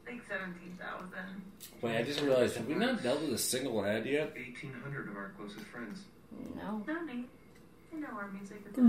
[0.05, 0.60] Like 17,000.
[1.81, 4.33] Wait, I just realized, have we not dealt with a single ad yet?
[4.35, 6.01] 1,800 of our closest friends.
[6.55, 6.83] No.
[6.87, 7.27] No, Nate.
[7.93, 8.77] I know our music is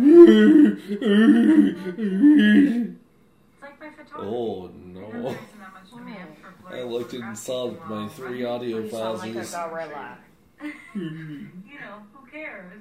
[3.60, 4.14] like my photography.
[4.16, 5.00] oh, no.
[5.10, 9.02] there isn't that much demand for I looked and saw my three audio You sound
[9.18, 9.20] files.
[9.20, 10.18] like a is- gorilla.
[10.94, 12.80] You know, who cares?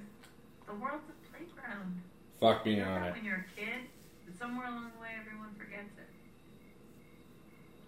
[0.67, 2.01] The world's a playground.
[2.39, 3.13] Fuck me You know on it.
[3.15, 3.87] when you're a kid,
[4.37, 6.09] somewhere along the way everyone forgets it.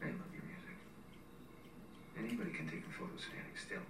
[0.02, 0.78] I love your music.
[2.26, 3.82] Anybody can take a photo standing still.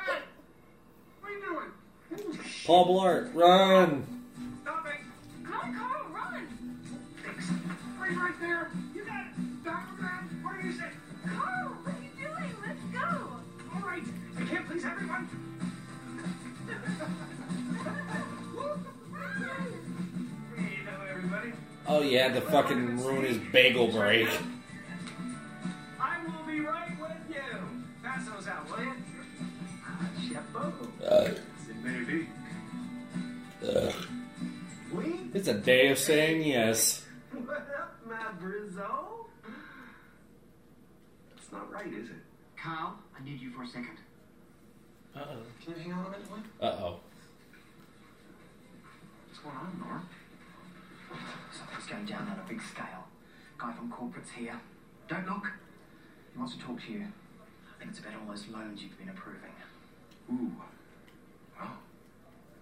[0.00, 0.22] Hey!
[1.20, 1.70] What are you doing?
[2.64, 4.06] Paul Blart, run!
[4.62, 5.00] Stop it!
[5.44, 6.46] Carl, Carl, run!
[7.22, 7.46] Thanks.
[8.00, 8.70] Right, right there.
[8.94, 9.34] You got it.
[9.64, 10.30] Down the ground.
[10.42, 10.90] What do you say?
[11.26, 12.50] Carl, what are you doing?
[12.66, 13.06] Let's go!
[13.74, 14.02] All right.
[14.38, 15.28] I can't please everyone.
[20.56, 21.52] hey, hello, everybody.
[21.86, 24.28] Oh yeah, the fucking ruin his bagel break.
[28.46, 28.92] Those out, will you?
[30.28, 30.72] Chapeau.
[31.06, 31.30] Uh,
[31.82, 32.28] Maybe.
[33.66, 33.94] ugh.
[35.34, 37.04] It's a day of saying yes.
[37.32, 39.26] What up, my Brizzo?
[41.34, 42.16] That's not right, is it?
[42.62, 43.98] Carl, I need you for a second.
[45.14, 45.36] Uh oh.
[45.64, 46.44] Can you hang on a minute, Mike?
[46.60, 47.00] Uh oh.
[49.28, 50.02] What's going on, Nora?
[51.52, 53.06] Something's going down on a big scale.
[53.58, 54.58] Guy from corporate's here.
[55.08, 55.46] Don't look.
[56.32, 57.06] He wants to talk to you.
[57.76, 59.52] I think it's about all those loans you've been approving.
[60.30, 60.50] Ooh.
[61.58, 61.72] Wow.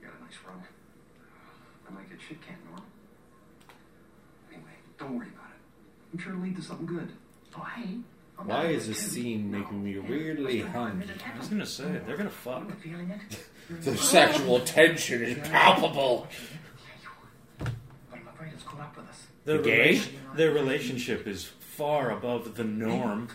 [0.01, 0.63] You got a nice rug.
[1.89, 2.83] I might get shit canned, Norm.
[4.53, 5.61] Anyway, don't worry about it.
[6.13, 7.13] I'm sure it'll lead to something good.
[7.57, 7.99] Oh, hey.
[8.39, 11.07] I'm Why is this scene making me weirdly hungry?
[11.35, 12.69] I was gonna say, they're gonna fuck.
[12.69, 13.45] You feeling it?
[13.81, 16.27] The sexual tension is palpable.
[17.59, 17.69] But
[18.13, 18.27] I'm
[18.67, 19.27] caught up with us.
[19.47, 20.03] Their, Gay?
[20.37, 23.29] their relationship is far above the norm.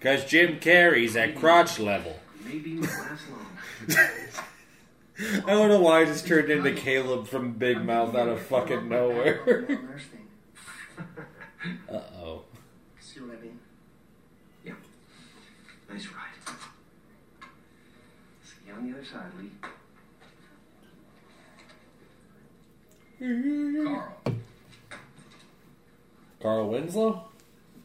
[0.00, 2.18] Cause Jim Carrey's at crotch level.
[2.44, 3.46] Maybe not last long.
[5.46, 8.88] I don't know why I just turned into Caleb from Big Mouth out of fucking
[8.88, 9.66] nowhere.
[11.90, 12.42] Uh oh.
[13.00, 13.58] See what I mean?
[14.64, 14.74] yeah.
[15.90, 16.54] Nice ride.
[18.44, 19.32] See you on the other side,
[23.20, 23.84] Lee.
[23.84, 24.16] Carl.
[26.40, 27.27] Carl Winslow?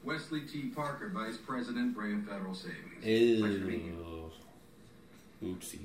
[0.04, 0.64] Wesley T.
[0.70, 3.04] Parker, Vice President, Brea Federal Savings.
[3.04, 4.32] Ew.
[5.44, 5.80] Oopsie.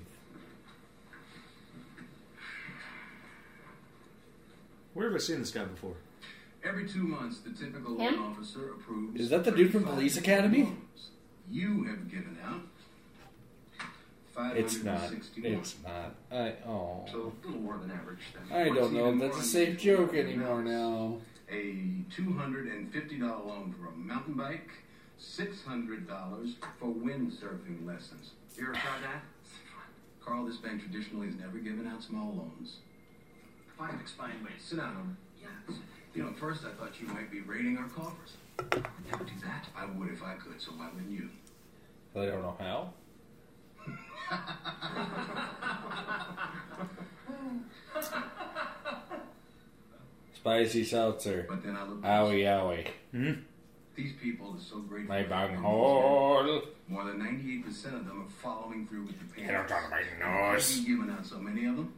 [4.94, 5.94] Where have I seen this guy before?
[6.64, 8.16] Every two months, the typical Him?
[8.16, 9.20] loan officer approves.
[9.20, 10.64] Is that the dude from Police Academy?
[10.64, 11.10] loans.
[11.50, 12.62] You have given out.
[14.56, 14.98] It's not.
[14.98, 15.52] 561.
[15.52, 16.14] It's not.
[16.30, 17.04] I oh.
[17.10, 18.56] So a little more than average then.
[18.56, 20.66] I don't know if that's a safe joke anymore else.
[20.66, 21.16] now.
[21.50, 24.70] A $250 loan for a mountain bike,
[25.20, 28.32] $600 for windsurfing lessons.
[28.56, 29.22] You ever tried that?
[30.24, 32.76] Carl, this bank traditionally has never given out small loans.
[33.74, 35.16] If I can explain, wait, sit down, Homer.
[35.40, 35.78] Yes.
[36.14, 38.36] You know, at first I thought you might be raiding our coffers.
[38.58, 39.66] I would never do that.
[39.76, 41.30] I would if I could, so why wouldn't you?
[42.14, 42.92] I don't know how.
[50.48, 51.46] Spicy seltzer.
[51.48, 52.86] But then I look Owie owie.
[53.12, 53.32] Hmm?
[53.94, 55.14] These people are so grateful.
[55.14, 56.62] My for bang hole.
[56.88, 59.70] More than 98% of them are following through with the payments.
[59.70, 60.76] Get out of my And nose.
[60.78, 61.92] we've given out so many of them.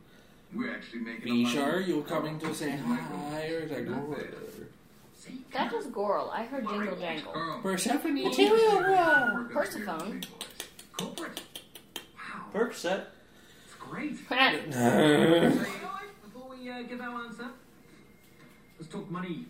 [0.53, 3.83] We're actually making a Be lot sure of you're coming to say hi or to
[3.83, 4.17] go
[5.53, 6.31] That was Goral.
[6.31, 7.61] I heard Jingle Jangle.
[7.63, 8.15] Persephone.
[8.15, 10.23] Material Persephone.
[10.99, 11.41] Culprit.
[12.53, 13.05] Percocet.
[13.65, 14.17] It's great.
[14.29, 16.03] So, you know what?
[16.25, 17.47] Before we uh, give our answer,
[18.81, 19.45] let's talk money.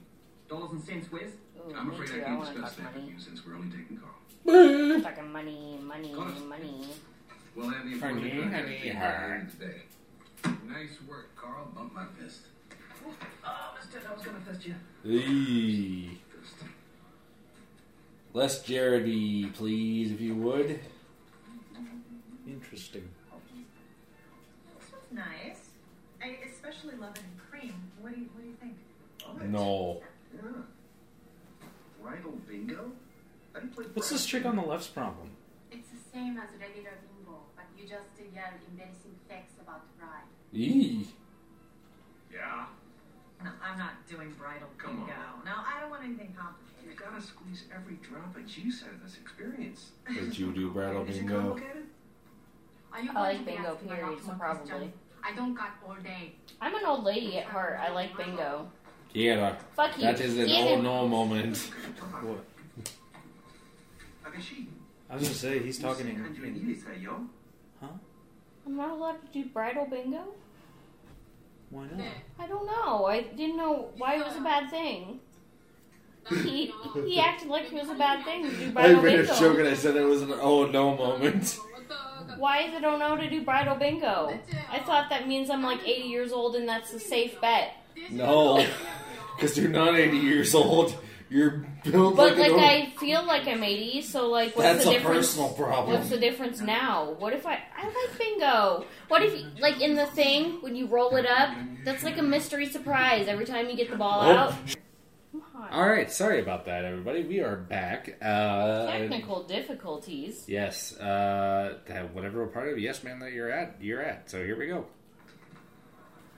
[0.49, 1.23] Dollars and cents, Wes.
[1.57, 2.15] Ooh, I'm afraid too.
[2.17, 5.01] I I can't discuss that with you since we're only taking Carl.
[5.03, 6.13] Talking money, money,
[6.49, 6.89] money.
[7.55, 9.51] We'll have the Honey, appointment honey, contact honey.
[9.53, 9.83] today.
[10.69, 11.69] Nice work, Carl.
[11.75, 12.41] Bump my fist.
[13.07, 14.75] Oh, mister, I was going to fist you.
[15.05, 16.19] Eee.
[18.33, 20.81] Less Jaredy, please, if you would.
[22.47, 23.09] Interesting.
[24.79, 25.71] This one's nice.
[26.23, 27.75] I especially love it in cream.
[28.01, 28.40] What do you What
[29.39, 29.47] do?
[29.49, 30.01] No.
[30.35, 30.41] Yeah.
[32.03, 32.93] Bridal bingo?
[33.53, 35.31] How do you play What's this chick on the left's problem?
[35.71, 40.27] It's the same as regular bingo, but you just yell embarrassing facts about the bride.
[40.53, 41.09] Eee.
[42.33, 42.67] Yeah.
[43.43, 45.13] No, I'm not doing bridal Come bingo.
[45.13, 45.45] on.
[45.45, 46.91] No, I don't want anything complicated.
[46.91, 49.91] You gotta squeeze every drop of juice out of this experience.
[50.13, 51.59] Did you do bridal Is it bingo?
[52.93, 54.93] Are you I going like to be bingo, asking a period, so probably.
[55.23, 56.35] I don't got all day.
[56.61, 57.79] I'm an old lady at heart.
[57.81, 58.71] I like bingo.
[59.13, 59.57] Yeah.
[59.75, 60.05] Fuck you.
[60.05, 61.57] That is an Give oh no moment.
[62.23, 62.45] What?
[65.11, 66.25] I was gonna say he's talking in.
[66.25, 67.27] Andrew in Nilisa, yo.
[67.81, 67.89] huh?
[68.65, 70.23] I'm not allowed to do bridal bingo?
[71.71, 72.07] Why not?
[72.39, 73.07] I don't know.
[73.07, 75.21] I didn't know why it was a bad thing.
[76.29, 76.73] He
[77.07, 79.39] he acted like it was a bad thing to do I bridal made a bingo.
[79.41, 81.59] joke and I said it was an oh no moment.
[82.37, 84.39] Why is it oh no know to do bridal bingo?
[84.71, 87.75] I thought that means I'm like 80 years old and that's a safe bet.
[88.11, 88.67] No.
[89.37, 90.95] Because you're not 80 years old.
[91.31, 92.61] You're built But like, like an old...
[92.63, 95.29] I feel like I'm 80, so like what's That's the a difference?
[95.29, 95.97] personal problem.
[95.97, 97.13] What's the difference now?
[97.19, 98.85] What if I I like bingo?
[99.09, 102.67] What if like in the thing when you roll it up, that's like a mystery
[102.67, 104.33] surprise every time you get the ball Oh.
[104.33, 104.55] out.
[105.71, 107.23] All right, sorry about that, everybody.
[107.23, 108.17] We are back.
[108.21, 110.45] Uh, Technical difficulties.
[110.49, 114.29] Yes, uh, that- whatever part of Yes Man that you're at, you're at.
[114.29, 114.87] So here we go.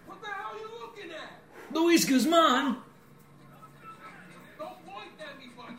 [0.07, 1.41] What the hell are you looking at?
[1.73, 2.77] Luis Guzman.
[4.59, 5.71] Don't point at me, fuck.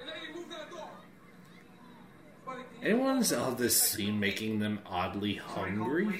[0.00, 0.90] And lady, move that door.
[2.82, 6.04] Anyone's of this scene making them oddly hungry?
[6.04, 6.10] Yeah,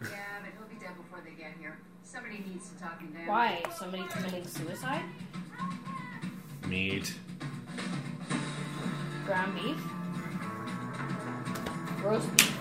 [0.00, 1.78] but he'll be dead before they get here.
[2.02, 3.26] Somebody needs to talk him down.
[3.26, 3.62] Why?
[3.78, 5.02] Somebody committing suicide?
[6.66, 7.14] Meat.
[9.24, 9.76] Ground beef?
[12.02, 12.59] Roast beef.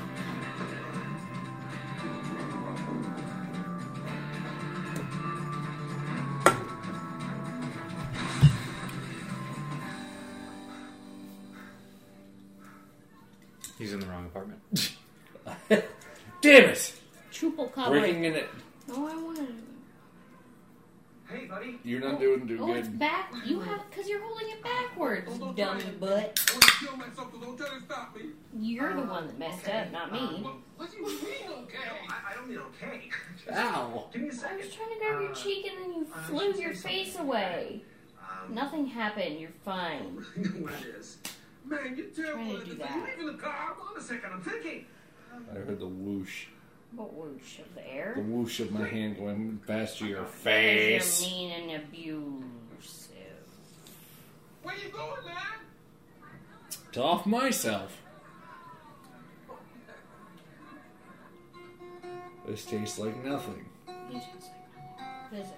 [13.79, 14.61] He's in the wrong apartment.
[15.69, 16.93] Damn it!
[17.31, 17.89] Chupacabra.
[17.89, 18.49] Breaking in it.
[18.89, 19.55] No, I wanted it.
[21.29, 21.79] Hey, buddy.
[21.83, 23.33] You're not oh, doing too Oh, it's back.
[23.45, 26.09] You have because you're holding it backwards, dummy butt.
[26.09, 28.23] I want to kill myself, so don't try to stop me.
[28.59, 30.47] You're the uh, one that messed up, not uh, me.
[30.75, 31.77] What do you mean, okay?
[32.09, 33.09] I, I don't mean okay.
[33.53, 34.09] Ow.
[34.11, 34.57] Give me a I second.
[34.57, 37.83] was trying to grab your uh, cheek and then you flew your face away.
[38.19, 39.39] Um, Nothing happened.
[39.39, 40.25] You're fine.
[40.59, 41.17] what it is.
[41.65, 42.79] Man, you're terrible Trying to at do this.
[42.79, 42.91] that.
[42.91, 43.73] Are you leaving the car?
[43.77, 44.85] Hold on a second, I'm thinking.
[45.51, 46.45] I heard the whoosh.
[46.95, 48.13] What whoosh of the air?
[48.15, 51.21] The whoosh of my hand going past your Because face.
[51.21, 53.13] You're mean and abusive.
[54.63, 55.35] Where are you going, man?
[56.93, 58.01] To off myself.
[62.47, 63.65] This tastes like nothing.
[63.85, 64.23] What
[65.39, 65.53] is it?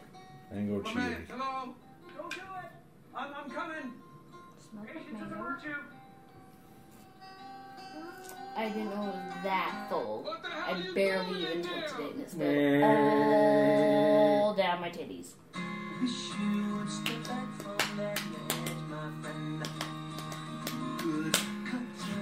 [0.54, 1.28] Mango My man, cheese.
[1.32, 1.74] hello?
[2.18, 2.72] Don't do it.
[3.16, 3.94] I'm, I'm coming.
[4.72, 5.76] Smells like Patience doesn't mango.
[8.56, 10.24] I didn't know it was that full.
[10.24, 12.76] What the hell I barely even in tilted there?
[12.76, 15.34] it and it spilled all down my titties.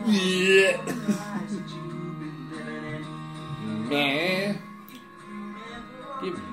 [0.07, 0.77] Yeah.
[3.89, 4.61] Man.
[6.21, 6.48] Give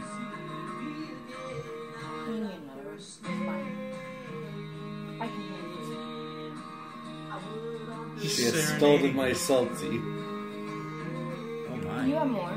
[8.37, 9.99] She has stolen my salty.
[9.99, 12.07] Oh my.
[12.07, 12.53] You have more.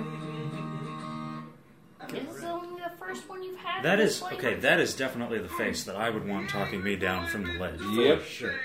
[2.09, 3.83] This is only the first one you've had.
[3.83, 4.35] That of is flavor.
[4.35, 4.55] okay.
[4.55, 7.79] That is definitely the face that I would want talking me down from the ledge.
[7.79, 8.23] For Yep.
[8.25, 8.55] sure.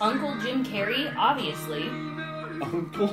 [0.00, 1.82] Uncle Jim Carrey, obviously.
[2.62, 3.08] Uncle.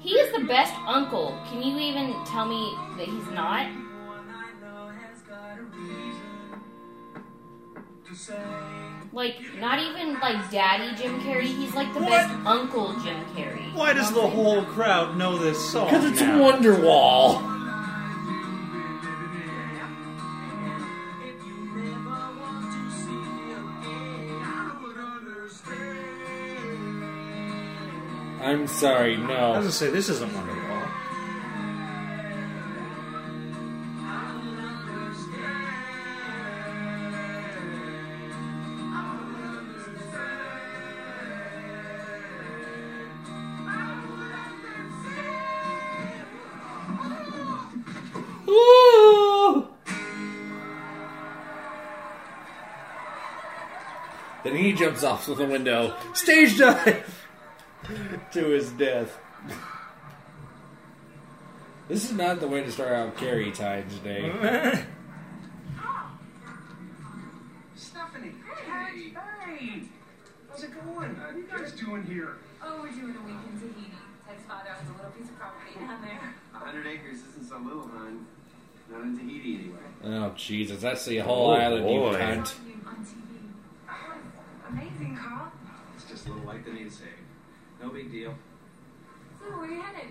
[0.00, 1.38] He is the best uncle.
[1.48, 3.66] Can you even tell me that he's not?
[9.14, 11.42] Like, not even like Daddy Jim Carrey.
[11.42, 13.72] He's like the best Uncle Jim Carrey.
[13.72, 15.86] Why does the whole crowd know this song?
[15.86, 16.40] Because it's now?
[16.40, 17.54] Wonderwall.
[28.42, 29.22] I'm sorry, no.
[29.22, 29.60] I was no.
[29.60, 30.63] gonna say this isn't Wonderwall.
[54.74, 57.26] He jumps off the window, stage dive
[58.32, 59.16] to his death.
[61.88, 64.30] This is not the way to start out Carrie Times Day.
[67.76, 68.32] Stephanie.
[68.66, 69.12] Hey.
[69.46, 69.82] Hey.
[70.50, 71.14] How's it going?
[71.16, 72.36] How you guys doing here?
[72.62, 73.90] Oh, we're doing a week in Tahiti.
[74.26, 76.34] Ted's father owns a little piece of property down there.
[76.54, 78.26] A hundred acres isn't so little, hon.
[78.90, 79.78] Not in Tahiti, anyway.
[80.18, 82.14] Oh Jesus, that's the whole Oh, island, you boy.
[82.14, 82.54] cunt.
[86.64, 87.12] Just a little light that needs saving.
[87.82, 88.34] No big deal.
[89.40, 90.10] So, where are you headed?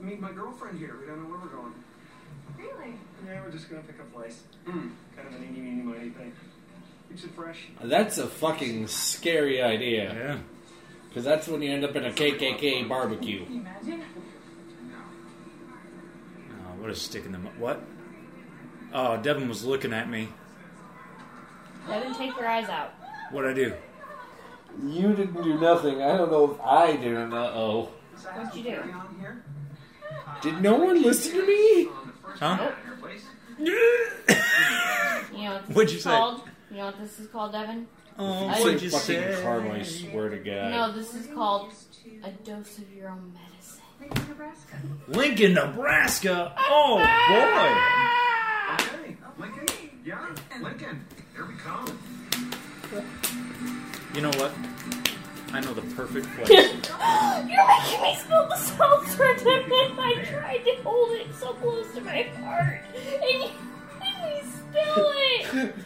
[0.00, 0.96] Meet my girlfriend here.
[1.00, 1.74] We don't know where we're going.
[2.56, 2.94] Really?
[3.26, 4.42] Yeah, we're just gonna pick a place.
[4.64, 4.88] Hmm.
[5.16, 6.32] Kind of an eeny, meeny, miny thing.
[7.08, 7.68] Keeps it fresh.
[7.82, 10.14] That's a fucking scary idea.
[10.14, 10.38] Yeah.
[11.08, 13.44] Because that's when you end up in a KKK barbecue.
[13.44, 14.04] Can you imagine?
[16.52, 17.52] Oh, what a stick in the mud.
[17.58, 17.82] What?
[18.92, 20.28] Oh, Devin was looking at me.
[21.88, 22.92] Devin, take your eyes out.
[23.30, 23.74] What'd I do?
[24.82, 26.02] You didn't do nothing.
[26.02, 27.52] I don't know if I did or not.
[27.54, 27.88] Oh.
[28.34, 28.82] What'd you do?
[30.42, 31.88] Did no one listen to me?
[32.38, 32.70] Huh?
[35.32, 36.10] You know what this What'd you say?
[36.10, 36.42] called?
[36.70, 37.86] You know what this is called, Devin?
[38.18, 39.36] Oh, I- what'd you fucking say?
[39.42, 40.70] Carmo, I swear to God.
[40.72, 41.72] No, this is called
[42.24, 43.82] a dose of your own medicine.
[44.00, 44.76] Lincoln, Nebraska.
[45.08, 46.54] Lincoln, Nebraska.
[46.58, 46.96] Oh
[47.28, 48.74] boy.
[48.74, 49.16] Okay.
[49.38, 49.66] Lincoln?
[50.04, 50.28] Yeah,
[50.60, 51.04] Lincoln.
[51.34, 51.86] Here we come.
[54.14, 54.52] You know what?
[55.52, 56.48] I know the perfect place.
[56.48, 59.98] You're making me spill the seltzer, Devin.
[59.98, 63.50] I tried to hold it so close to my heart, and you
[64.00, 65.74] made me spill it.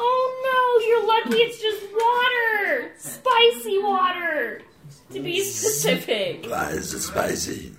[0.00, 2.92] Oh no, you're lucky it's just water.
[2.98, 4.62] Spicy water.
[5.12, 6.46] To be specific.
[6.48, 7.72] Why is it spicy?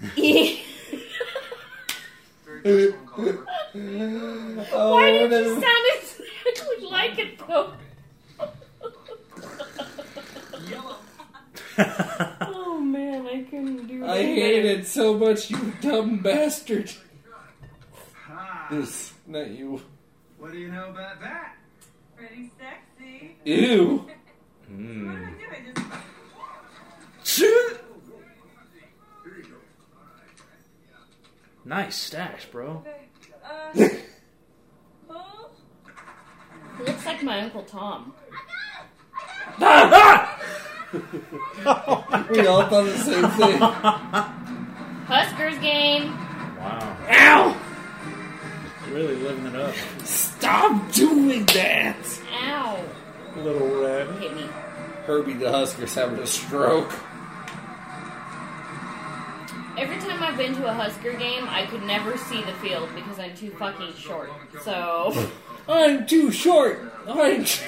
[4.74, 7.72] Oh, Why did you sound exactly like it though?
[12.42, 14.10] oh man, I couldn't do that.
[14.10, 16.92] I hate it so much, you dumb bastard.
[18.70, 19.82] This, not you.
[20.38, 21.56] What do you know about that?
[22.16, 23.36] Pretty sexy.
[23.46, 24.06] Ew.
[24.70, 25.46] What do I do?
[25.52, 25.60] I
[27.40, 27.80] just.
[31.66, 32.84] nice stash, bro.
[33.44, 33.74] Uh,
[35.10, 35.50] oh,
[36.80, 38.14] looks like my Uncle Tom.
[42.30, 43.58] we all thought the same thing.
[45.08, 46.12] Huskers game.
[46.58, 46.98] Wow.
[47.10, 47.58] Ow!
[48.92, 49.74] Really living it up.
[50.04, 51.98] Stop doing that!
[52.44, 52.84] Ow.
[53.38, 54.08] Little red.
[54.20, 54.48] Hit me.
[55.06, 56.94] Herbie the Husker's having a stroke.
[59.78, 63.18] Every time I've been to a Husker game, I could never see the field because
[63.18, 64.30] I'm too fucking short.
[64.64, 65.14] So
[65.70, 66.92] I'm too short.
[67.08, 67.66] I'm too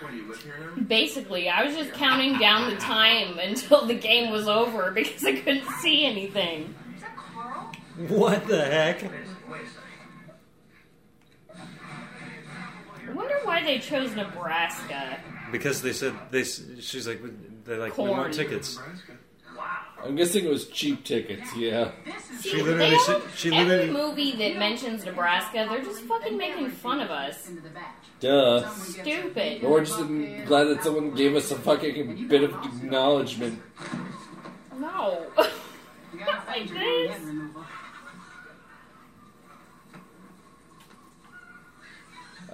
[0.00, 0.82] What do you live here now?
[0.82, 5.36] basically, I was just counting down the time until the game was over because I
[5.40, 6.74] couldn't see anything.
[6.96, 7.72] is that Carl?
[8.08, 9.04] What the heck?
[13.08, 15.18] I wonder why they chose Nebraska.
[15.52, 16.42] Because they said they.
[16.42, 17.20] She's like
[17.64, 18.10] they like we Corn.
[18.18, 18.78] want tickets.
[20.06, 21.90] I'm guessing it was cheap tickets, yeah.
[22.38, 26.02] See, She literally they said- all- she every literally- movie that mentions Nebraska, they're just
[26.02, 27.50] fucking making fun of us.
[28.20, 28.68] Duh.
[28.70, 29.62] Stupid.
[29.62, 29.98] But we're just
[30.46, 33.60] glad that someone gave us a fucking bit of acknowledgement.
[34.78, 35.26] No.
[36.14, 36.16] Not
[36.46, 37.16] like this.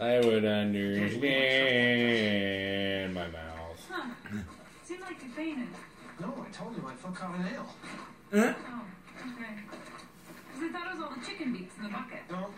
[0.01, 3.87] I would understand my mouth.
[3.91, 4.11] Huh.
[4.85, 5.69] Seems like a fainted.
[6.53, 7.67] No, I told you my foot caught a nail.
[8.33, 8.55] Oh, okay.
[10.55, 12.19] Because I thought it was all the chicken beaks in the bucket.
[12.31, 12.51] No,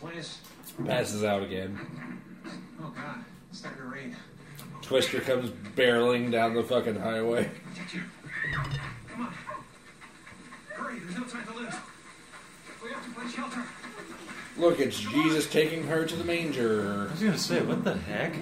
[0.00, 0.38] please.
[0.86, 1.78] Passes out again.
[2.80, 4.16] Oh God, it's starting to rain.
[4.82, 7.50] Twister comes barreling down the fucking highway.
[9.08, 9.34] Come on.
[10.74, 11.74] Hurry, there's no time to lose.
[12.82, 13.62] We have to find shelter.
[14.56, 17.08] Look, it's Jesus taking her to the manger.
[17.08, 18.34] I was gonna say, what the heck?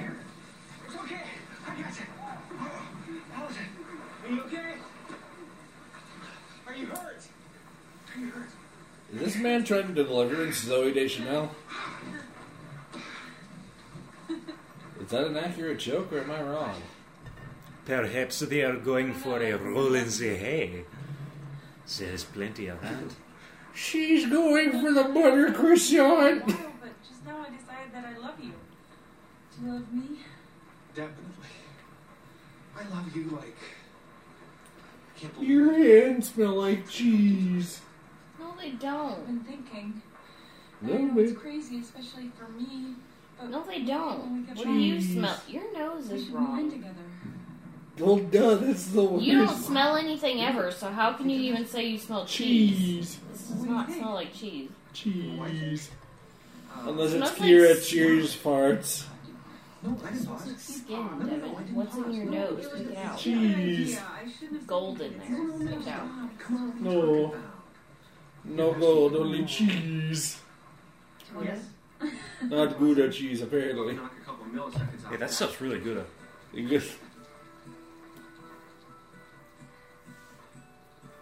[9.43, 11.51] Man trying to deliver Zooey Deschanel?
[15.01, 16.81] Is that an accurate joke or am I wrong?
[17.85, 20.85] Perhaps they are going for a roll in the hay.
[21.99, 23.17] There's plenty of that.
[23.75, 26.47] She's going for the butter croissant.
[26.47, 28.53] No, but just now I decided that I love you.
[29.59, 30.19] Do you love me?
[30.95, 31.49] Definitely.
[32.79, 33.57] I love you like.
[35.17, 37.81] I can't believe Your hands smell like cheese.
[38.63, 39.27] No, they I've don't.
[39.27, 40.03] been thinking.
[40.81, 41.29] No, I know babe.
[41.29, 42.95] it's crazy, especially for me.
[43.39, 44.47] But No, they don't.
[44.47, 45.37] get What do you smell?
[45.49, 46.71] Your nose is should wrong.
[46.71, 46.95] together.
[47.99, 49.25] Well, duh, that's the worst.
[49.25, 52.79] You don't smell anything ever, so how can you even say you smell cheese?
[52.79, 53.19] cheese.
[53.31, 54.71] This does not smell like cheese.
[54.93, 55.91] Cheese.
[56.75, 59.05] Uh, Unless Smells it's like Kira s- Cheers farts.
[59.83, 60.55] No, I didn't pause.
[60.59, 61.75] Skin, Devin.
[61.75, 62.67] What's in your nose?
[62.75, 63.19] Pick it out.
[63.19, 63.99] Cheese.
[64.01, 65.69] I shouldn't Gold in there.
[65.77, 66.09] Pick it out.
[66.39, 67.35] Come on, what are you No.
[68.45, 68.75] Talking about?
[68.79, 70.39] No gold, only cheese.
[71.37, 71.61] Oh, Yes.
[72.43, 73.95] Not Gouda cheese, apparently.
[73.95, 75.11] Knock a couple milliseconds out.
[75.13, 76.05] Hey, that stuff's really good.
[76.53, 76.93] You just-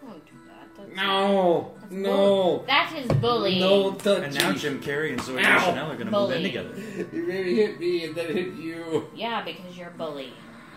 [0.01, 0.75] Don't do that.
[0.75, 3.59] That's No, That's no, bull- That is bullying.
[3.59, 4.25] no touchy.
[4.25, 5.53] And now Jim Carrey and Zooey Ow.
[5.59, 6.43] Deschanel are going to move in Bully.
[6.43, 6.75] together.
[7.15, 9.07] You really hit me and then hit you.
[9.15, 10.33] Yeah, because you're bullying.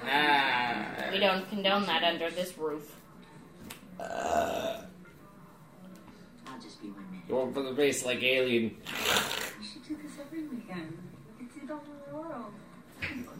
[0.06, 0.86] Ah.
[1.10, 2.94] We don't condone that under this roof.
[3.98, 4.02] Uh,
[4.82, 4.84] I'll
[6.64, 7.28] just be one minute.
[7.28, 8.76] going for the face like alien.
[8.84, 10.98] We should do this every weekend.
[11.38, 12.52] We could see the whole world.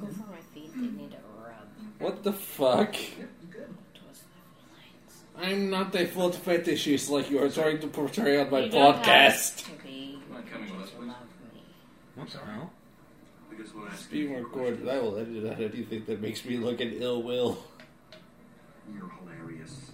[0.01, 0.71] Go for my feet.
[0.75, 1.69] They need a rub.
[2.01, 2.93] What the fuck?
[2.93, 3.17] Twist
[3.53, 3.59] the
[5.41, 5.51] lines.
[5.53, 8.97] I'm not a foot fetishist like you are trying to portray on my You don't
[8.97, 9.05] podcast.
[9.67, 10.19] have to be.
[10.31, 11.09] Mind coming with us, to please?
[11.09, 11.17] love
[11.55, 11.61] me.
[12.17, 12.71] What the hell?
[13.51, 16.81] Because when I Being speak, recorded, I will edit out anything that makes me look
[16.81, 17.59] an ill will.
[18.93, 19.91] You're hilarious.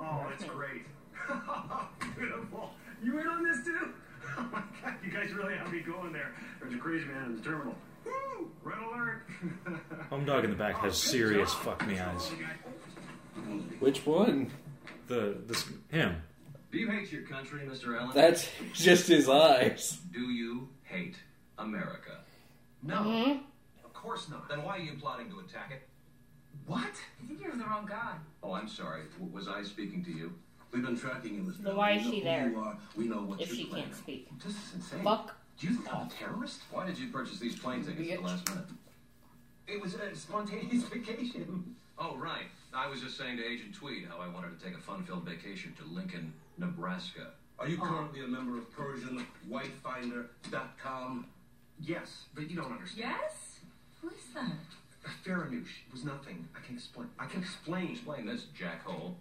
[0.00, 0.82] Oh, that's great.
[2.16, 2.70] Beautiful.
[3.02, 3.88] You in on this too?
[4.36, 6.32] Oh my god, you guys really have me going there.
[6.60, 7.74] There's a crazy man in the terminal.
[8.04, 8.50] Woo!
[8.62, 9.22] Red alert!
[10.10, 12.30] Home Dog in the back has serious fuck me eyes.
[13.80, 14.50] Which one?
[15.08, 16.16] The this him.
[16.70, 17.98] Do you hate your country, Mr.
[17.98, 18.12] Allen?
[18.14, 19.98] That's just his eyes.
[20.12, 21.16] Do you hate
[21.58, 22.18] America?
[22.82, 23.40] No, Mhm.
[23.84, 24.48] of course not.
[24.48, 25.88] Then why are you plotting to attack it?
[26.66, 26.82] What?
[26.84, 28.16] I think you're the wrong guy.
[28.42, 29.04] Oh, I'm sorry.
[29.14, 30.34] W- was I speaking to you?
[30.72, 31.62] We've been tracking you, Mr.
[31.62, 32.48] Then why is she We know who there?
[32.50, 32.76] you are.
[32.96, 33.86] We know what If you're she planning.
[33.86, 34.28] can't speak.
[34.44, 35.02] This is insane.
[35.02, 35.34] Fuck.
[35.58, 36.60] Do you think I'm a terrorist?
[36.70, 38.66] Why did you purchase these plane tickets at the last minute?
[39.66, 41.74] It was a spontaneous vacation.
[41.98, 42.46] Oh, right.
[42.72, 45.74] I was just saying to Agent Tweed how I wanted to take a fun-filled vacation
[45.78, 47.32] to Lincoln, Nebraska.
[47.58, 51.26] Are you currently a member of PersianWifeFinder.com?
[51.80, 53.14] Yes, but you don't understand.
[53.20, 53.60] Yes?
[54.00, 54.52] Who is that?
[55.26, 56.46] Faranoush was nothing.
[56.56, 57.08] I can explain.
[57.18, 57.90] I can explain.
[57.92, 59.14] Explain this, jackhole.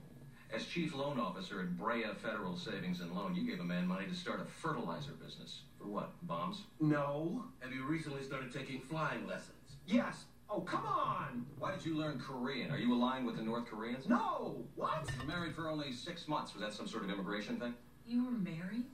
[0.53, 4.06] As chief loan officer at Brea Federal Savings and Loan, you gave a man money
[4.07, 5.61] to start a fertilizer business.
[5.78, 6.11] For what?
[6.26, 6.64] Bombs?
[6.80, 7.44] No.
[7.60, 9.53] Have you recently started taking flying lessons?
[9.86, 10.24] Yes.
[10.49, 11.45] Oh, come on.
[11.60, 12.72] Why did you learn Korean?
[12.72, 14.07] Are you aligned with the North Koreans?
[14.07, 14.64] No.
[14.76, 15.10] What?
[15.14, 16.53] You were married for only six months.
[16.53, 17.74] Was that some sort of immigration thing?
[18.07, 18.86] You were married?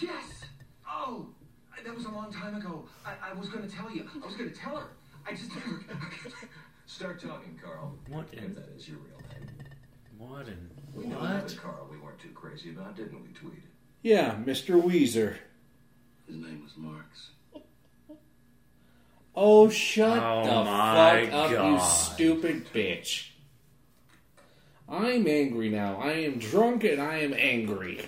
[0.00, 0.44] Yes.
[0.88, 1.26] Oh,
[1.84, 2.84] that was a long time ago.
[3.04, 4.08] I, I was going to tell you.
[4.22, 4.90] I was going to tell her.
[5.26, 5.82] I just never.
[6.86, 7.96] Start talking, Carl.
[8.08, 9.48] What If in that is your real name.
[10.16, 11.48] what in We know what?
[11.48, 13.62] that Carl we weren't too crazy about, didn't we, Tweed?
[14.02, 14.80] Yeah, Mr.
[14.82, 15.36] Weezer.
[16.26, 17.30] His name was Marks.
[19.34, 23.28] Oh, shut Oh the my fuck up, you stupid bitch.
[24.88, 25.96] I'm angry now.
[25.96, 28.06] I am drunk and I am angry.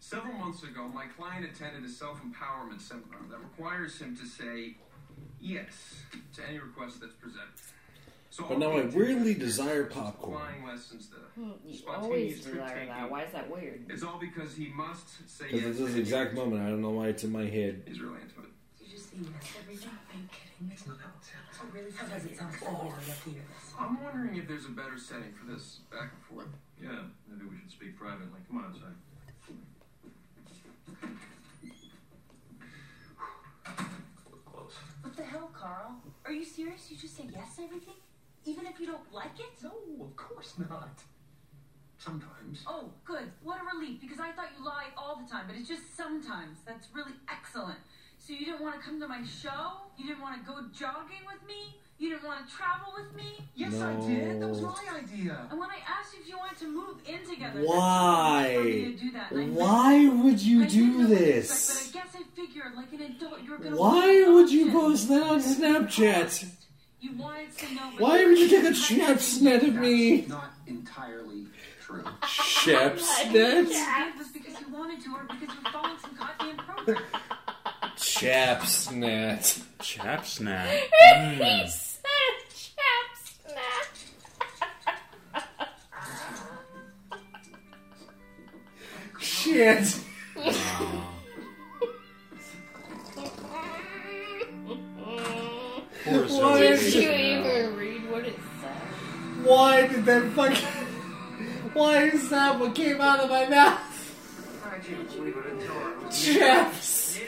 [0.00, 4.76] Several months ago, my client attended a self empowerment seminar that requires him to say
[5.40, 6.02] yes
[6.34, 7.48] to any request that's presented.
[8.32, 10.38] So But now I weirdly desire popcorn.
[10.40, 13.10] Flying lessons, the Hmm, You always desire that.
[13.10, 13.86] Why is that weird?
[13.88, 15.80] It's all because he must say Because yes.
[15.80, 17.82] at this to exact any- moment, I don't know why it's in my head.
[17.86, 18.50] He's really into it.
[18.80, 19.90] You just say yes to everything.
[19.90, 20.70] Are you kidding?
[20.72, 21.58] It's not how it sounds.
[21.62, 21.90] Oh, really?
[21.90, 22.78] Sometimes it sounds so weird.
[22.80, 23.74] I love to hear this.
[23.78, 26.48] I'm wondering if there's a better setting for this back and forth.
[26.80, 28.38] Yeah, maybe we should speak privately.
[28.48, 28.94] Come on outside.
[34.46, 34.74] Close.
[35.02, 35.96] What the hell, Carl?
[36.24, 36.90] Are you serious?
[36.90, 37.94] You just say yes to everything?
[38.44, 39.62] Even if you don't like it?
[39.62, 39.72] No,
[40.04, 41.02] of course not.
[41.98, 42.64] Sometimes.
[42.66, 43.30] Oh, good.
[43.42, 46.58] What a relief, because I thought you lied all the time, but it's just sometimes.
[46.66, 47.78] That's really excellent.
[48.18, 49.84] So you didn't want to come to my show?
[49.98, 51.76] You didn't want to go jogging with me?
[51.98, 53.44] You didn't want to travel with me?
[53.54, 54.40] Yes, I did.
[54.40, 55.46] That was my idea.
[55.50, 58.42] And when I asked you if you wanted to move in together, Why?
[58.42, 61.08] that's when you to do that, and I would you I didn't do know what
[61.08, 61.68] to this?
[61.68, 63.76] expect, But I guess I figured, like an adult, you were gonna.
[63.76, 66.46] Why would you post that on Snapchat?
[67.00, 67.92] You wanted to know.
[67.98, 68.74] Why would you take a couldn't.
[68.76, 70.26] snap snap of me?
[70.26, 71.46] Not entirely
[71.80, 72.04] true.
[72.26, 73.32] Shep You snap?
[73.32, 73.68] did
[74.18, 77.02] was because you wanted to, or because you're following some goddamn program.
[77.96, 79.44] Chap snap.
[79.80, 80.68] Chap snap.
[81.10, 81.34] Mm.
[81.34, 82.00] He said
[82.54, 83.16] chap
[89.18, 90.00] Shit.
[96.04, 99.46] Poor Why Did you even read what it said?
[99.46, 100.66] Why did that fucking.
[101.74, 103.80] Why is that what came out of my mouth?
[104.64, 107.18] I can't believe it until I was Chaps.
[107.18, 107.24] You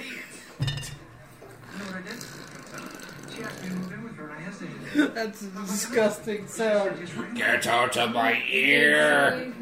[0.68, 3.34] know what I did?
[3.34, 5.14] She asked me to move in with her, and I hesitated.
[5.14, 7.36] That's a disgusting sound.
[7.36, 9.52] Get out of my ear.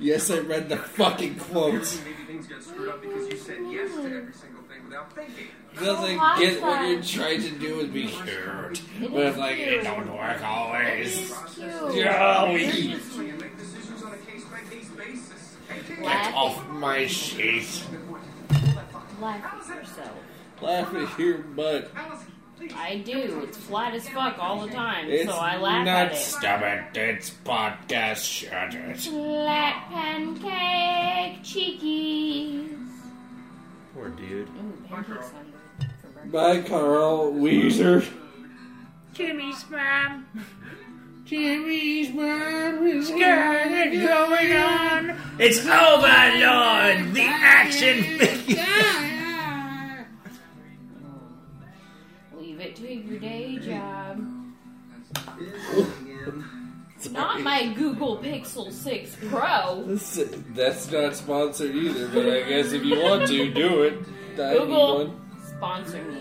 [0.00, 2.00] Yes, I read the fucking quote.
[2.04, 4.53] Maybe things got screwed up because you said yes to every single thing
[4.94, 5.46] without thinking.
[5.78, 8.82] Doesn't Oh, get what you're trying to do with me cute.
[9.00, 9.68] It But is like, cute.
[9.68, 11.34] it don't work always.
[11.54, 11.68] Cute.
[11.94, 13.00] Joey!
[13.00, 15.56] So you make decisions on a case-by-case basis.
[16.00, 17.82] Get off my sheet.
[19.20, 20.10] Laugh at yourself.
[20.60, 21.90] Laugh at your butt.
[22.76, 23.40] I do.
[23.42, 26.16] It's flat as fuck all the time, It's so I laugh not at it.
[26.16, 26.96] Stop it.
[26.96, 28.24] It's podcast.
[28.24, 29.00] Shut it.
[29.00, 32.78] Flat pancake cheekies.
[33.94, 34.48] Poor dude.
[34.48, 36.32] Ooh, pancakes sound good for breakfast.
[36.32, 38.02] Bye, Carl Wheezer.
[39.12, 40.26] Jimmy's mom.
[41.24, 45.16] Jimmy's mom is got it going on.
[45.38, 49.13] It's Overlord, the action figure.
[57.10, 59.84] Not my Google Pixel 6 Pro.
[60.54, 63.98] That's not sponsored either, but I guess if you want to, do it.
[64.38, 65.20] I need Google, one.
[65.56, 66.20] sponsor me.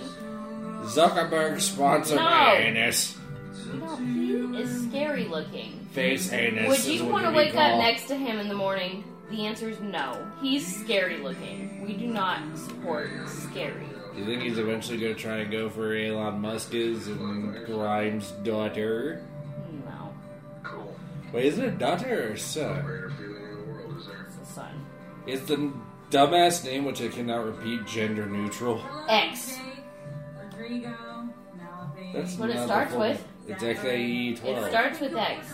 [0.84, 2.22] Zuckerberg sponsor No.
[2.24, 3.18] my anus.
[3.74, 4.32] No, he
[4.62, 5.88] is scary looking.
[5.92, 6.68] Face anus.
[6.86, 9.04] Would you want to wake up next to him in the morning?
[9.30, 10.28] The answer is no.
[10.42, 11.82] He's scary looking.
[11.86, 13.86] We do not support scary.
[14.14, 16.74] Do you think he's eventually going to try and go for Elon Musk's
[17.08, 19.24] and Grimes' daughter?
[21.34, 23.12] No, Wait, is it a daughter or a son?
[24.28, 24.86] it's the son.
[25.26, 25.72] Is the
[26.12, 28.82] dumbass name, which I cannot repeat, gender neutral?
[29.10, 29.58] X.
[32.14, 33.28] That's What it not the starts full- with?
[33.48, 34.58] It's XAE 12.
[34.58, 35.48] It starts with X.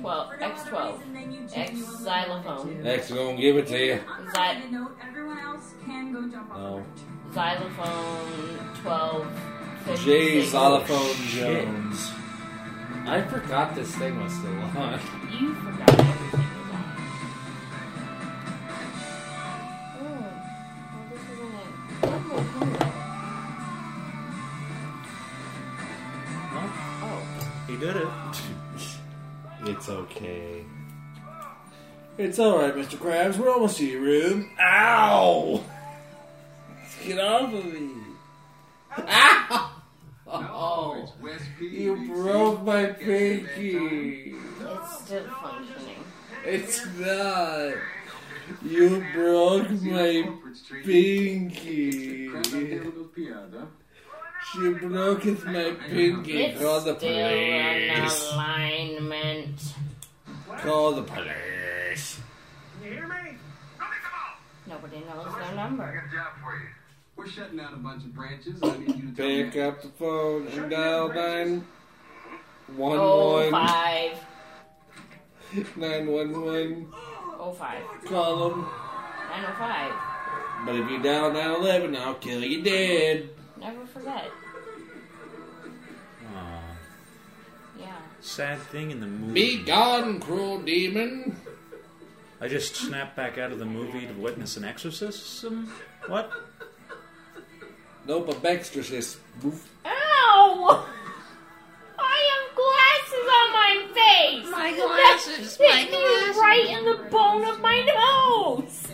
[0.00, 0.30] 12.
[0.40, 1.56] X12.
[1.56, 2.86] X xylophone.
[2.86, 4.00] X gonna give it to you.
[4.34, 6.58] Zy- note, everyone else can go jump off.
[6.58, 6.84] No.
[7.32, 9.26] xylophone 12.
[10.04, 10.48] J 56.
[10.50, 11.64] Xylophone shit.
[11.66, 12.10] Jones.
[13.08, 15.00] I forgot this thing was still on.
[15.38, 16.84] You forgot everything was on.
[19.98, 20.04] Oh,
[20.92, 21.70] well, this isn't it.
[26.52, 26.68] Oh.
[27.02, 27.20] Oh.
[27.68, 28.08] He did it.
[29.68, 30.64] It's okay.
[32.18, 32.96] It's alright, Mr.
[32.96, 33.36] Krabs.
[33.36, 34.50] We're almost to your room.
[34.60, 35.64] Ow!
[37.04, 37.90] Get off of me.
[38.96, 39.75] Ow!
[40.28, 41.12] Oh,
[41.60, 44.34] you broke my pinky.
[44.60, 46.04] It's still functioning.
[46.44, 47.74] It's not.
[48.64, 50.28] You broke my
[50.84, 52.28] pinky.
[54.52, 56.42] She broke it my pinky.
[56.44, 58.32] It's Call the still an police.
[58.32, 59.74] alignment.
[60.58, 62.20] Call the police.
[62.82, 63.36] Can you hear me?
[64.68, 66.04] Nobody knows their number.
[67.16, 68.60] We're shutting down a bunch of branches.
[68.62, 69.60] I need you to tell Pick me.
[69.62, 71.66] up the phone and dial nine
[72.76, 74.18] one Oh one five.
[75.76, 76.86] nine one one.
[77.38, 77.82] Oh five.
[78.04, 78.60] Call them.
[78.60, 79.92] Nine oh five.
[80.66, 83.30] But if you dial nine eleven, I'll kill you dead.
[83.58, 84.30] Never forget.
[86.34, 86.60] Aw.
[87.80, 87.96] Yeah.
[88.20, 89.32] Sad thing in the movie.
[89.32, 91.36] Be gone, cruel demon.
[92.40, 95.72] I just snapped back out of the movie to witness an exorcism.
[96.08, 96.30] What?
[98.06, 99.16] Nope, a Baxtersis.
[99.42, 99.68] Boof.
[99.84, 100.86] Ow!
[101.98, 104.50] I have glasses on my face.
[104.50, 106.36] My That glasses, hit my me glasses.
[106.40, 108.86] right in the bone of my nose.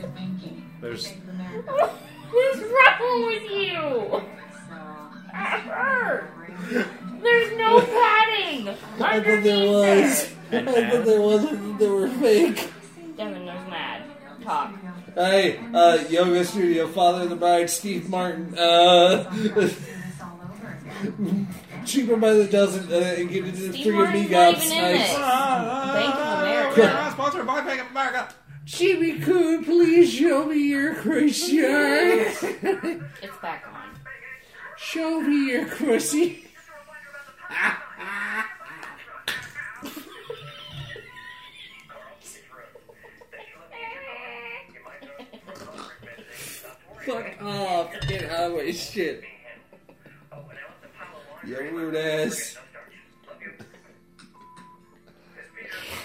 [0.80, 4.22] There's What's wrong with you?
[5.32, 6.30] That hurt.
[7.22, 8.68] There's no padding.
[8.68, 10.32] I'm thought there was.
[10.50, 11.44] I thought there was.
[11.44, 12.70] I thought they were fake.
[13.16, 14.02] Devin, there's mad.
[14.42, 14.72] Talk.
[15.14, 18.56] Hey, uh, yoga studio, father of the bride, Steve Martin.
[18.56, 19.24] Uh,
[21.84, 22.90] cheaper by the dozen.
[22.90, 24.36] Uh, and get into the Steve free Martin's amigo.
[24.40, 25.08] not even in Nice.
[25.08, 25.18] this.
[25.18, 27.10] Bank of America.
[27.12, 28.28] Sponsored by Bank of America.
[28.64, 31.58] Jimmy Coon, please show me your Christian.
[31.60, 33.98] It's back on.
[34.78, 36.46] show me your Chrissy.
[48.62, 49.24] Out shit.
[51.44, 52.56] You rude ass.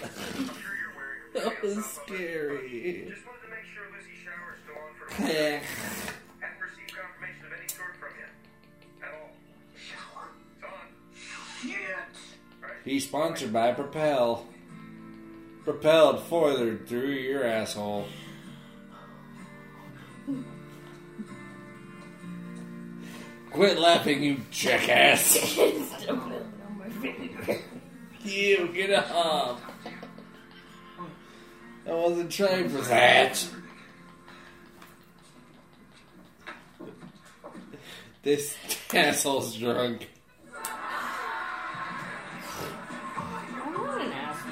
[1.33, 3.13] that was scary.
[5.19, 5.59] Yeah.
[12.83, 14.47] He's sponsored by Propel.
[15.63, 18.07] Propelled further through your asshole.
[23.57, 25.57] Quit laughing, you jackass.
[28.23, 29.59] you, get up.
[31.89, 33.43] I wasn't trying for that.
[38.21, 38.55] This
[38.93, 40.07] asshole's drunk.
[43.15, 44.51] I'm not an asshole.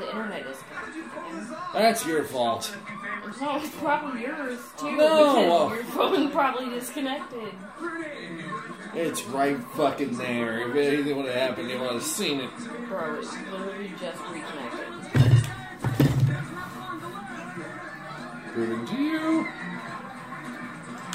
[0.00, 0.56] The internet is
[1.72, 2.76] That's your fault.
[3.40, 4.96] No, it's probably yours too.
[4.96, 5.70] No.
[5.70, 7.54] Because your phone probably disconnected.
[8.94, 10.68] It's right fucking there.
[10.68, 12.50] If anything would have happened, you would have seen it.
[12.86, 15.48] Bro, it's literally just reconnected.
[18.52, 19.48] Proving to you.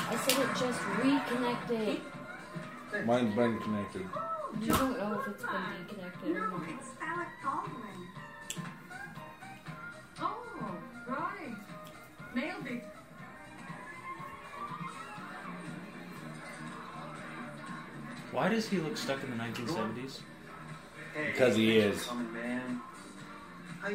[0.08, 2.02] I said it just reconnected.
[3.06, 4.08] Mine's been connected.
[4.62, 7.85] You don't know if it's been deconnected or not.
[12.36, 12.84] Nailed it.
[18.32, 20.20] Why does he look stuck in the 1970s?
[21.32, 22.10] Because he is.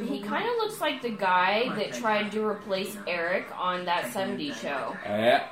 [0.02, 4.54] He kind of looks like the guy that tried to replace Eric on that 70s
[4.54, 5.48] show, Yeah.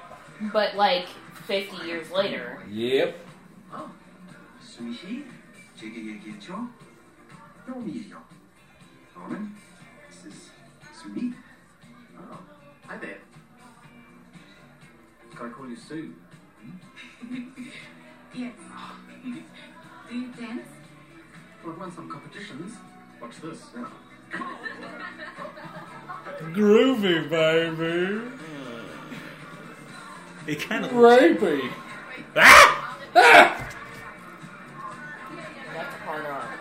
[0.53, 1.09] but like
[1.47, 2.63] 50 years later.
[2.71, 3.19] Yep.
[12.89, 13.19] Hi there.
[15.37, 16.15] Can I call you Sue?
[18.35, 18.53] Yes.
[19.25, 20.69] Do you dance?
[21.65, 22.75] Well, I've won some competitions.
[23.23, 23.63] Watch this.
[26.53, 28.21] Groovy, baby.
[30.47, 31.71] It kind of Rapey.
[32.35, 32.57] That's
[35.75, 36.59] a hard R,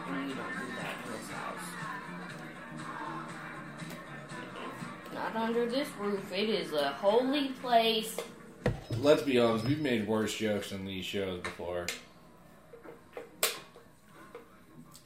[5.33, 6.31] Not under this roof.
[6.31, 8.15] It is a holy place.
[8.99, 11.87] Let's be honest, we've made worse jokes in these shows before.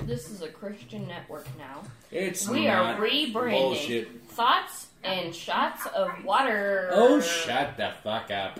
[0.05, 1.81] This is a Christian network now.
[2.11, 3.51] It's we not are rebranding.
[3.51, 4.21] bullshit.
[4.25, 6.89] Thoughts and shots of water.
[6.91, 8.59] Oh, shut the fuck up.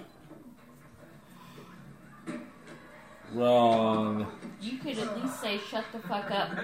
[3.33, 4.27] Wrong.
[4.59, 6.57] You could at least say shut the fuck up,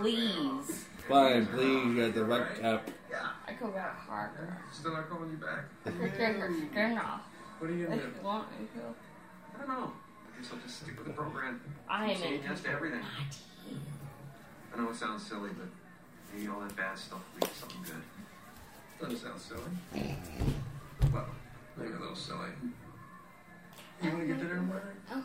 [0.00, 0.86] please.
[1.08, 2.90] Fine, please, shut the fuck up.
[3.14, 4.58] I go back harder.
[4.72, 5.64] Still not calling you back?
[6.98, 7.20] Off.
[7.58, 8.08] What are you gonna If do?
[8.18, 8.80] you want me to.
[9.54, 9.92] I don't know.
[9.92, 11.60] I guess I'll just stick with the program.
[11.88, 13.00] I am in yes to everything.
[14.74, 15.66] I know it sounds silly, but
[16.32, 18.02] maybe all that bad stuff leads to something good.
[19.00, 20.16] Doesn't sound silly.
[21.12, 21.26] Well,
[21.76, 22.50] maybe a little silly.
[24.02, 24.82] You want to get dinner tomorrow?
[25.12, 25.24] Oh.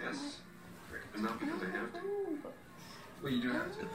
[0.00, 0.36] Yes.
[1.12, 1.98] But not because I have to.
[2.04, 2.50] Oh.
[3.22, 3.86] Well, you do have to.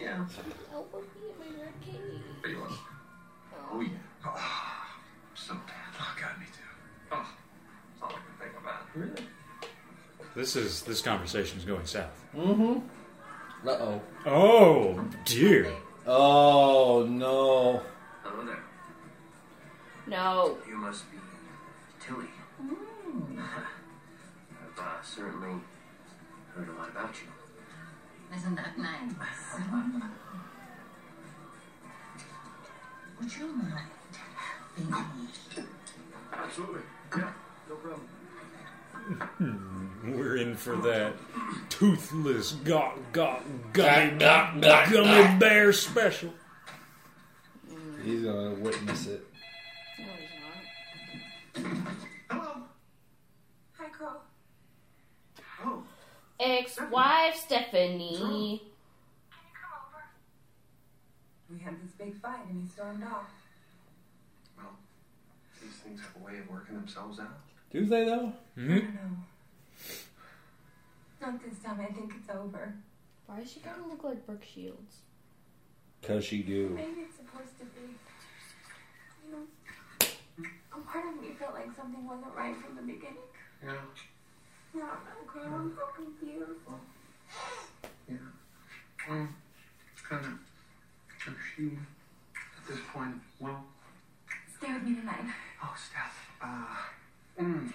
[0.00, 0.24] Yeah.
[0.70, 1.00] Help me
[1.30, 2.22] at my red kitty.
[2.42, 2.72] But you want
[3.72, 3.88] Oh, yeah.
[4.24, 4.86] Oh,
[5.34, 5.92] so bad.
[5.98, 7.12] Oh, God, me too.
[7.12, 7.26] Oh,
[7.92, 8.82] it's all I can think about.
[8.94, 9.28] Really?
[10.34, 12.22] This is this conversation is going south.
[12.36, 12.80] Mm-hmm.
[13.66, 14.00] Uh oh.
[14.26, 15.72] Oh dear.
[16.06, 17.80] Oh no.
[18.22, 18.62] Hello there.
[20.06, 20.58] No.
[20.68, 21.16] You must be
[22.00, 22.26] Tilly.
[23.38, 25.58] I've uh, certainly
[26.54, 27.28] heard a lot about you.
[28.34, 29.12] Isn't that nice?
[33.20, 33.88] Would you mind
[34.76, 35.28] helping me?
[36.32, 36.80] Absolutely.
[37.16, 37.32] Yeah,
[37.68, 38.06] no problem.
[39.38, 41.14] Hmm, We're in for that
[41.70, 43.42] toothless got got
[43.72, 45.38] Got, gummy got, got, gummy got.
[45.38, 46.32] bear special.
[48.04, 49.24] He's gonna witness it.
[56.38, 57.38] Ex-wife mm-hmm.
[57.38, 58.16] Stephanie.
[58.18, 58.58] Can you
[59.54, 60.04] come over?
[61.50, 63.30] We had this big fight and he stormed off.
[64.56, 64.76] Well,
[65.62, 67.38] these things have a way of working themselves out.
[67.70, 68.32] Do they though?
[68.54, 68.72] Hmm?
[68.72, 69.16] I don't know.
[71.20, 71.80] Not this time.
[71.80, 72.74] I think it's over.
[73.26, 75.00] Why is she gonna look like Brooke Shields?
[76.02, 76.68] Cause she do.
[76.68, 77.96] Maybe it's supposed to be.
[79.26, 80.08] You know,
[80.72, 83.16] a part of me felt like something wasn't right from the beginning.
[83.64, 83.72] Yeah.
[84.76, 85.54] No, I'm.
[85.54, 86.60] I'm so confused.
[88.08, 88.16] Yeah.
[89.08, 89.34] Um,
[90.08, 91.34] kind of.
[91.56, 93.64] She, at this point, well,
[94.58, 95.24] Stay with me tonight.
[95.64, 96.30] oh, Steph.
[96.42, 97.72] Uh, mm.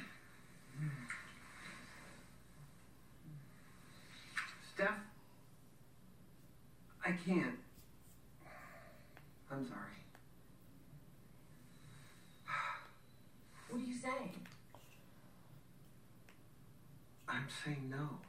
[4.73, 4.89] Steph,
[7.03, 7.57] I can't.
[9.51, 9.79] I'm sorry.
[13.69, 14.35] What are you saying?
[17.31, 18.19] I'm saying no.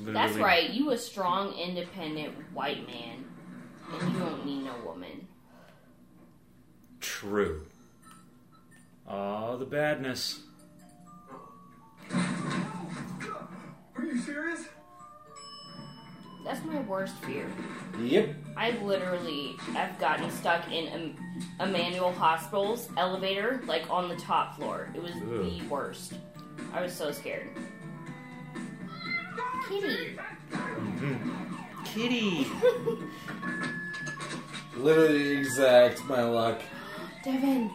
[0.00, 0.70] That's right.
[0.70, 3.24] You a strong, independent white man,
[3.92, 5.28] and you don't need no woman.
[7.00, 7.66] True.
[9.06, 10.40] Oh, the badness.
[12.12, 14.68] Are you serious?
[16.44, 17.46] That's my worst fear.
[18.00, 18.34] Yep.
[18.56, 21.16] I've literally I've gotten stuck in
[21.58, 24.88] a, manual Hospital's elevator, like on the top floor.
[24.94, 26.14] It was the worst.
[26.72, 27.48] I was so scared.
[29.68, 30.16] Kitty.
[30.50, 31.84] Mm-hmm.
[31.84, 32.46] Kitty.
[34.76, 36.60] Literally exact my luck.
[37.24, 37.70] Devin.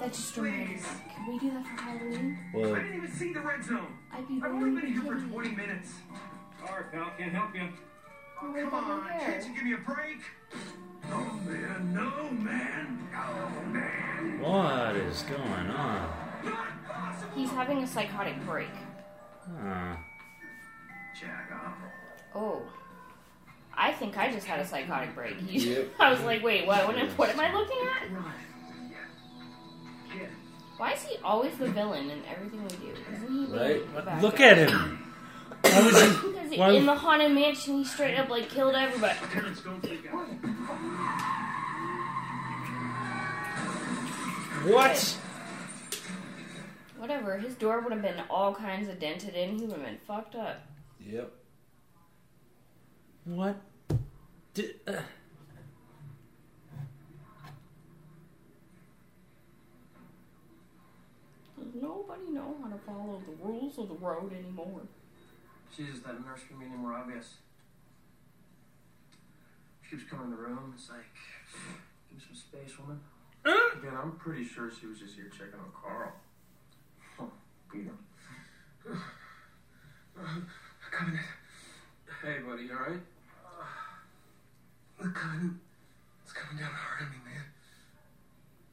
[0.00, 0.82] That just reminded me.
[1.14, 2.38] Can we do that for Halloween?
[2.52, 3.86] Well, I didn't even see the red zone.
[4.12, 5.94] I'd be I've only been here for 20 minutes.
[6.66, 7.10] Sorry, pal.
[7.18, 7.68] Can't help you.
[8.42, 9.08] Oh, What come on.
[9.08, 10.18] Can't you give me a break?
[11.08, 11.94] No, man.
[11.94, 13.08] No, man.
[13.12, 14.40] No, man.
[14.40, 16.10] What is going on?
[17.34, 18.68] He's having a psychotic break.
[19.62, 19.96] Huh.
[21.18, 21.74] Jack off.
[22.34, 22.62] Oh.
[23.76, 25.36] I think I just had a psychotic break.
[25.48, 25.88] Yep.
[25.98, 26.86] I was like, wait, what?
[26.86, 28.08] What am, what am I looking at?
[30.76, 32.94] Why is he always the villain in everything we do?
[33.12, 34.20] Isn't he Right?
[34.22, 35.03] Look at him.
[35.64, 36.58] Why would you?
[36.58, 39.18] Why- in the haunted mansion, he straight up like killed everybody.
[39.32, 40.26] Terrence, don't freak out.
[44.70, 45.18] What?
[46.98, 47.38] Whatever.
[47.38, 49.58] His door would have been all kinds of dented in.
[49.58, 50.62] He would have been fucked up.
[51.00, 51.32] Yep.
[53.24, 53.56] What?
[54.54, 54.92] Did, uh,
[61.58, 64.82] Does nobody know how to follow the rules of the road anymore?
[65.76, 67.34] Jesus, that nurse can be any more obvious.
[69.82, 70.72] She keeps coming in the room.
[70.76, 71.04] It's like,
[72.08, 73.00] give me some space, woman.
[73.44, 76.12] Again, I'm pretty sure she was just here checking on Carl.
[77.18, 77.26] Huh,
[77.70, 77.90] Peter.
[80.90, 81.26] Covenant.
[82.22, 83.00] Hey, buddy, you alright?
[85.00, 85.58] The covenant.
[86.22, 87.44] It's coming down hard on me, man.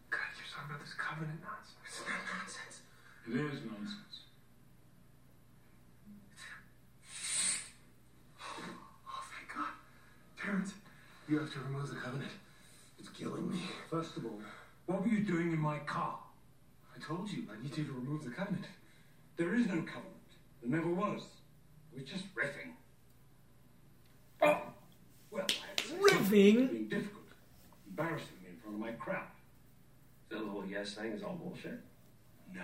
[0.10, 1.82] God, you're talking about this covenant nonsense.
[1.84, 2.86] It's not nonsense.
[3.28, 4.30] It is nonsense.
[8.40, 9.74] Oh, thank God.
[10.40, 10.74] Terrence,
[11.32, 12.32] you have to remove the covenant.
[13.00, 13.62] It's killing me.
[13.90, 14.40] First of all,
[14.86, 16.20] what were you doing in my car?
[16.94, 18.66] I told you, I need you to remove the covenant.
[19.38, 20.28] There is no covenant.
[20.62, 21.22] There never was.
[21.96, 22.74] We're just riffing.
[24.42, 24.62] Oh!
[25.32, 26.70] Well, I have to say Riffing?
[26.70, 27.24] Being difficult.
[27.88, 29.28] Embarrassing me in front of my crowd.
[30.30, 31.80] So the whole yes thing is all bullshit?
[32.54, 32.62] No.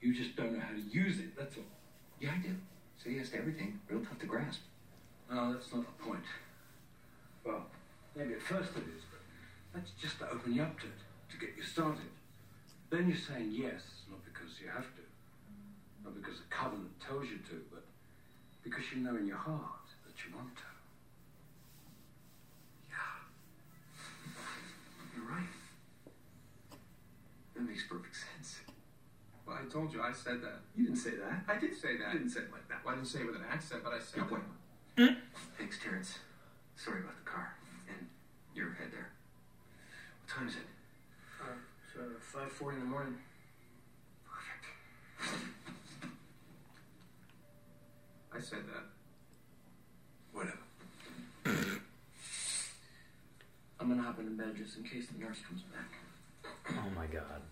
[0.00, 1.64] You just don't know how to use it, that's all.
[2.20, 2.54] Yeah, I do.
[3.02, 3.80] Say yes to everything.
[3.88, 4.60] Real tough to grasp.
[5.28, 6.22] No, that's not the point.
[7.48, 7.64] Well,
[8.14, 9.24] maybe at first it is, but
[9.72, 11.00] that's just to open you up to it,
[11.32, 12.12] to get you started.
[12.90, 15.04] Then you're saying yes, not because you have to,
[16.04, 17.84] not because the covenant tells you to, but
[18.62, 20.68] because you know in your heart that you want to.
[22.92, 23.16] Yeah.
[25.16, 25.52] You're right.
[27.56, 28.60] That makes perfect sense.
[29.46, 30.60] Well, I told you, I said that.
[30.76, 31.44] You didn't say that.
[31.48, 32.08] I did say that.
[32.08, 32.84] I didn't say it like that.
[32.84, 34.42] Well, I didn't say it with an accent, but I said that.
[34.98, 35.14] Hmm?
[35.56, 36.18] Thanks, Terrence.
[36.78, 37.56] Sorry about the car.
[37.88, 38.06] And
[38.54, 39.10] your head there.
[40.22, 40.62] What time is it?
[41.42, 43.16] Uh, it's uh, 5.40 in the morning.
[44.24, 45.42] Perfect.
[48.32, 48.84] I said that.
[50.32, 50.58] Whatever.
[53.80, 55.90] I'm gonna hop into bed just in case the nurse comes back.
[56.70, 57.42] oh my god.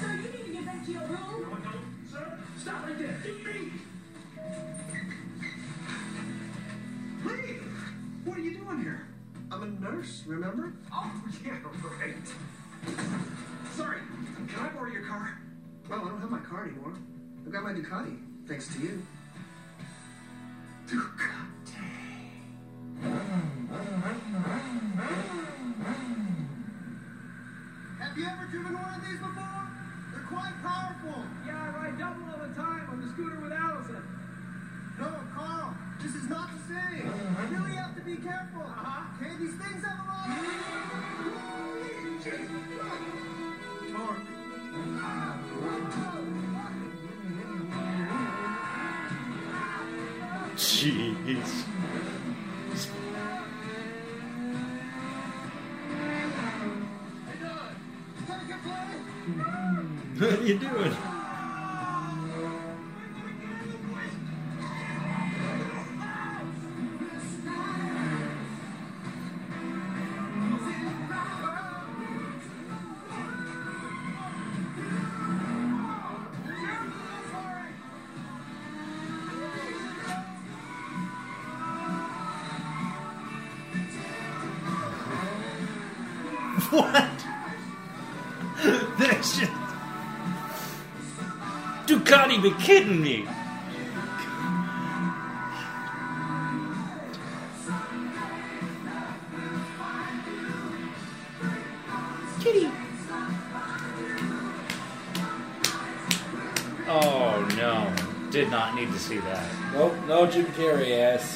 [0.00, 1.40] Sir, you need to get back to your room.
[1.40, 1.72] No, no,
[2.12, 3.18] sir, stop right there.
[3.24, 3.95] Leave!
[7.24, 7.62] Leave!
[8.24, 9.06] What are you doing here?
[9.50, 10.72] I'm a nurse, remember?
[10.92, 11.12] Oh,
[11.44, 11.58] yeah,
[12.00, 12.14] right.
[13.74, 13.98] Sorry,
[14.48, 15.38] can I borrow your car?
[15.88, 16.94] Well, I don't have my car anymore.
[17.44, 18.18] I've got my Ducati.
[18.48, 19.02] Thanks to you.
[20.88, 21.46] Ducati!
[27.98, 29.68] Have you ever driven one of these before?
[30.12, 31.22] They're quite powerful.
[31.46, 34.15] Yeah, I ride double all the time on the scooter with Allison.
[34.98, 37.06] No, Carl, this is not the same.
[37.50, 38.62] You really have to be careful.
[38.62, 39.22] Uh-huh.
[39.22, 40.36] Okay, these things have a lot of...
[50.56, 51.64] Jeez.
[60.18, 61.15] What are you doing?
[86.70, 87.10] What?
[88.98, 89.52] That's just.
[91.86, 93.24] Ducati be kidding me.
[102.40, 102.68] Kitty.
[106.88, 107.92] Oh no.
[108.32, 109.46] Did not need to see that.
[109.72, 111.35] Nope, no Jim Carrey ass.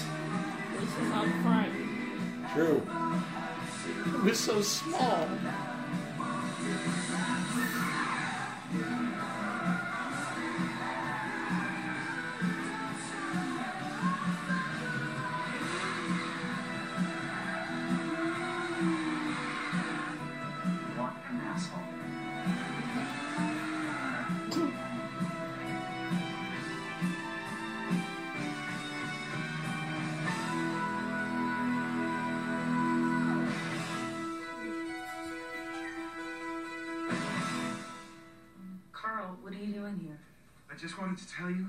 [40.81, 41.67] Just wanted to tell you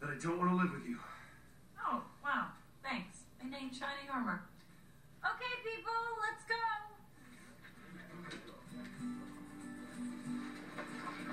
[0.00, 0.98] that I don't want to live with you.
[1.80, 2.48] Oh, wow.
[2.82, 3.24] Thanks.
[3.42, 4.42] My name's Shiny Armor.
[5.24, 5.90] Okay, people,
[6.20, 6.54] let's go.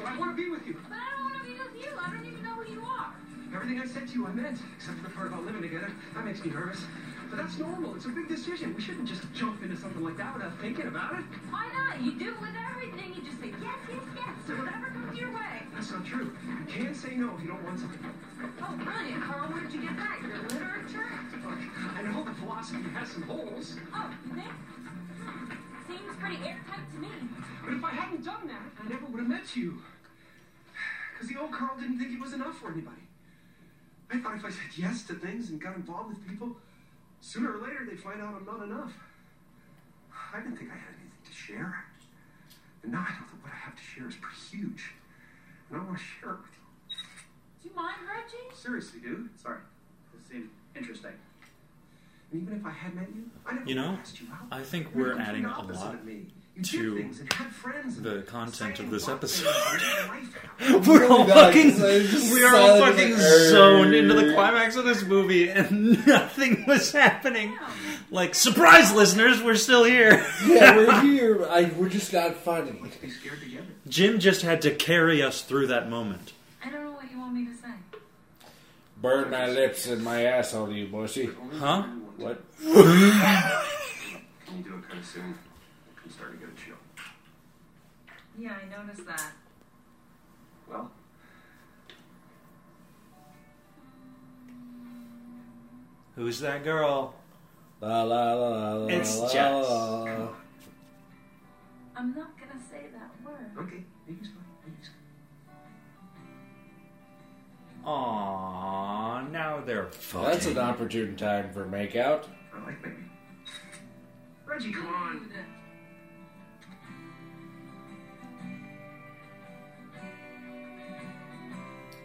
[0.06, 0.80] I want to be with you.
[0.88, 1.91] But I don't want to be with you.
[1.99, 3.14] I don't even know who you are.
[3.53, 5.91] Everything I said to you, I meant, except for the part about living together.
[6.15, 6.80] That makes me nervous.
[7.30, 7.95] But that's normal.
[7.95, 8.73] It's a big decision.
[8.76, 11.26] We shouldn't just jump into something like that without thinking about it.
[11.49, 12.02] Why not?
[12.02, 12.80] You do it with everything.
[16.11, 16.31] True.
[16.59, 17.99] You can't say no if you don't want something.
[18.61, 19.47] Oh, brilliant, Carl.
[19.47, 20.19] Where did you get that?
[20.21, 21.07] Your literature?
[21.45, 21.59] Look,
[21.95, 24.51] I know the philosophy has some holes, Oh, you think?
[24.51, 25.51] Hmm.
[25.88, 27.07] Seems pretty airtight to me.
[27.63, 29.81] but if I hadn't done that, I never would have met you.
[31.13, 33.07] Because the old Carl didn't think it was enough for anybody.
[34.11, 36.57] I thought if I said yes to things and got involved with people,
[37.21, 38.91] sooner or later they'd find out I'm not enough.
[40.33, 41.85] I didn't think I had anything to share.
[42.83, 44.91] And now I know that what I have to share is pretty huge.
[45.72, 46.95] And I want to share it with you.
[47.64, 48.53] Do you mind, Reggie?
[48.56, 49.30] Seriously, dude.
[49.39, 49.60] Sorry.
[50.14, 51.11] This seemed interesting.
[52.31, 54.27] And even if I had met you, I never You know, would have asked you
[54.34, 54.48] out.
[54.52, 56.27] I think You're we're adding a lot of me.
[56.56, 57.22] You did to things
[57.53, 59.45] friends the content of this episode.
[59.53, 60.10] bands and
[60.80, 60.88] life.
[60.88, 64.14] We're all Really not, fucking, 'cause I was just we are all fucking zoned into
[64.14, 67.57] the climax of this movie, and nothing was happening.
[68.11, 70.26] Like, surprise, listeners, we're still here.
[70.45, 71.48] Yeah, we're here.
[71.49, 72.78] I, we're just not funny.
[72.82, 73.65] Let's be scared together.
[73.88, 76.34] Jim just had to carry us through that moment.
[76.64, 77.69] I don't know what you want me to say.
[79.02, 81.30] Burn my lips and my asshole, you bussy.
[81.57, 81.84] Huh?
[82.18, 82.44] What?
[82.61, 82.73] Can
[84.57, 85.36] you do it kind of soon?
[86.03, 86.76] I'm starting to get a chill.
[88.41, 89.34] Yeah, I noticed that.
[90.68, 90.89] Well,
[96.15, 97.13] Who's that girl?
[97.81, 98.88] La la la la la.
[98.88, 99.69] It's la, Jess.
[99.69, 100.30] la, la.
[101.95, 103.51] I'm not gonna say that word.
[103.59, 103.84] okay.
[104.07, 104.38] Maybe it's fine.
[104.65, 104.89] Maybe it's
[107.84, 107.93] fine.
[107.93, 110.30] Aww, now they're fucking.
[110.30, 112.23] That's an opportune time for makeout.
[112.55, 113.03] I like maybe.
[114.47, 115.30] Reggie, come on.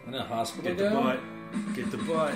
[0.07, 1.03] In a hospital Get the gown?
[1.03, 1.75] butt.
[1.75, 2.33] Get the butt.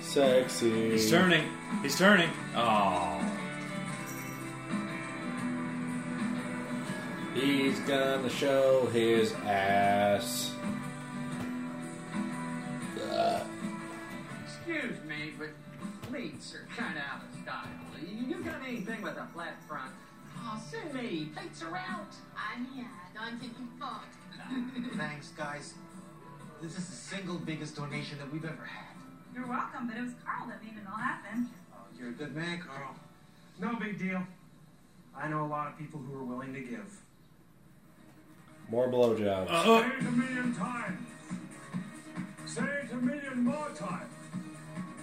[0.00, 0.90] Sexy.
[0.90, 1.44] He's turning.
[1.82, 2.30] He's turning.
[2.54, 3.20] Oh.
[7.34, 10.52] He's gonna show his ass.
[13.10, 13.42] Ugh.
[14.44, 15.48] Excuse me, but
[16.02, 17.68] pleats are kind of out of style.
[18.06, 19.92] You got anything with a flat front?
[20.44, 22.14] Oh, Sumi, plates are out.
[22.54, 24.14] Anya, don't get you fucked.
[24.96, 25.74] Thanks, guys.
[26.60, 28.94] This is the single biggest donation that we've ever had.
[29.34, 31.48] You're welcome, but it was Carl that made it all happen.
[31.74, 32.94] Oh, you're a good man, Carl.
[33.58, 34.22] No big deal.
[35.16, 37.00] I know a lot of people who are willing to give.
[38.70, 39.46] More blowjobs.
[39.48, 41.08] Uh, Say it a million times.
[42.46, 44.14] Say it a million more times.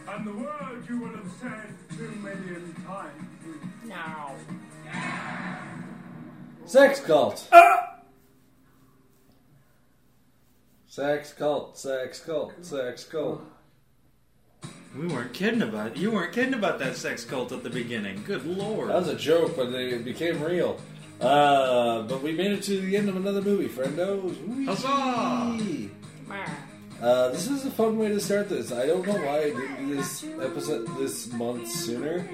[0.07, 3.23] And the word you will have said two million times.
[3.85, 4.35] Now.
[6.65, 7.47] Sex cult.
[10.99, 11.77] Sex cult.
[11.77, 12.53] Sex cult.
[12.61, 13.41] Sex cult.
[14.93, 18.21] we weren't kidding about you weren't kidding about that sex cult at the beginning.
[18.27, 18.89] Good lord.
[18.89, 20.77] That was a joke, but it became real.
[21.21, 24.45] Uh, but we made it to the end of another movie, friendos.
[24.45, 24.65] Whee!
[24.65, 25.89] Huzzah!
[27.01, 28.73] Uh, this is a fun way to start this.
[28.73, 32.27] I don't know why I didn't do this episode this month sooner.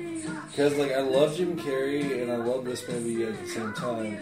[0.49, 4.17] Because, like, I love Jim Carrey and I love this movie at the same time.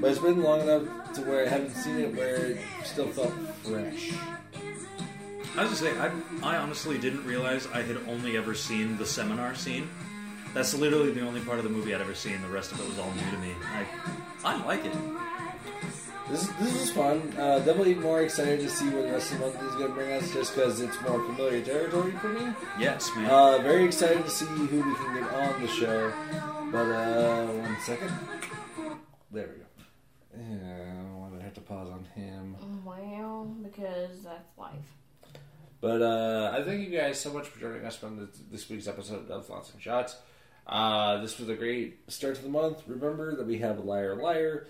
[0.00, 3.32] But it's been long enough to where I haven't seen it where it still felt
[3.64, 4.12] fresh.
[5.56, 6.10] I was gonna say, I,
[6.42, 9.88] I honestly didn't realize I had only ever seen the seminar scene.
[10.52, 12.40] That's literally the only part of the movie I'd ever seen.
[12.42, 13.52] The rest of it was all new to me.
[14.44, 14.92] I, I like it.
[16.30, 17.34] This this is fun.
[17.38, 19.94] Uh, definitely more excited to see what the rest of the month is going to
[19.94, 22.52] bring us, just because it's more familiar territory for me.
[22.78, 23.30] Yes, man.
[23.30, 26.12] Uh, very excited to see who we can get on the show.
[26.72, 28.10] But uh, one second.
[29.30, 29.66] There we go.
[30.36, 32.56] Yeah, I have to pause on him?
[33.62, 34.94] Because that's life.
[35.80, 39.30] But uh, I thank you guys so much for joining us on this, week's episode
[39.30, 40.16] of Thoughts and Shots.
[40.66, 42.82] Uh, this was a great start to the month.
[42.86, 44.66] Remember that we have Liar Liar,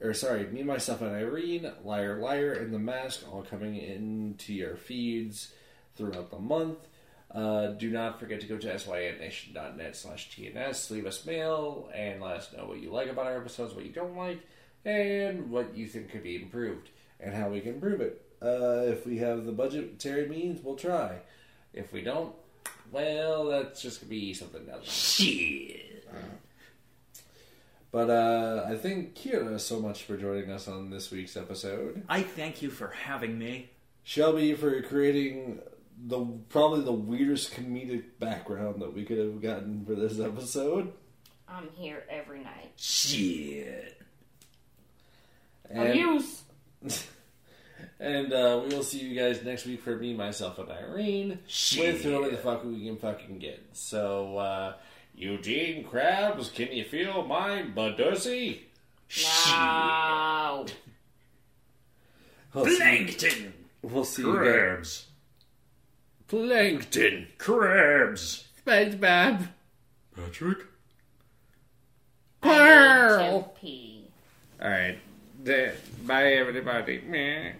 [0.00, 4.76] or sorry, Me, Myself, and Irene, Liar Liar, and The Mask all coming into your
[4.76, 5.54] feeds
[5.96, 6.78] throughout the month.
[7.30, 12.36] Uh, do not forget to go to synnation.net slash TNS, leave us mail, and let
[12.36, 14.40] us know what you like about our episodes, what you don't like,
[14.84, 16.88] and what you think could be improved,
[17.20, 18.22] and how we can improve it.
[18.40, 21.18] Uh, if we have the budgetary means, we'll try.
[21.72, 22.34] If we don't,
[22.92, 24.90] well, that's just gonna be something else.
[24.90, 26.06] Shit.
[27.90, 32.04] But uh, I thank Kira so much for joining us on this week's episode.
[32.08, 33.70] I thank you for having me.
[34.04, 35.60] Shelby for creating
[36.06, 40.92] the probably the weirdest comedic background that we could have gotten for this episode.
[41.48, 42.72] I'm here every night.
[42.76, 44.00] Shit.
[45.74, 46.42] Abuse.
[48.00, 51.94] And uh, we will see you guys next week for me, myself, and Irene Shit.
[51.94, 53.60] with whoever the fuck we can fucking get.
[53.72, 54.74] So, uh,
[55.16, 58.60] Eugene Krabs, can you feel my budussy?
[59.48, 60.66] No.
[62.54, 63.52] We'll Plankton.
[63.82, 64.44] We'll see you guys.
[64.46, 65.04] Krabs.
[66.28, 67.26] Plankton.
[67.38, 68.44] Krabs.
[68.64, 69.48] SpongeBob.
[70.14, 70.58] Patrick.
[72.40, 73.54] Pearl.
[74.60, 74.98] All right.
[75.44, 77.00] Bye, everybody.
[77.06, 77.52] Meh.